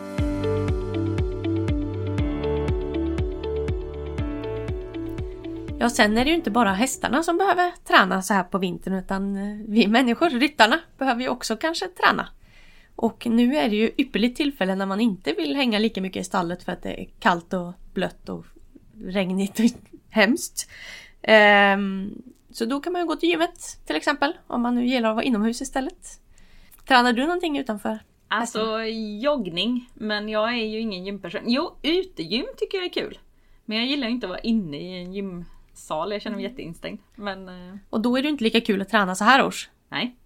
Ja, 5.83 5.91
sen 5.91 6.19
är 6.19 6.25
det 6.25 6.31
ju 6.31 6.37
inte 6.37 6.51
bara 6.51 6.73
hästarna 6.73 7.23
som 7.23 7.39
behöver 7.39 7.73
träna 7.85 8.23
så 8.23 8.35
här 8.35 8.43
på 8.43 8.59
vintern 8.59 8.95
utan 8.95 9.37
eh, 9.37 9.67
vi 9.69 9.87
människor, 9.87 10.31
ryttarna, 10.31 10.81
behöver 10.99 11.23
ju 11.23 11.29
också 11.29 11.57
kanske 11.57 11.89
träna. 11.89 12.29
Och 12.97 13.27
nu 13.27 13.57
är 13.57 13.69
det 13.69 13.77
ju 13.77 13.91
ypperligt 13.97 14.37
tillfälle 14.37 14.75
när 14.75 14.87
man 14.87 15.01
inte 15.01 15.33
vill 15.33 15.57
hänga 15.57 15.79
lika 15.79 16.01
mycket 16.01 16.21
i 16.21 16.25
stallet 16.25 16.63
för 16.63 16.73
att 16.73 16.83
det 16.83 17.01
är 17.01 17.09
kallt 17.21 17.53
och 17.53 17.73
blött 17.95 18.29
och 18.29 18.45
regnigt 19.05 19.61
och 19.61 19.65
hemskt. 20.11 20.71
Um, 21.77 22.23
så 22.51 22.65
då 22.65 22.81
kan 22.81 22.93
man 22.93 23.03
ju 23.03 23.09
gå 23.09 23.17
till 23.17 23.29
gymmet 23.29 23.87
till 23.87 23.97
exempel 23.97 24.33
om 24.47 24.63
man 24.63 24.75
nu 24.75 24.87
gillar 24.87 25.09
att 25.09 25.17
vara 25.17 25.25
inomhus 25.25 25.63
istället. 25.63 26.21
Tränar 26.89 27.13
du 27.13 27.23
någonting 27.23 27.59
utanför? 27.59 27.99
Alltså 28.29 28.83
joggning, 29.21 29.91
men 29.95 30.29
jag 30.29 30.49
är 30.49 30.65
ju 30.65 30.81
ingen 30.81 31.05
gymperson. 31.05 31.43
Jo, 31.47 31.77
utegym 31.83 32.47
tycker 32.57 32.79
jag 32.79 32.85
är 32.85 32.91
kul. 32.91 33.19
Men 33.65 33.79
jag 33.79 33.87
gillar 33.87 34.09
inte 34.09 34.27
att 34.27 34.31
vara 34.31 34.41
inne 34.41 34.77
i 34.77 35.03
en 35.03 35.13
gym 35.13 35.45
gymsal, 35.83 36.13
jag 36.13 36.23
känner 36.23 36.37
mig 36.37 36.45
jätteinstängd. 36.45 36.99
Men 37.15 37.49
eh, 37.49 37.75
Och 37.91 38.01
då 38.01 38.17
är 38.19 38.23
det 38.23 38.29
inte 38.29 38.45
lika 38.45 38.61
kul 38.61 38.83
att 38.83 38.89
träna 38.89 39.15
så 39.15 39.25
här 39.25 39.45
års. 39.45 39.69
nej. 39.89 40.17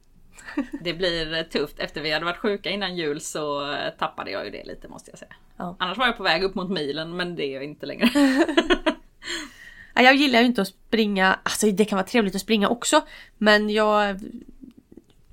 Det 0.81 0.95
blir 0.95 1.35
eh, 1.35 1.42
tufft. 1.42 1.79
Efter 1.79 2.01
vi 2.01 2.12
hade 2.12 2.25
varit 2.25 2.37
sjuka 2.38 2.71
innan 2.71 2.97
jul 2.97 3.21
så 3.21 3.73
eh, 3.73 3.90
tappade 3.99 4.31
jag 4.31 4.45
ju 4.45 4.51
det 4.51 4.64
lite 4.64 4.88
måste 4.88 5.11
jag 5.11 5.19
säga. 5.19 5.35
Ja. 5.57 5.77
Annars 5.79 5.99
var 5.99 6.07
jag 6.07 6.16
på 6.16 6.23
väg 6.23 6.42
upp 6.42 6.55
mot 6.55 6.71
milen 6.71 7.16
men 7.16 7.37
det 7.37 7.45
är 7.45 7.55
jag 7.55 7.64
inte 7.64 7.87
längre. 7.87 8.09
Ja, 9.95 10.03
Jag 10.03 10.14
gillar 10.14 10.40
ju 10.40 10.47
inte 10.47 10.62
att 10.62 10.69
springa, 10.69 11.38
alltså 11.42 11.71
det 11.71 11.85
kan 11.85 11.97
vara 11.97 12.07
trevligt 12.07 12.35
att 12.35 12.40
springa 12.40 12.69
också. 12.69 13.03
Men 13.38 13.71
jag 13.71 14.21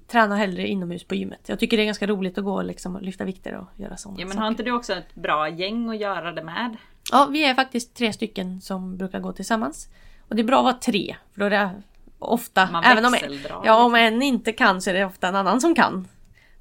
tränar 0.07 0.37
hellre 0.37 0.67
inomhus 0.67 1.03
på 1.03 1.15
gymmet. 1.15 1.49
Jag 1.49 1.59
tycker 1.59 1.77
det 1.77 1.83
är 1.83 1.85
ganska 1.85 2.07
roligt 2.07 2.37
att 2.37 2.43
gå 2.43 2.53
och 2.53 2.65
liksom 2.65 2.99
lyfta 3.01 3.23
vikter 3.25 3.55
och 3.55 3.79
göra 3.79 3.97
sådana 3.97 4.19
Ja 4.21 4.27
men 4.27 4.37
har 4.37 4.47
inte 4.47 4.63
du 4.63 4.71
också 4.71 4.93
ett 4.93 5.15
bra 5.15 5.49
gäng 5.49 5.89
att 5.89 5.97
göra 5.99 6.31
det 6.31 6.43
med? 6.43 6.77
Ja, 7.11 7.27
vi 7.31 7.43
är 7.43 7.53
faktiskt 7.53 7.95
tre 7.95 8.13
stycken 8.13 8.61
som 8.61 8.97
brukar 8.97 9.19
gå 9.19 9.33
tillsammans. 9.33 9.89
Och 10.27 10.35
det 10.35 10.41
är 10.41 10.43
bra 10.43 10.57
att 10.57 10.63
vara 10.63 10.73
tre, 10.73 11.15
för 11.33 11.39
då 11.39 11.45
är 11.45 11.49
det 11.49 11.81
ofta, 12.19 12.71
Man 12.71 12.83
även 12.83 13.05
om, 13.05 13.15
ja, 13.63 13.83
om 13.85 13.95
en 13.95 14.21
inte 14.21 14.51
kan 14.51 14.81
så 14.81 14.89
är 14.89 14.93
det 14.93 15.05
ofta 15.05 15.27
en 15.27 15.35
annan 15.35 15.61
som 15.61 15.75
kan. 15.75 16.07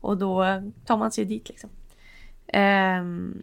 Och 0.01 0.17
då 0.17 0.45
tar 0.87 0.97
man 0.97 1.13
sig 1.13 1.25
dit 1.25 1.49
liksom. 1.49 1.71
Ehm, 2.47 3.43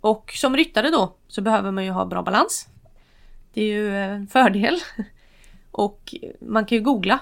och 0.00 0.32
som 0.34 0.56
ryttare 0.56 0.90
då 0.90 1.14
så 1.28 1.42
behöver 1.42 1.70
man 1.70 1.84
ju 1.84 1.90
ha 1.90 2.04
bra 2.04 2.22
balans. 2.22 2.68
Det 3.52 3.62
är 3.62 3.66
ju 3.66 3.96
en 3.96 4.26
fördel. 4.26 4.78
Och 5.70 6.14
man 6.40 6.64
kan 6.64 6.78
ju 6.78 6.84
googla 6.84 7.18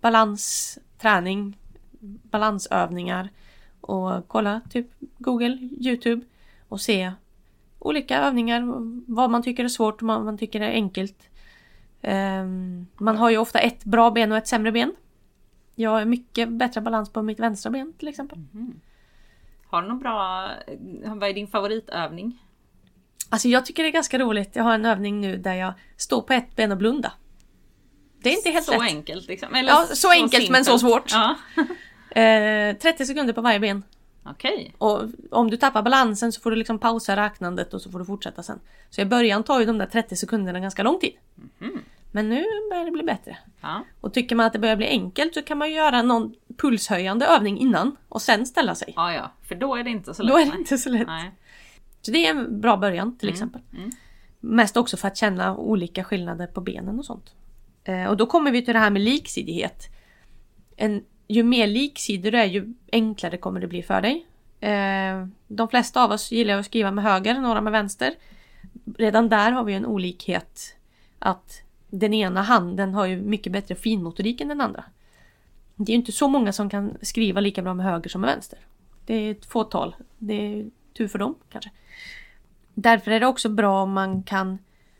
balansträning, 0.00 1.58
balansövningar 2.00 3.28
och 3.80 4.28
kolla 4.28 4.60
typ 4.70 4.86
Google, 5.18 5.58
Youtube 5.80 6.26
och 6.68 6.80
se 6.80 7.12
olika 7.78 8.18
övningar, 8.18 8.62
vad 9.12 9.30
man 9.30 9.42
tycker 9.42 9.64
är 9.64 9.68
svårt 9.68 10.02
och 10.02 10.08
vad 10.08 10.24
man 10.24 10.38
tycker 10.38 10.60
är 10.60 10.70
enkelt. 10.70 11.28
Ehm, 12.02 12.86
man 12.96 13.16
har 13.16 13.30
ju 13.30 13.38
ofta 13.38 13.58
ett 13.58 13.84
bra 13.84 14.10
ben 14.10 14.32
och 14.32 14.38
ett 14.38 14.48
sämre 14.48 14.72
ben. 14.72 14.92
Jag 15.74 15.90
har 15.90 16.04
mycket 16.04 16.48
bättre 16.48 16.80
balans 16.80 17.12
på 17.12 17.22
mitt 17.22 17.40
vänstra 17.40 17.70
ben 17.70 17.92
till 17.98 18.08
exempel. 18.08 18.38
Har 19.66 19.82
du 19.82 19.88
någon 19.88 19.98
bra, 19.98 20.50
eh, 20.66 21.14
vad 21.14 21.28
är 21.28 21.34
din 21.34 21.48
favoritövning? 21.48 22.42
Alltså 23.28 23.48
jag 23.48 23.66
tycker 23.66 23.82
det 23.82 23.88
är 23.88 23.92
ganska 23.92 24.18
roligt. 24.18 24.56
Jag 24.56 24.64
har 24.64 24.74
en 24.74 24.86
övning 24.86 25.20
nu 25.20 25.36
där 25.36 25.54
jag 25.54 25.72
står 25.96 26.22
på 26.22 26.32
ett 26.32 26.56
ben 26.56 26.72
och 26.72 26.78
blundar. 26.78 27.12
Det 28.22 28.28
är 28.28 28.36
inte 28.36 28.50
helt 28.50 28.64
så 28.66 28.72
lätt. 28.72 28.80
enkelt 28.94 29.28
liksom. 29.28 29.54
Eller 29.54 29.68
Ja, 29.68 29.86
så 29.92 30.10
enkelt, 30.10 30.50
men 30.50 30.64
så 30.64 30.78
simpelt. 30.78 31.10
svårt. 31.10 31.12
Ja. 31.12 31.34
Eh, 32.10 32.76
30 32.76 33.06
sekunder 33.06 33.32
på 33.32 33.40
varje 33.40 33.60
ben. 33.60 33.82
Okej. 34.30 34.74
Och 34.78 35.02
om 35.30 35.50
du 35.50 35.56
tappar 35.56 35.82
balansen 35.82 36.32
så 36.32 36.40
får 36.40 36.50
du 36.50 36.56
liksom 36.56 36.78
pausa 36.78 37.16
räknandet 37.16 37.74
och 37.74 37.82
så 37.82 37.90
får 37.90 37.98
du 37.98 38.04
fortsätta 38.04 38.42
sen. 38.42 38.60
Så 38.90 39.00
i 39.00 39.04
början 39.04 39.42
tar 39.42 39.60
ju 39.60 39.66
de 39.66 39.78
där 39.78 39.86
30 39.86 40.16
sekunderna 40.16 40.60
ganska 40.60 40.82
lång 40.82 41.00
tid. 41.00 41.12
Mhm. 41.58 41.82
Men 42.12 42.28
nu 42.28 42.44
börjar 42.70 42.84
det 42.84 42.90
bli 42.90 43.02
bättre. 43.02 43.38
Ja. 43.60 43.84
Och 44.00 44.14
tycker 44.14 44.36
man 44.36 44.46
att 44.46 44.52
det 44.52 44.58
börjar 44.58 44.76
bli 44.76 44.86
enkelt 44.86 45.34
så 45.34 45.42
kan 45.42 45.58
man 45.58 45.72
göra 45.72 46.02
någon 46.02 46.34
pulshöjande 46.56 47.26
övning 47.26 47.58
innan 47.58 47.96
och 48.08 48.22
sen 48.22 48.46
ställa 48.46 48.74
sig. 48.74 48.92
ja, 48.96 49.12
ja. 49.12 49.32
För 49.42 49.54
då 49.54 49.74
är 49.76 49.84
det 49.84 49.90
inte 49.90 50.14
så 50.14 50.22
lätt. 50.22 50.32
Då 50.32 50.38
är 50.38 50.46
det 50.46 50.58
inte 50.58 50.78
så 50.78 50.90
lätt. 50.90 51.06
Nej. 51.06 51.32
Så 52.02 52.10
det 52.10 52.26
är 52.26 52.30
en 52.30 52.60
bra 52.60 52.76
början 52.76 53.18
till 53.18 53.28
exempel. 53.28 53.60
mm. 53.76 53.90
Mest 54.40 54.76
också 54.76 54.96
för 54.96 55.08
att 55.08 55.16
känna 55.16 55.56
olika 55.56 56.04
skillnader 56.04 56.46
på 56.46 56.60
benen 56.60 56.98
och 56.98 57.04
sånt. 57.04 57.34
Eh, 57.84 58.04
och 58.04 58.16
då 58.16 58.26
kommer 58.26 58.50
vi 58.50 58.64
till 58.64 58.74
det 58.74 58.80
här 58.80 58.90
med 58.90 59.02
liksidighet. 59.02 59.86
En, 60.76 61.04
ju 61.28 61.42
mer 61.42 61.66
liksidor 61.66 62.30
du 62.30 62.38
är 62.38 62.44
ju 62.44 62.74
enklare 62.92 63.36
kommer 63.36 63.60
det 63.60 63.66
bli 63.66 63.82
för 63.82 64.00
dig. 64.00 64.26
Eh, 64.60 65.26
de 65.48 65.68
flesta 65.68 66.04
av 66.04 66.10
oss 66.10 66.32
gillar 66.32 66.58
att 66.58 66.66
skriva 66.66 66.90
med 66.90 67.04
höger, 67.04 67.40
några 67.40 67.60
med 67.60 67.72
vänster. 67.72 68.14
Redan 68.98 69.28
där 69.28 69.52
har 69.52 69.64
vi 69.64 69.74
en 69.74 69.86
olikhet. 69.86 70.76
Att 71.18 71.62
den 71.90 72.14
ena 72.14 72.42
handen 72.42 72.94
har 72.94 73.06
ju 73.06 73.20
mycket 73.20 73.52
bättre 73.52 73.74
finmotorik 73.74 74.40
än 74.40 74.48
den 74.48 74.60
andra. 74.60 74.84
det 75.74 75.92
är 75.92 75.94
ju 75.94 76.00
inte 76.00 76.12
så 76.12 76.28
många 76.28 76.52
som 76.52 76.70
kan 76.70 76.96
skriva 77.02 77.40
lika 77.40 77.62
bra 77.62 77.74
med 77.74 77.86
höger 77.86 78.10
som 78.10 78.20
med 78.20 78.30
vänster. 78.30 78.58
Det 79.06 79.14
är 79.14 79.30
ett 79.30 79.46
fåtal. 79.46 79.94
Det 80.18 80.34
är 80.34 80.70
tur 80.96 81.08
för 81.08 81.18
dem 81.18 81.34
kanske. 81.48 81.70
Därför 82.74 83.10
är 83.10 83.20
det 83.20 83.26
också 83.26 83.48
bra 83.48 83.82
om 83.82 83.92
man 83.92 84.22
kan 84.22 84.58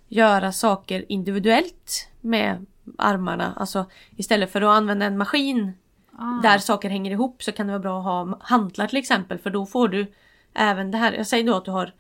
göra 0.09 0.53
saker 0.53 1.05
individuellt 1.09 2.09
med 2.21 2.67
armarna. 2.99 3.53
Alltså 3.57 3.91
istället 4.17 4.53
för 4.53 4.61
att 4.61 4.77
använda 4.77 5.07
en 5.07 5.19
maskin 5.19 5.73
Ah. 6.21 6.41
där 6.43 6.59
saker 6.59 6.89
hänger 6.91 7.11
ihop 7.11 7.43
så 7.43 7.53
kan 7.53 7.67
det 7.67 7.73
vara 7.73 7.81
bra 7.83 7.99
att 7.99 8.05
ha 8.05 8.39
hantlar 8.41 8.87
till 8.87 8.99
exempel 8.99 9.39
för 9.39 9.51
då 9.51 9.67
får 9.67 9.89
du 9.89 10.07
även 10.55 10.91
det 10.91 10.99
här. 10.99 11.13
Jag 11.13 11.27
säger 11.27 11.45
då 11.45 11.55
att 11.55 11.65
du 11.65 11.71
har 11.71 11.93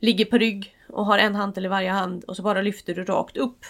ligger 0.00 0.24
på 0.24 0.38
rygg 0.38 0.76
och 0.88 1.06
har 1.06 1.18
en 1.18 1.34
hantel 1.34 1.64
i 1.64 1.68
varje 1.68 1.90
hand 1.90 2.24
och 2.24 2.36
så 2.36 2.42
bara 2.42 2.62
lyfter 2.62 2.94
du 2.94 3.04
rakt 3.04 3.36
upp. 3.36 3.64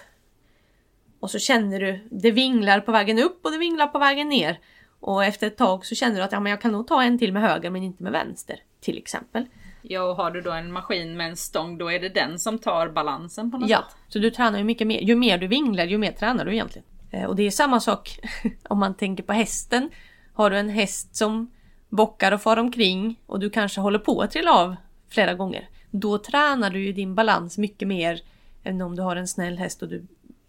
Och 1.20 1.30
så 1.30 1.39
känner 1.39 1.80
du 1.80 2.09
det 2.11 2.30
vinglar 2.30 2.80
på 2.80 2.93
vägen 2.93 3.18
upp 3.18 3.45
och 3.45 3.51
det 3.53 3.59
vinglar 3.59 3.87
på 3.87 3.99
vägen 3.99 4.28
ner. 4.28 4.59
Och 5.01 5.24
efter 5.24 5.47
ett 5.47 5.57
tag 5.57 5.87
så 5.87 5.95
känner 5.95 6.16
du 6.16 6.22
att 6.22 6.32
ja, 6.32 6.41
men 6.41 6.51
jag 6.51 6.61
kan 6.61 6.72
nog 6.72 6.87
ta 6.87 7.03
en 7.03 7.18
till 7.18 7.32
med 7.32 7.43
höger 7.43 7.70
men 7.70 7.82
inte 7.82 8.03
med 8.03 8.12
vänster. 8.12 8.57
Till 8.80 8.99
exempel. 8.99 9.47
Ja, 9.82 10.03
och 10.03 10.16
har 10.16 10.30
du 10.30 10.41
då 10.41 10.51
en 10.53 10.72
maskin 10.72 11.16
med 11.16 11.28
en 11.28 11.37
stång, 11.37 11.78
då 11.78 11.93
är 11.93 12.01
det 12.01 12.09
den 12.09 12.39
som 12.39 12.59
tar 12.59 12.89
balansen 12.89 13.51
på 13.51 13.59
något 13.59 13.70
Ja, 13.70 13.78
sätt. 13.78 13.97
så 14.09 14.18
du 14.18 14.30
tränar 14.30 14.59
ju 14.59 14.64
mycket 14.64 14.87
mer. 14.87 15.01
Ju 15.01 15.16
mer 15.16 15.39
du 15.39 15.47
vinglar 15.47 15.85
ju 15.85 15.99
mer 15.99 16.12
tränar 16.12 16.45
du 16.45 16.53
egentligen. 16.53 16.87
Eh, 17.15 17.25
Och 17.25 17.37
det 17.37 17.43
är 17.43 17.51
samma 17.51 17.81
sak 17.81 18.19
om 18.69 18.79
man 18.79 18.95
tänker 18.95 19.23
på 19.23 19.33
hästen. 19.33 19.91
Har 20.33 20.51
du 20.51 20.59
en 20.59 20.69
häst 20.69 21.17
som 21.17 21.51
bockar 21.89 22.33
och 22.33 22.43
far 22.43 22.57
omkring 22.57 23.21
och 23.27 23.41
du 23.41 23.51
kanske 23.51 23.81
håller 23.81 23.99
på 23.99 24.21
att 24.21 24.31
trilla 24.31 24.53
av 24.53 24.77
flera 25.09 25.35
gånger. 25.35 25.69
Då 25.91 26.19
tränar 26.19 26.71
du 26.71 26.85
ju 26.85 26.93
din 26.93 27.15
balans 27.15 27.59
mycket 27.59 27.89
mer 27.89 28.21
än 28.65 28.83
om 28.83 28.97
du 28.97 29.03
har 29.03 29.17
en 29.17 29.29
snäll 29.29 29.59
häst 29.59 29.83
och 29.83 29.89
du 29.89 30.07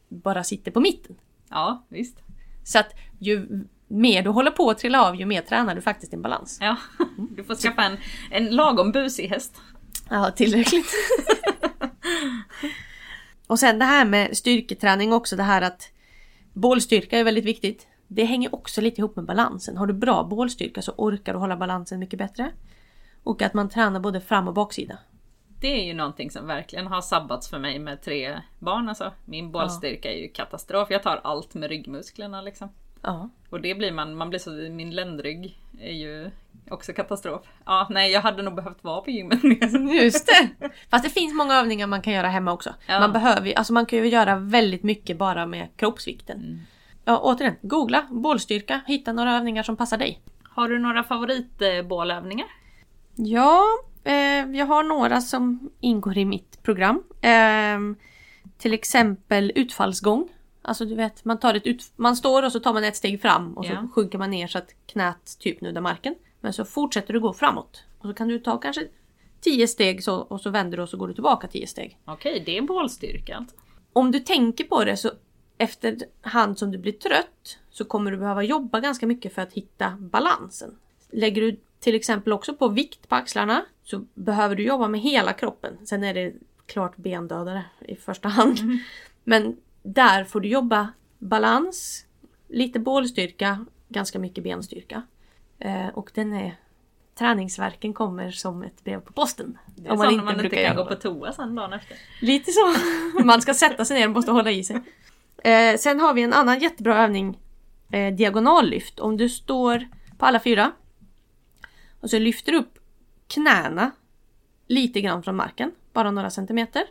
bara 0.10 0.44
sitter 0.44 0.72
på 0.72 0.80
mitten. 0.80 1.16
Ja, 1.50 1.86
visst. 1.90 2.18
Så 2.64 2.80
att 2.80 2.94
ju 3.20 3.64
mer 3.88 4.24
du 4.24 4.30
håller 4.30 4.52
på 4.52 4.70
att 4.70 4.78
trilla 4.78 5.08
av 5.08 5.16
ju 5.16 5.26
mer 5.26 5.42
tränar 5.42 5.76
du 5.76 5.82
faktiskt 5.82 6.12
din 6.12 6.22
balans. 6.22 6.58
Ja, 6.62 6.78
du 7.36 7.44
får 7.44 7.56
skaffa 7.56 7.84
en, 7.84 7.98
en 8.32 8.56
lagom 8.56 8.92
busig 8.92 9.28
häst. 9.28 9.62
Ja, 10.10 10.32
tillräckligt. 10.32 10.94
och 13.48 13.60
sen 13.60 13.80
det 13.80 13.86
här 13.86 14.06
med 14.06 14.38
styrketräning 14.38 15.14
också, 15.14 15.36
det 15.36 15.44
här 15.44 15.62
att 15.62 15.92
bålstyrka 16.56 17.20
är 17.20 17.24
väldigt 17.24 17.46
viktigt. 17.46 17.88
Det 18.08 18.24
hänger 18.24 18.56
också 18.56 18.82
lite 18.82 19.02
ihop 19.02 19.16
med 19.16 19.26
balansen. 19.26 19.78
Har 19.78 19.88
du 19.88 19.94
bra 19.94 20.24
bålstyrka 20.24 20.82
så 20.82 20.94
orkar 20.98 21.34
du 21.34 21.40
hålla 21.40 21.58
balansen 21.58 22.00
mycket 22.00 22.20
bättre. 22.20 22.52
Och 23.24 23.42
att 23.42 23.54
man 23.54 23.70
tränar 23.70 24.00
både 24.00 24.22
fram 24.22 24.48
och 24.48 24.54
baksida. 24.54 24.98
Det 25.60 25.82
är 25.82 25.86
ju 25.86 25.94
någonting 25.94 26.32
som 26.32 26.48
verkligen 26.48 26.88
har 26.88 27.02
sabbats 27.02 27.50
för 27.50 27.60
mig 27.60 27.80
med 27.80 28.02
tre 28.02 28.42
barn 28.60 28.90
alltså. 28.90 29.12
Min 29.26 29.52
bollstyrka 29.52 30.12
är 30.12 30.18
ju 30.18 30.28
katastrof. 30.28 30.88
Jag 30.92 31.04
tar 31.04 31.22
allt 31.24 31.54
med 31.54 31.70
ryggmusklerna 31.70 32.42
liksom. 32.42 32.70
Ja. 33.02 33.30
Och 33.50 33.62
det 33.62 33.76
blir 33.76 33.92
man, 33.92 34.16
man 34.16 34.30
blir 34.30 34.40
så, 34.40 34.50
min 34.52 34.92
ländrygg 34.92 35.60
är 35.80 35.94
ju 35.94 36.32
också 36.72 36.94
katastrof. 36.94 37.42
Ja, 37.66 37.88
nej 37.90 38.12
jag 38.12 38.22
hade 38.22 38.44
nog 38.44 38.56
behövt 38.56 38.84
vara 38.84 39.02
på 39.02 39.10
gymmet 39.12 39.44
mer. 39.44 39.94
Just 40.04 40.28
det! 40.28 40.70
Fast 40.92 41.04
det 41.04 41.10
finns 41.10 41.34
många 41.34 41.56
övningar 41.60 41.88
man 41.88 42.02
kan 42.02 42.14
göra 42.14 42.28
hemma 42.28 42.54
också. 42.54 42.74
Ja. 42.88 43.00
Man 43.00 43.14
behöver 43.14 43.54
alltså 43.58 43.74
man 43.74 43.86
kan 43.86 44.00
ju 44.00 44.08
göra 44.08 44.36
väldigt 44.36 44.84
mycket 44.84 45.18
bara 45.18 45.46
med 45.46 45.68
kroppsvikten. 45.76 46.62
Ja, 47.06 47.18
återigen, 47.24 47.56
googla 47.62 48.08
bålstyrka, 48.12 48.82
hitta 48.88 49.14
några 49.14 49.38
övningar 49.38 49.64
som 49.64 49.78
passar 49.78 49.98
dig. 49.98 50.22
Har 50.44 50.70
du 50.70 50.80
några 50.80 51.04
favoritbålövningar? 51.04 52.48
Ja, 53.16 53.64
eh, 54.04 54.14
jag 54.58 54.66
har 54.66 54.84
några 54.84 55.22
som 55.22 55.70
ingår 55.80 56.18
i 56.18 56.26
mitt 56.26 56.64
program. 56.64 57.04
Eh, 57.22 57.80
till 58.58 58.74
exempel 58.74 59.52
utfallsgång. 59.56 60.30
Alltså 60.62 60.86
du 60.86 60.96
vet, 60.96 61.26
man, 61.26 61.40
tar 61.40 61.54
ett 61.54 61.66
ut, 61.66 61.84
man 61.96 62.16
står 62.16 62.44
och 62.44 62.52
så 62.52 62.60
tar 62.60 62.74
man 62.74 62.84
ett 62.84 62.96
steg 62.96 63.22
fram 63.22 63.58
och 63.58 63.66
så 63.66 63.72
Ja. 63.72 63.88
sjunker 63.96 64.18
man 64.18 64.30
ner 64.32 64.48
så 64.48 64.58
att 64.58 64.70
knät 64.86 65.38
typ 65.40 65.62
nuddar 65.62 65.82
marken. 65.82 66.16
Men 66.46 66.54
så 66.54 66.66
fortsätter 66.66 67.14
du 67.14 67.20
gå 67.20 67.34
framåt. 67.34 67.84
Och 67.98 68.08
så 68.08 68.14
kan 68.14 68.28
du 68.28 68.40
ta 68.40 68.58
kanske 68.58 68.88
10 69.42 69.68
steg 69.68 70.04
så, 70.04 70.16
och 70.16 70.42
så 70.42 70.50
vänder 70.50 70.78
du 70.78 70.84
och 70.84 70.90
så 70.90 70.98
går 70.98 71.08
du 71.08 71.14
tillbaka 71.14 71.48
10 71.48 71.68
steg. 71.68 72.00
Okej, 72.06 72.44
det 72.46 72.58
är 72.58 72.62
bålstyrka 72.62 73.36
alltså. 73.36 73.56
Om 73.94 74.12
du 74.12 74.20
tänker 74.20 74.64
på 74.64 74.84
det 74.84 74.98
så 74.98 75.12
efterhand 75.58 76.60
som 76.60 76.72
du 76.72 76.78
blir 76.78 76.92
trött 76.92 77.60
så 77.70 77.86
kommer 77.86 78.12
du 78.12 78.18
behöva 78.18 78.44
jobba 78.44 78.80
ganska 78.80 79.08
mycket 79.08 79.34
för 79.34 79.42
att 79.42 79.54
hitta 79.54 79.98
balansen. 80.00 80.78
Lägger 81.12 81.42
du 81.42 81.60
till 81.80 81.96
exempel 81.96 82.34
också 82.34 82.56
på 82.56 82.68
vikt 82.68 83.10
på 83.10 83.16
axlarna 83.16 83.66
så 83.84 84.06
behöver 84.14 84.56
du 84.56 84.64
jobba 84.64 84.88
med 84.88 85.02
hela 85.02 85.34
kroppen. 85.34 85.78
Sen 85.86 86.04
är 86.04 86.14
det 86.14 86.34
klart 86.66 86.98
bendödare 86.98 87.66
i 87.88 87.96
första 87.96 88.30
hand. 88.30 88.60
Men 89.24 89.58
där 89.84 90.24
får 90.24 90.40
du 90.40 90.48
jobba 90.50 90.94
balans, 91.20 92.06
lite 92.48 92.80
bålstyrka, 92.80 93.66
ganska 93.90 94.20
mycket 94.20 94.44
benstyrka. 94.44 95.04
Eh, 95.60 95.88
och 95.88 96.12
den 96.14 96.34
är 96.34 96.56
Träningsverken 97.16 97.94
kommer 97.94 98.32
som 98.32 98.64
ett 98.64 98.84
brev 98.84 99.00
på 99.02 99.14
posten. 99.14 99.58
Det 99.76 99.88
är 99.90 99.96
så 99.96 100.04
när 100.12 100.24
man 100.24 100.46
inte 100.46 100.64
kan 100.64 100.76
gå 100.76 100.86
på 100.86 100.96
toa 100.96 101.34
sen 101.34 101.56
dagen 101.56 101.74
efter. 101.74 101.98
Lite 102.22 102.52
så. 102.52 102.74
Man 103.24 103.42
ska 103.42 103.54
sätta 103.54 103.86
sig 103.86 104.00
ner 104.00 104.08
och 104.08 104.14
måste 104.14 104.32
hålla 104.32 104.52
i 104.52 104.64
sig. 104.64 104.82
Eh, 105.44 105.78
sen 105.78 106.00
har 106.00 106.14
vi 106.14 106.22
en 106.24 106.34
annan 106.34 106.60
jättebra 106.60 106.98
övning. 107.04 107.40
Eh, 107.92 108.14
diagonallyft. 108.14 109.00
Om 109.00 109.18
du 109.18 109.30
står 109.30 109.88
på 110.18 110.26
alla 110.26 110.40
fyra. 110.40 110.72
Och 112.00 112.10
så 112.10 112.20
lyfter 112.20 112.52
du 112.52 112.58
upp 112.58 112.80
knäna 113.28 113.92
lite 114.68 115.02
grann 115.02 115.24
från 115.24 115.36
marken. 115.36 115.72
Bara 115.94 116.12
några 116.12 116.30
centimeter. 116.30 116.84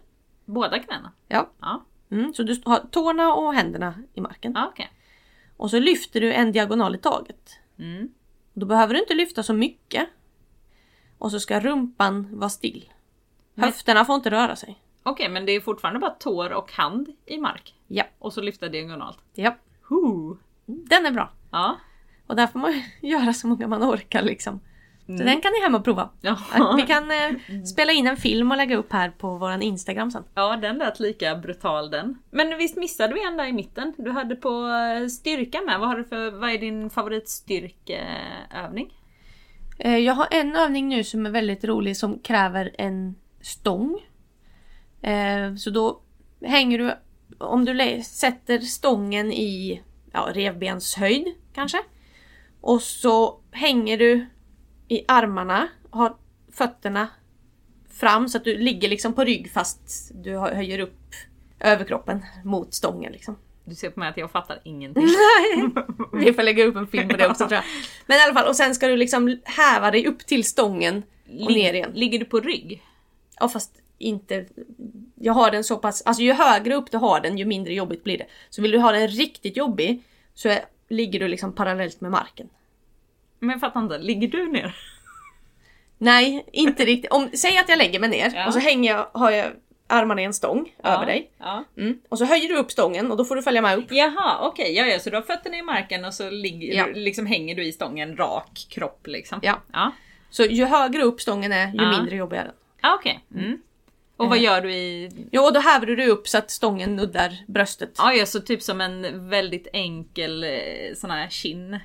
Båda 0.45 0.79
knäna? 0.79 1.13
Ja. 1.29 1.51
Ja, 1.61 1.85
Mm, 2.11 2.35
så 2.35 2.43
du 2.43 2.63
har 2.65 2.79
tårna 2.91 3.35
och 3.35 3.55
händerna 3.55 3.95
i 4.15 4.21
marken. 4.21 4.53
ja 4.55 4.67
okej. 4.73 4.91
Och 5.57 5.71
så 5.71 5.79
lyfter 5.79 6.21
du 6.21 6.33
en 6.33 6.53
diagonal 6.53 6.95
i 6.95 6.99
taget. 6.99 7.59
Mm. 7.79 8.09
Då 8.55 8.67
behöver 8.67 8.95
du 8.95 9.01
inte 9.01 9.15
lyfta 9.15 9.43
så 9.43 9.53
mycket. 9.55 10.09
Och 11.19 11.31
så 11.31 11.41
ska 11.41 11.61
rumpan 11.61 12.39
vara 12.39 12.51
still. 12.51 12.93
Men- 13.55 13.65
Höfterna 13.65 14.05
får 14.05 14.15
inte 14.15 14.31
röra 14.31 14.57
sig. 14.57 14.81
Okej, 15.03 15.29
men 15.29 15.47
det 15.47 15.53
är 15.53 15.61
fortfarande 15.61 16.01
bara 16.01 16.11
tår 16.11 16.53
och 16.53 16.73
hand 16.73 17.09
i 17.27 17.39
mark? 17.39 17.75
Ja. 17.87 18.05
Och 18.19 18.33
så 18.33 18.41
lyfta 18.41 18.69
diagonalt? 18.69 19.19
ja. 19.35 19.57
Huh. 19.89 20.37
Den 20.67 21.07
är 21.07 21.11
bra. 21.11 21.31
Ja. 21.51 21.77
Och 22.27 22.37
där 22.37 22.47
får 22.47 22.59
man 22.59 22.83
göra 23.03 23.33
så 23.33 23.47
många 23.47 23.69
man 23.69 23.83
orkar 23.83 24.23
liksom. 24.23 24.61
Så 25.07 25.13
Mm. 25.13 25.27
den 25.27 25.41
kan 25.41 25.53
ni 25.53 25.61
hem 25.61 25.75
och 25.75 25.85
prova. 25.85 26.11
Ja. 26.21 26.37
Vi 26.77 26.83
kan 26.83 27.11
eh, 27.11 27.31
spela 27.65 27.93
in 27.93 28.07
en 28.07 28.17
film 28.17 28.51
och 28.51 28.57
lägga 28.57 28.77
upp 28.77 28.93
här 28.93 29.11
på 29.11 29.37
våran 29.39 29.63
Instagram 29.63 30.11
sen. 30.11 30.25
ja, 30.35 30.57
den 30.57 30.79
lät 30.79 31.01
lika 31.01 31.37
brutal 31.37 31.91
den. 31.91 32.19
Men 32.31 32.59
visst 32.59 32.77
missade 32.77 33.15
vi 33.15 33.25
en 33.27 33.37
där 33.37 33.45
i 33.47 33.53
mitten? 33.53 33.95
Du 33.99 34.11
hade 34.11 34.37
på 34.37 34.49
eh, 34.69 35.07
styrka 35.09 35.61
med. 35.61 35.81
Vad, 35.81 35.89
har 35.89 35.97
du 35.97 36.05
för, 36.05 36.31
vad 36.31 36.51
är 36.51 36.59
din 36.59 36.91
favoritstyrkeövning? 36.91 38.93
Eh, 39.79 39.97
jag 39.97 40.15
har 40.15 40.29
en 40.31 40.57
övning 40.57 40.89
nu 40.89 41.05
som 41.05 41.27
är 41.27 41.31
väldigt 41.31 41.65
rolig 41.65 41.97
som 41.97 42.19
kräver 42.19 42.75
en 42.79 43.15
stång. 43.41 44.01
Eh, 45.03 45.55
så 45.55 45.71
då 45.71 46.01
hänger 46.43 46.79
du, 46.79 46.95
om 47.39 47.65
du 47.65 48.03
sätter 48.05 48.59
stången 48.59 49.33
i 49.33 49.83
ja, 50.13 50.29
revbenshöjd 50.35 51.35
kanske. 51.55 51.79
Och 52.61 52.83
så 52.83 53.41
hänger 53.51 53.99
du 53.99 54.27
i 54.89 55.05
armarna, 55.09 55.69
har 55.91 56.17
fötterna 56.53 57.09
fram 57.91 58.29
så 58.29 58.39
att 58.39 58.45
du 58.45 58.59
ligger 58.59 58.89
liksom 58.89 59.13
på 59.13 59.25
rygg 59.25 59.51
fast 59.53 60.11
du 60.15 60.37
höjer 60.37 60.79
upp 60.79 61.15
överkroppen 61.61 62.25
mot 62.45 62.75
stången 62.75 63.13
liksom. 63.13 63.37
Du 63.65 63.75
ser 63.75 63.91
på 63.91 64.01
mig 64.01 64.09
att 64.09 64.17
jag 64.17 64.31
fattar 64.31 64.61
ingenting. 64.65 65.05
Nej, 65.07 65.69
vi 66.25 66.33
får 66.33 66.43
lägga 66.43 66.65
upp 66.65 66.77
en 66.77 66.87
film 66.87 67.09
på 67.09 67.17
det 67.17 67.29
också 67.29 67.49
tror 67.49 67.55
jag. 67.55 67.65
Men 68.07 68.19
i 68.19 68.21
alla 68.21 68.35
fall, 68.35 68.49
och 68.49 68.57
sen 68.57 68.75
ska 68.75 68.87
du 68.87 68.97
liksom 68.97 69.41
häva 69.45 69.91
dig 69.91 70.07
upp 70.07 70.27
till 70.27 70.45
stången 70.45 71.03
och 71.27 71.53
ner 71.53 71.75
igen. 71.75 71.91
Ligger 71.95 72.19
du 72.19 72.25
på 72.25 72.41
rygg? 72.41 72.83
Ja 73.41 73.49
fast 73.49 73.73
inte... 73.99 74.47
Jag 75.15 75.33
har 75.33 75.51
den 75.51 75.65
så 75.65 75.77
pass... 75.77 76.03
Alltså 76.03 76.23
ju 76.23 76.33
högre 76.33 76.75
upp 76.75 76.91
du 76.91 76.97
har 76.97 77.21
den 77.21 77.39
ju 77.39 77.45
mindre 77.45 77.75
jobbigt 77.75 78.05
blir 78.05 78.19
det. 78.19 78.27
Så 78.51 78.63
vill 78.63 78.71
du 78.71 78.79
ha 78.79 78.93
den 78.93 79.09
riktigt 79.09 79.57
jobbig 79.57 80.03
så 80.35 80.49
är, 80.49 80.65
ligger 80.89 81.21
du 81.21 81.29
liksom 81.29 81.53
parallellt 81.53 82.01
med 82.01 82.11
marken. 82.11 82.49
Men 83.47 83.61
fattar 83.61 83.81
inte, 83.81 83.99
ligger 83.99 84.29
du 84.29 84.49
ner? 84.49 84.77
Nej, 85.99 86.47
inte 86.53 86.85
riktigt. 86.85 87.13
Om, 87.13 87.31
säg 87.35 87.59
att 87.59 87.69
jag 87.69 87.79
lägger 87.79 88.01
mig 88.01 88.09
ner 88.09 88.33
Ja. 88.35 88.47
och 88.47 88.53
så 88.53 88.59
hänger 88.59 88.93
jag, 88.93 89.09
har 89.13 89.31
jag 89.31 89.53
armarna 89.87 90.21
i 90.21 90.25
en 90.25 90.35
stång 90.35 90.73
över 90.85 91.07
dig. 91.07 91.31
Ja. 91.39 91.65
Mm. 91.77 91.99
Och 92.09 92.19
så 92.19 92.25
höjer 92.25 92.49
du 92.49 92.57
upp 92.57 92.71
stången 92.71 93.11
och 93.11 93.17
då 93.17 93.25
får 93.25 93.37
du 93.37 93.43
följa 93.43 93.63
med 93.63 93.79
upp. 93.79 93.85
Jaha, 93.91 94.39
okej. 94.49 94.73
Ja, 94.77 94.87
ja, 94.87 94.99
så 94.99 95.11
du 95.11 95.17
har 95.17 95.23
fötterna 95.23 95.57
i 95.57 95.63
marken 95.63 96.05
och 96.05 96.15
så 96.15 96.31
ligger, 96.31 96.75
Ja. 96.75 96.87
liksom 96.95 97.27
hänger 97.27 97.55
du 97.55 97.65
i 97.65 97.73
stången 97.73 98.17
rak 98.17 98.67
kropp 98.71 99.07
liksom? 99.07 99.39
Ja. 99.43 99.61
Ja, 99.73 99.93
Så 100.31 100.43
ju 100.45 100.65
högre 100.65 101.03
upp 101.03 101.21
stången 101.21 101.53
är 101.53 101.67
ju 101.73 101.83
Ja. 101.83 101.91
mindre 101.91 102.17
jobbig 102.17 102.37
är 102.37 102.45
den. 102.45 102.53
ah, 102.83 102.95
okej. 102.95 103.25
Mm. 103.35 103.59
Och 104.17 104.29
vad 104.29 104.39
gör 104.39 104.61
du 104.61 104.73
i... 104.75 105.11
Jo, 105.33 105.51
då 105.55 105.61
häver 105.61 105.87
du 105.87 105.97
dig 105.97 106.07
upp 106.09 106.29
så 106.29 106.39
att 106.39 106.51
stången 106.51 106.97
nuddar 106.97 107.37
bröstet. 107.47 107.91
Ja, 107.99 108.13
ja, 108.13 108.27
så 108.27 108.41
typ 108.41 108.63
som 108.63 108.81
en 108.81 109.29
väldigt 109.31 109.69
enkel 109.73 110.45
eh, 110.45 110.51
sån 110.97 111.11
här 111.11 111.29
kin. 111.29 111.79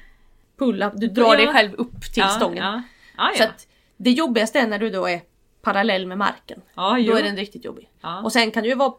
Pull-up, 0.60 0.94
du 0.96 1.08
drar 1.08 1.36
dig 1.36 1.46
Ja. 1.46 1.54
själv 1.54 1.74
upp 1.74 2.02
till 2.14 2.22
ja, 2.22 2.28
stången. 2.28 2.64
Ja, 2.64 2.82
ja. 3.18 3.32
Så 3.38 3.44
att 3.44 3.68
det 3.98 4.12
jobbigaste 4.12 4.60
är 4.60 4.68
när 4.68 4.80
du 4.80 4.90
då 4.90 5.06
är 5.08 5.22
parallell 5.62 6.08
med 6.08 6.18
marken. 6.18 6.62
ja 6.76 7.00
Då 7.08 7.16
är 7.16 7.24
den 7.24 7.36
riktigt 7.38 7.66
jobbig. 7.66 7.90
Ja. 8.02 8.22
Och 8.24 8.32
sen 8.32 8.52
kan 8.52 8.64
du 8.64 8.70
ju 8.70 8.76
vara 8.76 8.94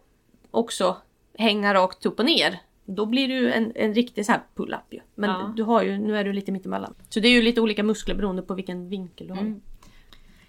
också 0.50 0.96
hänga 1.38 1.74
rakt 1.74 2.06
upp 2.06 2.18
och 2.18 2.24
ner 2.24 2.58
Då 2.84 3.06
blir 3.06 3.28
ju 3.28 3.52
en, 3.52 3.72
en 3.74 3.94
riktig 3.94 4.26
så 4.26 4.32
här 4.32 4.40
pull-up 4.54 4.86
ju. 4.90 5.00
Men 5.14 5.54
du 5.56 5.62
har 5.62 5.82
ju, 5.82 5.98
nu 5.98 6.16
är 6.18 6.24
du 6.24 6.32
lite 6.32 6.52
mittemellan. 6.52 6.94
Så 7.08 7.20
det 7.20 7.28
är 7.28 7.32
ju 7.32 7.42
lite 7.42 7.60
olika 7.60 7.82
muskler 7.82 8.14
beroende 8.14 8.42
på 8.42 8.54
vilken 8.54 8.88
vinkel 8.88 9.26
du 9.26 9.32
har. 9.32 9.40
Mm. 9.40 9.60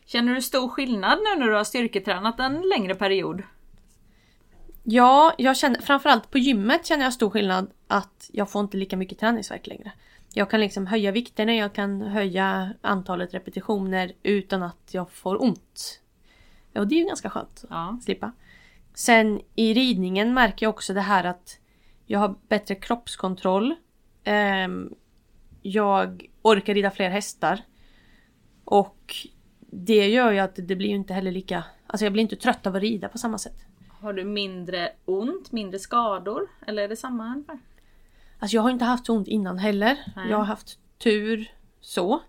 Känner 0.05 0.35
du 0.35 0.41
stor 0.41 0.69
skillnad 0.69 1.19
nu 1.19 1.39
när 1.39 1.47
du 1.47 1.55
har 1.55 1.63
styrketränat 1.63 2.39
en 2.39 2.61
längre 2.61 2.95
period? 2.95 3.43
Ja, 4.83 5.33
jag 5.37 5.57
känner, 5.57 5.81
framförallt 5.81 6.31
på 6.31 6.37
gymmet 6.37 6.85
känner 6.85 7.03
jag 7.03 7.13
stor 7.13 7.29
skillnad 7.29 7.71
att 7.87 8.29
jag 8.33 8.49
får 8.49 8.61
inte 8.61 8.77
lika 8.77 8.97
mycket 8.97 9.19
träningsvärk 9.19 9.67
längre. 9.67 9.91
Jag 10.33 10.49
kan 10.49 10.59
liksom 10.59 10.87
höja 10.87 11.11
vikterna, 11.11 11.53
jag 11.55 11.73
kan 11.73 12.01
höja 12.01 12.73
antalet 12.81 13.33
repetitioner 13.33 14.11
utan 14.23 14.63
att 14.63 14.89
jag 14.91 15.11
får 15.11 15.41
ont. 15.41 16.01
Och 16.75 16.87
det 16.87 16.95
är 16.95 16.99
ju 16.99 17.05
ganska 17.05 17.29
skönt 17.29 17.63
Ja. 17.69 17.89
att 17.97 18.03
slippa. 18.03 18.31
Sen 18.93 19.41
i 19.55 19.73
ridningen 19.73 20.33
märker 20.33 20.65
jag 20.65 20.69
också 20.69 20.93
det 20.93 21.01
här 21.01 21.23
att 21.23 21.59
jag 22.05 22.19
har 22.19 22.35
bättre 22.47 22.75
kroppskontroll. 22.75 23.75
Ehm, 24.23 24.93
jag 25.61 26.25
orkar 26.41 26.73
rida 26.73 26.91
fler 26.91 27.09
hästar. 27.09 27.61
Och 28.65 29.15
det 29.59 30.07
gör 30.07 30.31
ju 30.31 30.39
att 30.39 30.55
det 30.55 30.75
blir 30.75 30.89
ju 30.89 30.95
inte 30.95 31.13
heller 31.13 31.31
lika... 31.31 31.63
Alltså 31.87 32.05
jag 32.05 32.13
blir 32.13 32.21
inte 32.23 32.35
trött 32.35 32.67
av 32.67 32.75
att 32.75 32.81
rida 32.81 33.09
på 33.09 33.17
samma 33.17 33.37
sätt. 33.37 33.65
Har 34.01 34.13
du 34.13 34.23
mindre 34.23 34.89
ont, 35.05 35.51
mindre 35.51 35.79
skador? 35.79 36.47
Eller 36.67 36.83
är 36.83 36.87
det 36.87 36.95
samma 36.95 37.25
ungefär? 37.33 37.59
Alltså 38.39 38.55
jag 38.55 38.61
har 38.61 38.69
inte 38.69 38.85
haft 38.85 39.09
ont 39.09 39.27
innan 39.27 39.57
heller. 39.57 39.97
Nej. 40.15 40.29
Jag 40.29 40.37
har 40.37 40.45
haft 40.45 40.79
tur 40.97 41.51
så. 41.81 42.21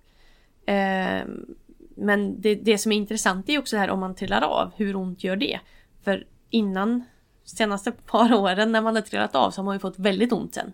Ehm, 0.67 1.55
men 1.97 2.41
det, 2.41 2.55
det 2.55 2.79
som 2.79 2.93
är 2.93 2.97
intressant 2.97 3.49
är 3.49 3.59
också 3.59 3.77
det 3.77 3.81
här 3.81 3.91
om 3.91 4.01
man 4.01 4.15
trillar 4.15 4.43
av, 4.43 4.73
hur 4.77 4.97
ont 4.97 5.25
gör 5.25 5.37
det? 5.37 5.61
För 6.05 6.27
innan, 6.51 7.05
senaste 7.45 7.93
par 7.93 8.35
åren 8.35 8.73
när 8.73 8.83
man 8.83 8.95
har 8.95 9.03
trillat 9.03 9.35
av 9.35 9.51
så 9.51 9.61
har 9.61 9.65
man 9.65 9.75
ju 9.75 9.79
fått 9.79 9.99
väldigt 9.99 10.33
ont 10.33 10.55
sen. 10.55 10.73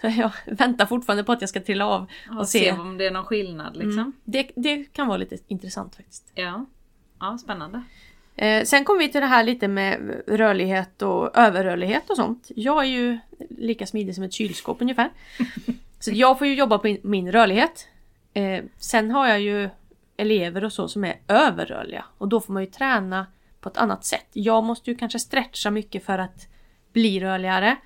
Så 0.00 0.08
jag 0.08 0.32
väntar 0.58 0.86
fortfarande 0.86 1.24
på 1.24 1.32
att 1.32 1.40
jag 1.40 1.50
ska 1.50 1.60
trilla 1.60 1.86
av 1.86 2.06
och, 2.30 2.38
Och 2.38 2.48
se. 2.48 2.58
se 2.58 2.72
om 2.72 2.98
det 2.98 3.06
är 3.06 3.10
någon 3.10 3.24
skillnad 3.24 3.76
liksom. 3.76 3.98
Mm. 3.98 4.12
Det, 4.24 4.50
det 4.56 4.84
kan 4.84 5.06
vara 5.08 5.16
lite 5.18 5.38
intressant 5.48 5.96
faktiskt. 5.96 6.32
Ja. 6.34 6.66
Ja, 7.20 7.38
spännande. 7.38 7.82
Eh, 8.42 8.64
sen 8.64 8.84
kommer 8.84 8.98
vi 8.98 9.08
till 9.08 9.20
det 9.20 9.26
här 9.26 9.44
lite 9.44 9.68
med 9.68 10.22
rörlighet 10.26 11.02
och 11.02 11.36
överrörlighet 11.36 12.10
och 12.10 12.16
sånt. 12.16 12.50
Jag 12.56 12.84
är 12.84 12.88
ju 12.88 13.18
lika 13.58 13.86
smidig 13.86 14.14
som 14.14 14.24
ett 14.24 14.32
kylskåp 14.32 14.82
ungefär. 14.82 15.10
Så 16.00 16.10
jag 16.14 16.38
får 16.38 16.46
ju 16.46 16.54
jobba 16.54 16.78
på 16.78 16.86
min, 16.86 17.00
min 17.02 17.32
rörlighet. 17.32 17.88
Eh, 18.34 18.64
sen 18.78 19.10
har 19.10 19.28
jag 19.28 19.40
ju 19.40 19.70
elever 20.16 20.64
och 20.64 20.72
så 20.72 20.88
som 20.88 21.04
är 21.04 21.16
överrörliga 21.28 22.04
och 22.18 22.28
då 22.28 22.40
får 22.40 22.52
man 22.52 22.62
ju 22.62 22.70
träna 22.70 23.26
på 23.60 23.68
ett 23.68 23.76
annat 23.76 24.04
sätt. 24.04 24.26
Jag 24.32 24.64
måste 24.64 24.90
ju 24.90 24.96
kanske 24.96 25.18
stretcha 25.18 25.70
mycket 25.70 26.04
för 26.04 26.18
att 26.18 26.46
bli 26.92 27.20
rörligare. 27.20 27.76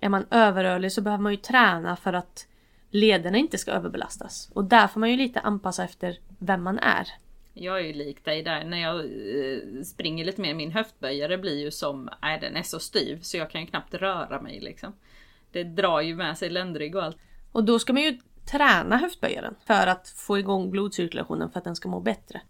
Är 0.00 0.08
man 0.08 0.26
överrörlig 0.30 0.92
så 0.92 1.00
behöver 1.00 1.22
man 1.22 1.32
ju 1.32 1.38
träna 1.38 1.96
för 1.96 2.12
att 2.12 2.46
lederna 2.90 3.38
inte 3.38 3.58
ska 3.58 3.70
överbelastas. 3.70 4.50
Och 4.54 4.64
där 4.64 4.86
får 4.86 5.00
man 5.00 5.10
ju 5.10 5.16
lite 5.16 5.40
anpassa 5.40 5.84
efter 5.84 6.18
vem 6.38 6.62
man 6.62 6.78
är. 6.78 7.08
Jag 7.54 7.78
är 7.78 7.82
ju 7.82 7.92
lik 7.92 8.24
dig 8.24 8.42
där. 8.42 8.64
När 8.64 8.78
jag 8.78 8.98
eh, 8.98 9.82
springer 9.82 10.24
lite 10.24 10.40
mer, 10.40 10.54
min 10.54 10.72
höftböjare 10.72 11.38
blir 11.38 11.60
ju 11.60 11.70
som, 11.70 12.10
nej 12.22 12.40
den 12.40 12.56
är 12.56 12.62
så 12.62 12.78
styv 12.78 13.20
så 13.20 13.36
jag 13.36 13.50
kan 13.50 13.60
ju 13.60 13.66
knappt 13.66 13.94
röra 13.94 14.40
mig 14.40 14.60
liksom. 14.60 14.92
Det 15.52 15.64
drar 15.64 16.00
ju 16.00 16.16
med 16.16 16.38
sig 16.38 16.50
ländrygg 16.50 16.96
och 16.96 17.02
allt. 17.04 17.18
Och 17.52 17.64
då 17.64 17.78
ska 17.78 17.92
man 17.92 18.02
ju 18.02 18.18
träna 18.50 18.96
höftböjaren 18.96 19.54
för 19.66 19.86
att 19.86 20.08
få 20.08 20.38
igång 20.38 20.70
blodcirkulationen 20.70 21.50
för 21.50 21.58
att 21.58 21.64
den 21.64 21.76
ska 21.76 21.88
må 21.88 22.00
bättre. 22.00 22.40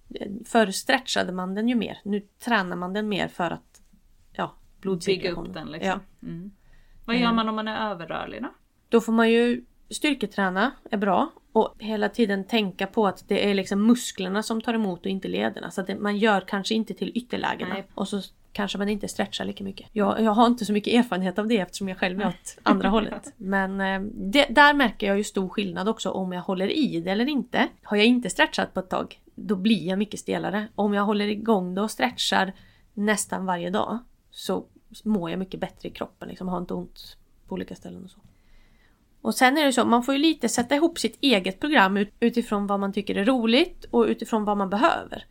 Förr 0.46 0.70
stretchade 0.70 1.32
man 1.32 1.54
den 1.54 1.68
ju 1.68 1.74
mer. 1.74 1.98
Nu 2.04 2.20
tränar 2.20 2.76
man 2.76 2.92
den 2.92 3.08
mer 3.08 3.28
för 3.28 3.50
att 3.50 3.82
ja, 4.32 4.46
Bygga 4.46 4.80
blodcirkulationen. 4.80 5.48
upp 5.50 5.54
den 5.54 5.66
liksom. 5.66 6.00
Ja. 6.20 6.28
Mm. 6.28 6.50
Vad 7.04 7.16
gör 7.16 7.32
man 7.32 7.48
om 7.48 7.54
man 7.54 7.68
är 7.68 7.90
överrörlig 7.90 8.42
då? 8.42 8.48
Då 8.88 9.00
får 9.00 9.12
man 9.12 9.30
ju 9.30 9.64
styrketräna, 9.90 10.70
är 10.90 10.96
bra. 10.96 11.32
Och 11.54 11.74
hela 11.78 12.08
tiden 12.08 12.44
tänka 12.44 12.86
på 12.86 13.06
att 13.06 13.28
det 13.28 13.50
är 13.50 13.54
liksom 13.54 13.86
musklerna 13.86 14.42
som 14.42 14.60
tar 14.60 14.74
emot 14.74 15.00
och 15.00 15.06
inte 15.06 15.28
lederna. 15.28 15.70
Så 15.70 15.80
att 15.80 15.86
det, 15.86 15.94
man 15.94 16.16
gör 16.16 16.40
kanske 16.40 16.74
inte 16.74 16.94
till 16.94 17.12
ytterlägena. 17.14 17.74
Nej. 17.74 17.86
Och 17.94 18.08
så 18.08 18.20
kanske 18.52 18.78
man 18.78 18.88
inte 18.88 19.08
stretchar 19.08 19.44
lika 19.44 19.64
mycket. 19.64 19.86
Jag, 19.92 20.20
jag 20.22 20.30
har 20.30 20.46
inte 20.46 20.64
så 20.64 20.72
mycket 20.72 20.94
erfarenhet 20.94 21.38
av 21.38 21.48
det 21.48 21.58
eftersom 21.58 21.88
jag 21.88 21.98
själv 21.98 22.20
är 22.20 22.26
åt 22.28 22.58
andra 22.62 22.88
hållet. 22.88 23.32
Men 23.36 23.80
eh, 23.80 24.00
det, 24.14 24.46
där 24.50 24.74
märker 24.74 25.06
jag 25.06 25.16
ju 25.16 25.24
stor 25.24 25.48
skillnad 25.48 25.88
också 25.88 26.10
om 26.10 26.32
jag 26.32 26.42
håller 26.42 26.68
i 26.68 27.00
det 27.00 27.10
eller 27.10 27.28
inte. 27.28 27.68
Har 27.82 27.96
jag 27.96 28.06
inte 28.06 28.30
stretchat 28.30 28.74
på 28.74 28.80
ett 28.80 28.90
tag, 28.90 29.20
då 29.34 29.56
blir 29.56 29.88
jag 29.88 29.98
mycket 29.98 30.20
stelare. 30.20 30.68
Om 30.74 30.94
jag 30.94 31.02
håller 31.04 31.28
igång 31.28 31.74
det 31.74 31.80
och 31.80 31.90
stretchar 31.90 32.52
nästan 32.94 33.46
varje 33.46 33.70
dag 33.70 33.98
så 34.30 34.64
mår 35.04 35.30
jag 35.30 35.38
mycket 35.38 35.60
bättre 35.60 35.88
i 35.88 35.92
kroppen. 35.92 36.28
Liksom, 36.28 36.48
har 36.48 36.58
inte 36.58 36.74
ont 36.74 37.16
på 37.48 37.54
olika 37.54 37.74
ställen 37.74 38.04
och 38.04 38.10
så. 38.10 38.18
Och 39.24 39.34
sen 39.34 39.58
är 39.58 39.64
det 39.64 39.72
så, 39.72 39.84
man 39.84 40.02
får 40.02 40.14
ju 40.14 40.20
lite 40.20 40.48
sätta 40.48 40.74
ihop 40.74 40.98
sitt 40.98 41.18
eget 41.20 41.60
program 41.60 41.96
ut, 41.96 42.14
utifrån 42.20 42.66
vad 42.66 42.80
man 42.80 42.92
tycker 42.92 43.14
är 43.14 43.24
roligt 43.24 43.84
och 43.90 44.04
utifrån 44.04 44.44
vad 44.44 44.56
man 44.56 44.70
behöver. 44.70 45.26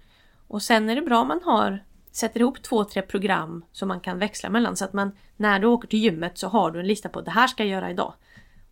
Och 0.48 0.62
sen 0.62 0.90
är 0.90 0.96
det 0.96 1.02
bra 1.02 1.20
om 1.20 1.28
man 1.28 1.40
har 1.44 1.84
sätter 2.12 2.40
ihop 2.40 2.62
två, 2.62 2.84
tre 2.84 3.02
program 3.02 3.66
som 3.72 3.88
man 3.88 4.00
kan 4.00 4.20
växla 4.20 4.50
mellan 4.50 4.76
så 4.76 4.86
att 4.86 4.94
man 4.94 5.12
när 5.38 5.60
du 5.60 5.68
åker 5.68 5.88
till 5.88 6.00
gymmet 6.00 6.38
så 6.38 6.48
har 6.48 6.72
du 6.72 6.80
en 6.80 6.88
lista 6.88 7.10
på 7.10 7.22
det 7.22 7.32
här 7.32 7.48
ska 7.48 7.64
jag 7.64 7.72
göra 7.72 7.92
idag. 7.92 8.14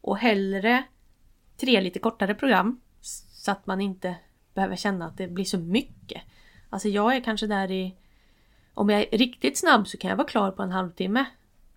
Och 0.02 0.18
hellre 0.18 0.84
tre 1.58 1.82
lite 1.82 2.00
kortare 2.00 2.36
program 2.36 2.82
så 3.02 3.52
att 3.52 3.68
man 3.68 3.82
inte 3.82 4.16
behöver 4.54 4.76
känna 4.76 5.06
att 5.06 5.18
det 5.18 5.28
blir 5.28 5.46
så 5.46 5.58
mycket. 5.58 6.22
Alltså 6.70 6.90
jag 6.90 7.16
är 7.16 7.20
kanske 7.20 7.48
där 7.48 7.72
i 7.72 7.96
om 8.74 8.90
jag 8.90 9.02
är 9.02 9.18
riktigt 9.18 9.58
snabb 9.58 9.88
så 9.88 9.98
kan 9.98 10.10
jag 10.10 10.18
vara 10.18 10.28
klar 10.28 10.52
på 10.52 10.64
en 10.64 10.72
halvtimme. 10.72 11.26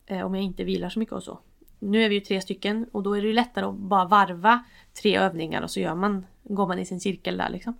Eh, 0.07 0.26
om 0.26 0.34
jag 0.34 0.45
inte 0.45 0.64
vilar 0.64 0.88
så 0.88 0.99
mycket 0.99 1.14
och 1.14 1.22
så. 1.22 1.38
Nu 1.85 2.05
är 2.05 2.09
vi 2.09 2.14
ju 2.14 2.20
tre 2.20 2.41
stycken 2.41 2.87
och 2.93 3.03
då 3.03 3.16
är 3.16 3.22
det 3.22 3.26
ju 3.28 3.32
lättare 3.32 3.64
att 3.64 3.74
bara 3.74 4.05
varva 4.05 4.64
tre 5.03 5.16
övningar 5.16 5.62
och 5.62 5.70
så 5.70 5.80
gör 5.80 5.95
man, 5.95 6.26
går 6.43 6.66
man 6.66 6.78
i 6.78 6.87
sin 6.87 7.01
cirkel 7.01 7.37
där 7.37 7.49
liksom. 7.49 7.76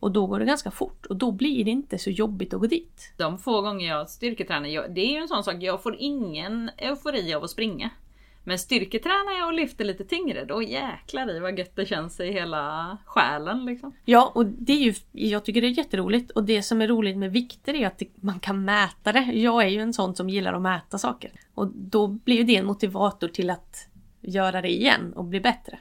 Och 0.00 0.10
då 0.10 0.26
går 0.26 0.38
det 0.38 0.44
ganska 0.44 0.70
fort 0.70 1.06
och 1.06 1.16
då 1.16 1.30
blir 1.32 1.64
det 1.64 1.70
inte 1.70 1.98
så 1.98 2.10
jobbigt 2.10 2.54
att 2.54 2.60
gå 2.60 2.66
dit. 2.66 3.12
De 3.16 3.38
få 3.38 3.62
gånger 3.62 3.88
jag 3.88 4.10
styrketränar, 4.10 4.68
jag, 4.68 4.94
det 4.94 5.00
är 5.00 5.10
ju 5.10 5.16
en 5.16 5.28
sån 5.28 5.44
sak, 5.44 5.56
jag 5.60 5.82
får 5.82 5.96
ingen 5.98 6.70
eufori 6.78 7.34
av 7.34 7.44
att 7.44 7.50
springa. 7.50 7.90
Men 8.44 8.58
styrketränar 8.58 9.38
jag 9.38 9.46
och 9.46 9.52
lyfter 9.52 9.84
lite 9.84 10.04
tyngre, 10.04 10.44
då 10.44 10.62
jäklar 10.62 11.36
i 11.36 11.40
vad 11.40 11.58
gött 11.58 11.76
det 11.76 11.86
känns 11.86 12.20
i 12.20 12.32
hela 12.32 12.96
själen 13.06 13.64
liksom. 13.64 13.92
Ja, 14.04 14.32
och 14.34 14.46
det 14.46 14.72
är 14.72 14.78
ju, 14.78 14.94
jag 15.12 15.44
tycker 15.44 15.60
det 15.60 15.66
är 15.66 15.78
jätteroligt 15.78 16.30
och 16.30 16.44
det 16.44 16.62
som 16.62 16.82
är 16.82 16.88
roligt 16.88 17.16
med 17.16 17.32
vikter 17.32 17.74
är 17.74 17.86
att 17.86 17.98
det, 17.98 18.08
man 18.14 18.40
kan 18.40 18.64
mäta 18.64 19.12
det. 19.12 19.20
Jag 19.20 19.62
är 19.62 19.68
ju 19.68 19.80
en 19.80 19.92
sån 19.92 20.14
som 20.14 20.28
gillar 20.28 20.52
att 20.52 20.62
mäta 20.62 20.98
saker. 20.98 21.32
Och 21.54 21.66
då 21.66 22.06
blir 22.06 22.44
det 22.44 22.56
en 22.56 22.66
motivator 22.66 23.28
till 23.28 23.50
att 23.50 23.88
göra 24.20 24.62
det 24.62 24.72
igen 24.72 25.12
och 25.16 25.24
bli 25.24 25.40
bättre. 25.40 25.78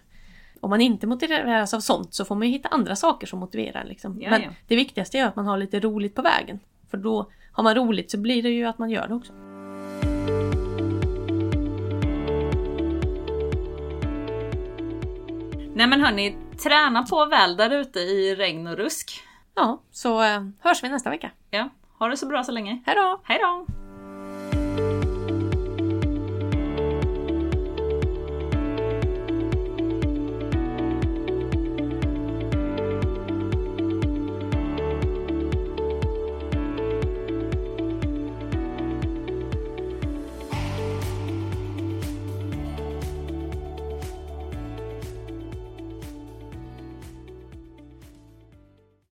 Om 0.62 0.70
man 0.70 0.82
inte 0.82 1.08
motiveras 1.08 1.74
av 1.74 1.80
sånt 1.80 2.14
så 2.14 2.26
får 2.26 2.36
man 2.36 2.48
ju 2.48 2.54
hitta 2.54 2.70
andra 2.70 2.96
saker 2.96 3.28
som 3.28 3.40
motiverar. 3.40 3.86
Liksom. 3.86 4.16
Men 4.30 4.42
det 4.68 4.76
viktigaste 4.76 5.20
är 5.20 5.26
att 5.26 5.36
man 5.36 5.46
har 5.46 5.58
lite 5.58 5.80
roligt 5.80 6.16
på 6.16 6.22
vägen. 6.22 6.60
För 6.90 6.98
då 6.98 7.32
har 7.52 7.64
man 7.64 7.76
roligt 7.76 8.12
så 8.12 8.18
blir 8.18 8.44
det 8.44 8.50
ju 8.50 8.66
att 8.66 8.78
man 8.80 8.90
gör 8.90 9.08
det 9.08 9.14
också. 9.14 9.34
Nej 15.80 15.88
men 15.88 16.02
hörni, 16.02 16.36
träna 16.64 17.04
på 17.04 17.26
väl 17.26 17.58
där 17.58 17.70
ute 17.70 18.00
i 18.00 18.36
regn 18.36 18.68
och 18.68 18.78
rusk. 18.78 19.22
Ja, 19.56 19.82
så 19.92 20.24
eh, 20.24 20.42
hörs 20.60 20.84
vi 20.84 20.90
nästa 20.90 21.10
vecka. 21.10 21.32
Ja, 21.50 21.70
ha 22.00 22.08
det 22.08 22.18
så 22.18 22.26
bra 22.26 22.44
så 22.44 22.52
länge. 22.52 22.84
Hej 22.86 22.96
då! 22.96 23.22
Hej 23.24 23.40
då! 23.42 23.79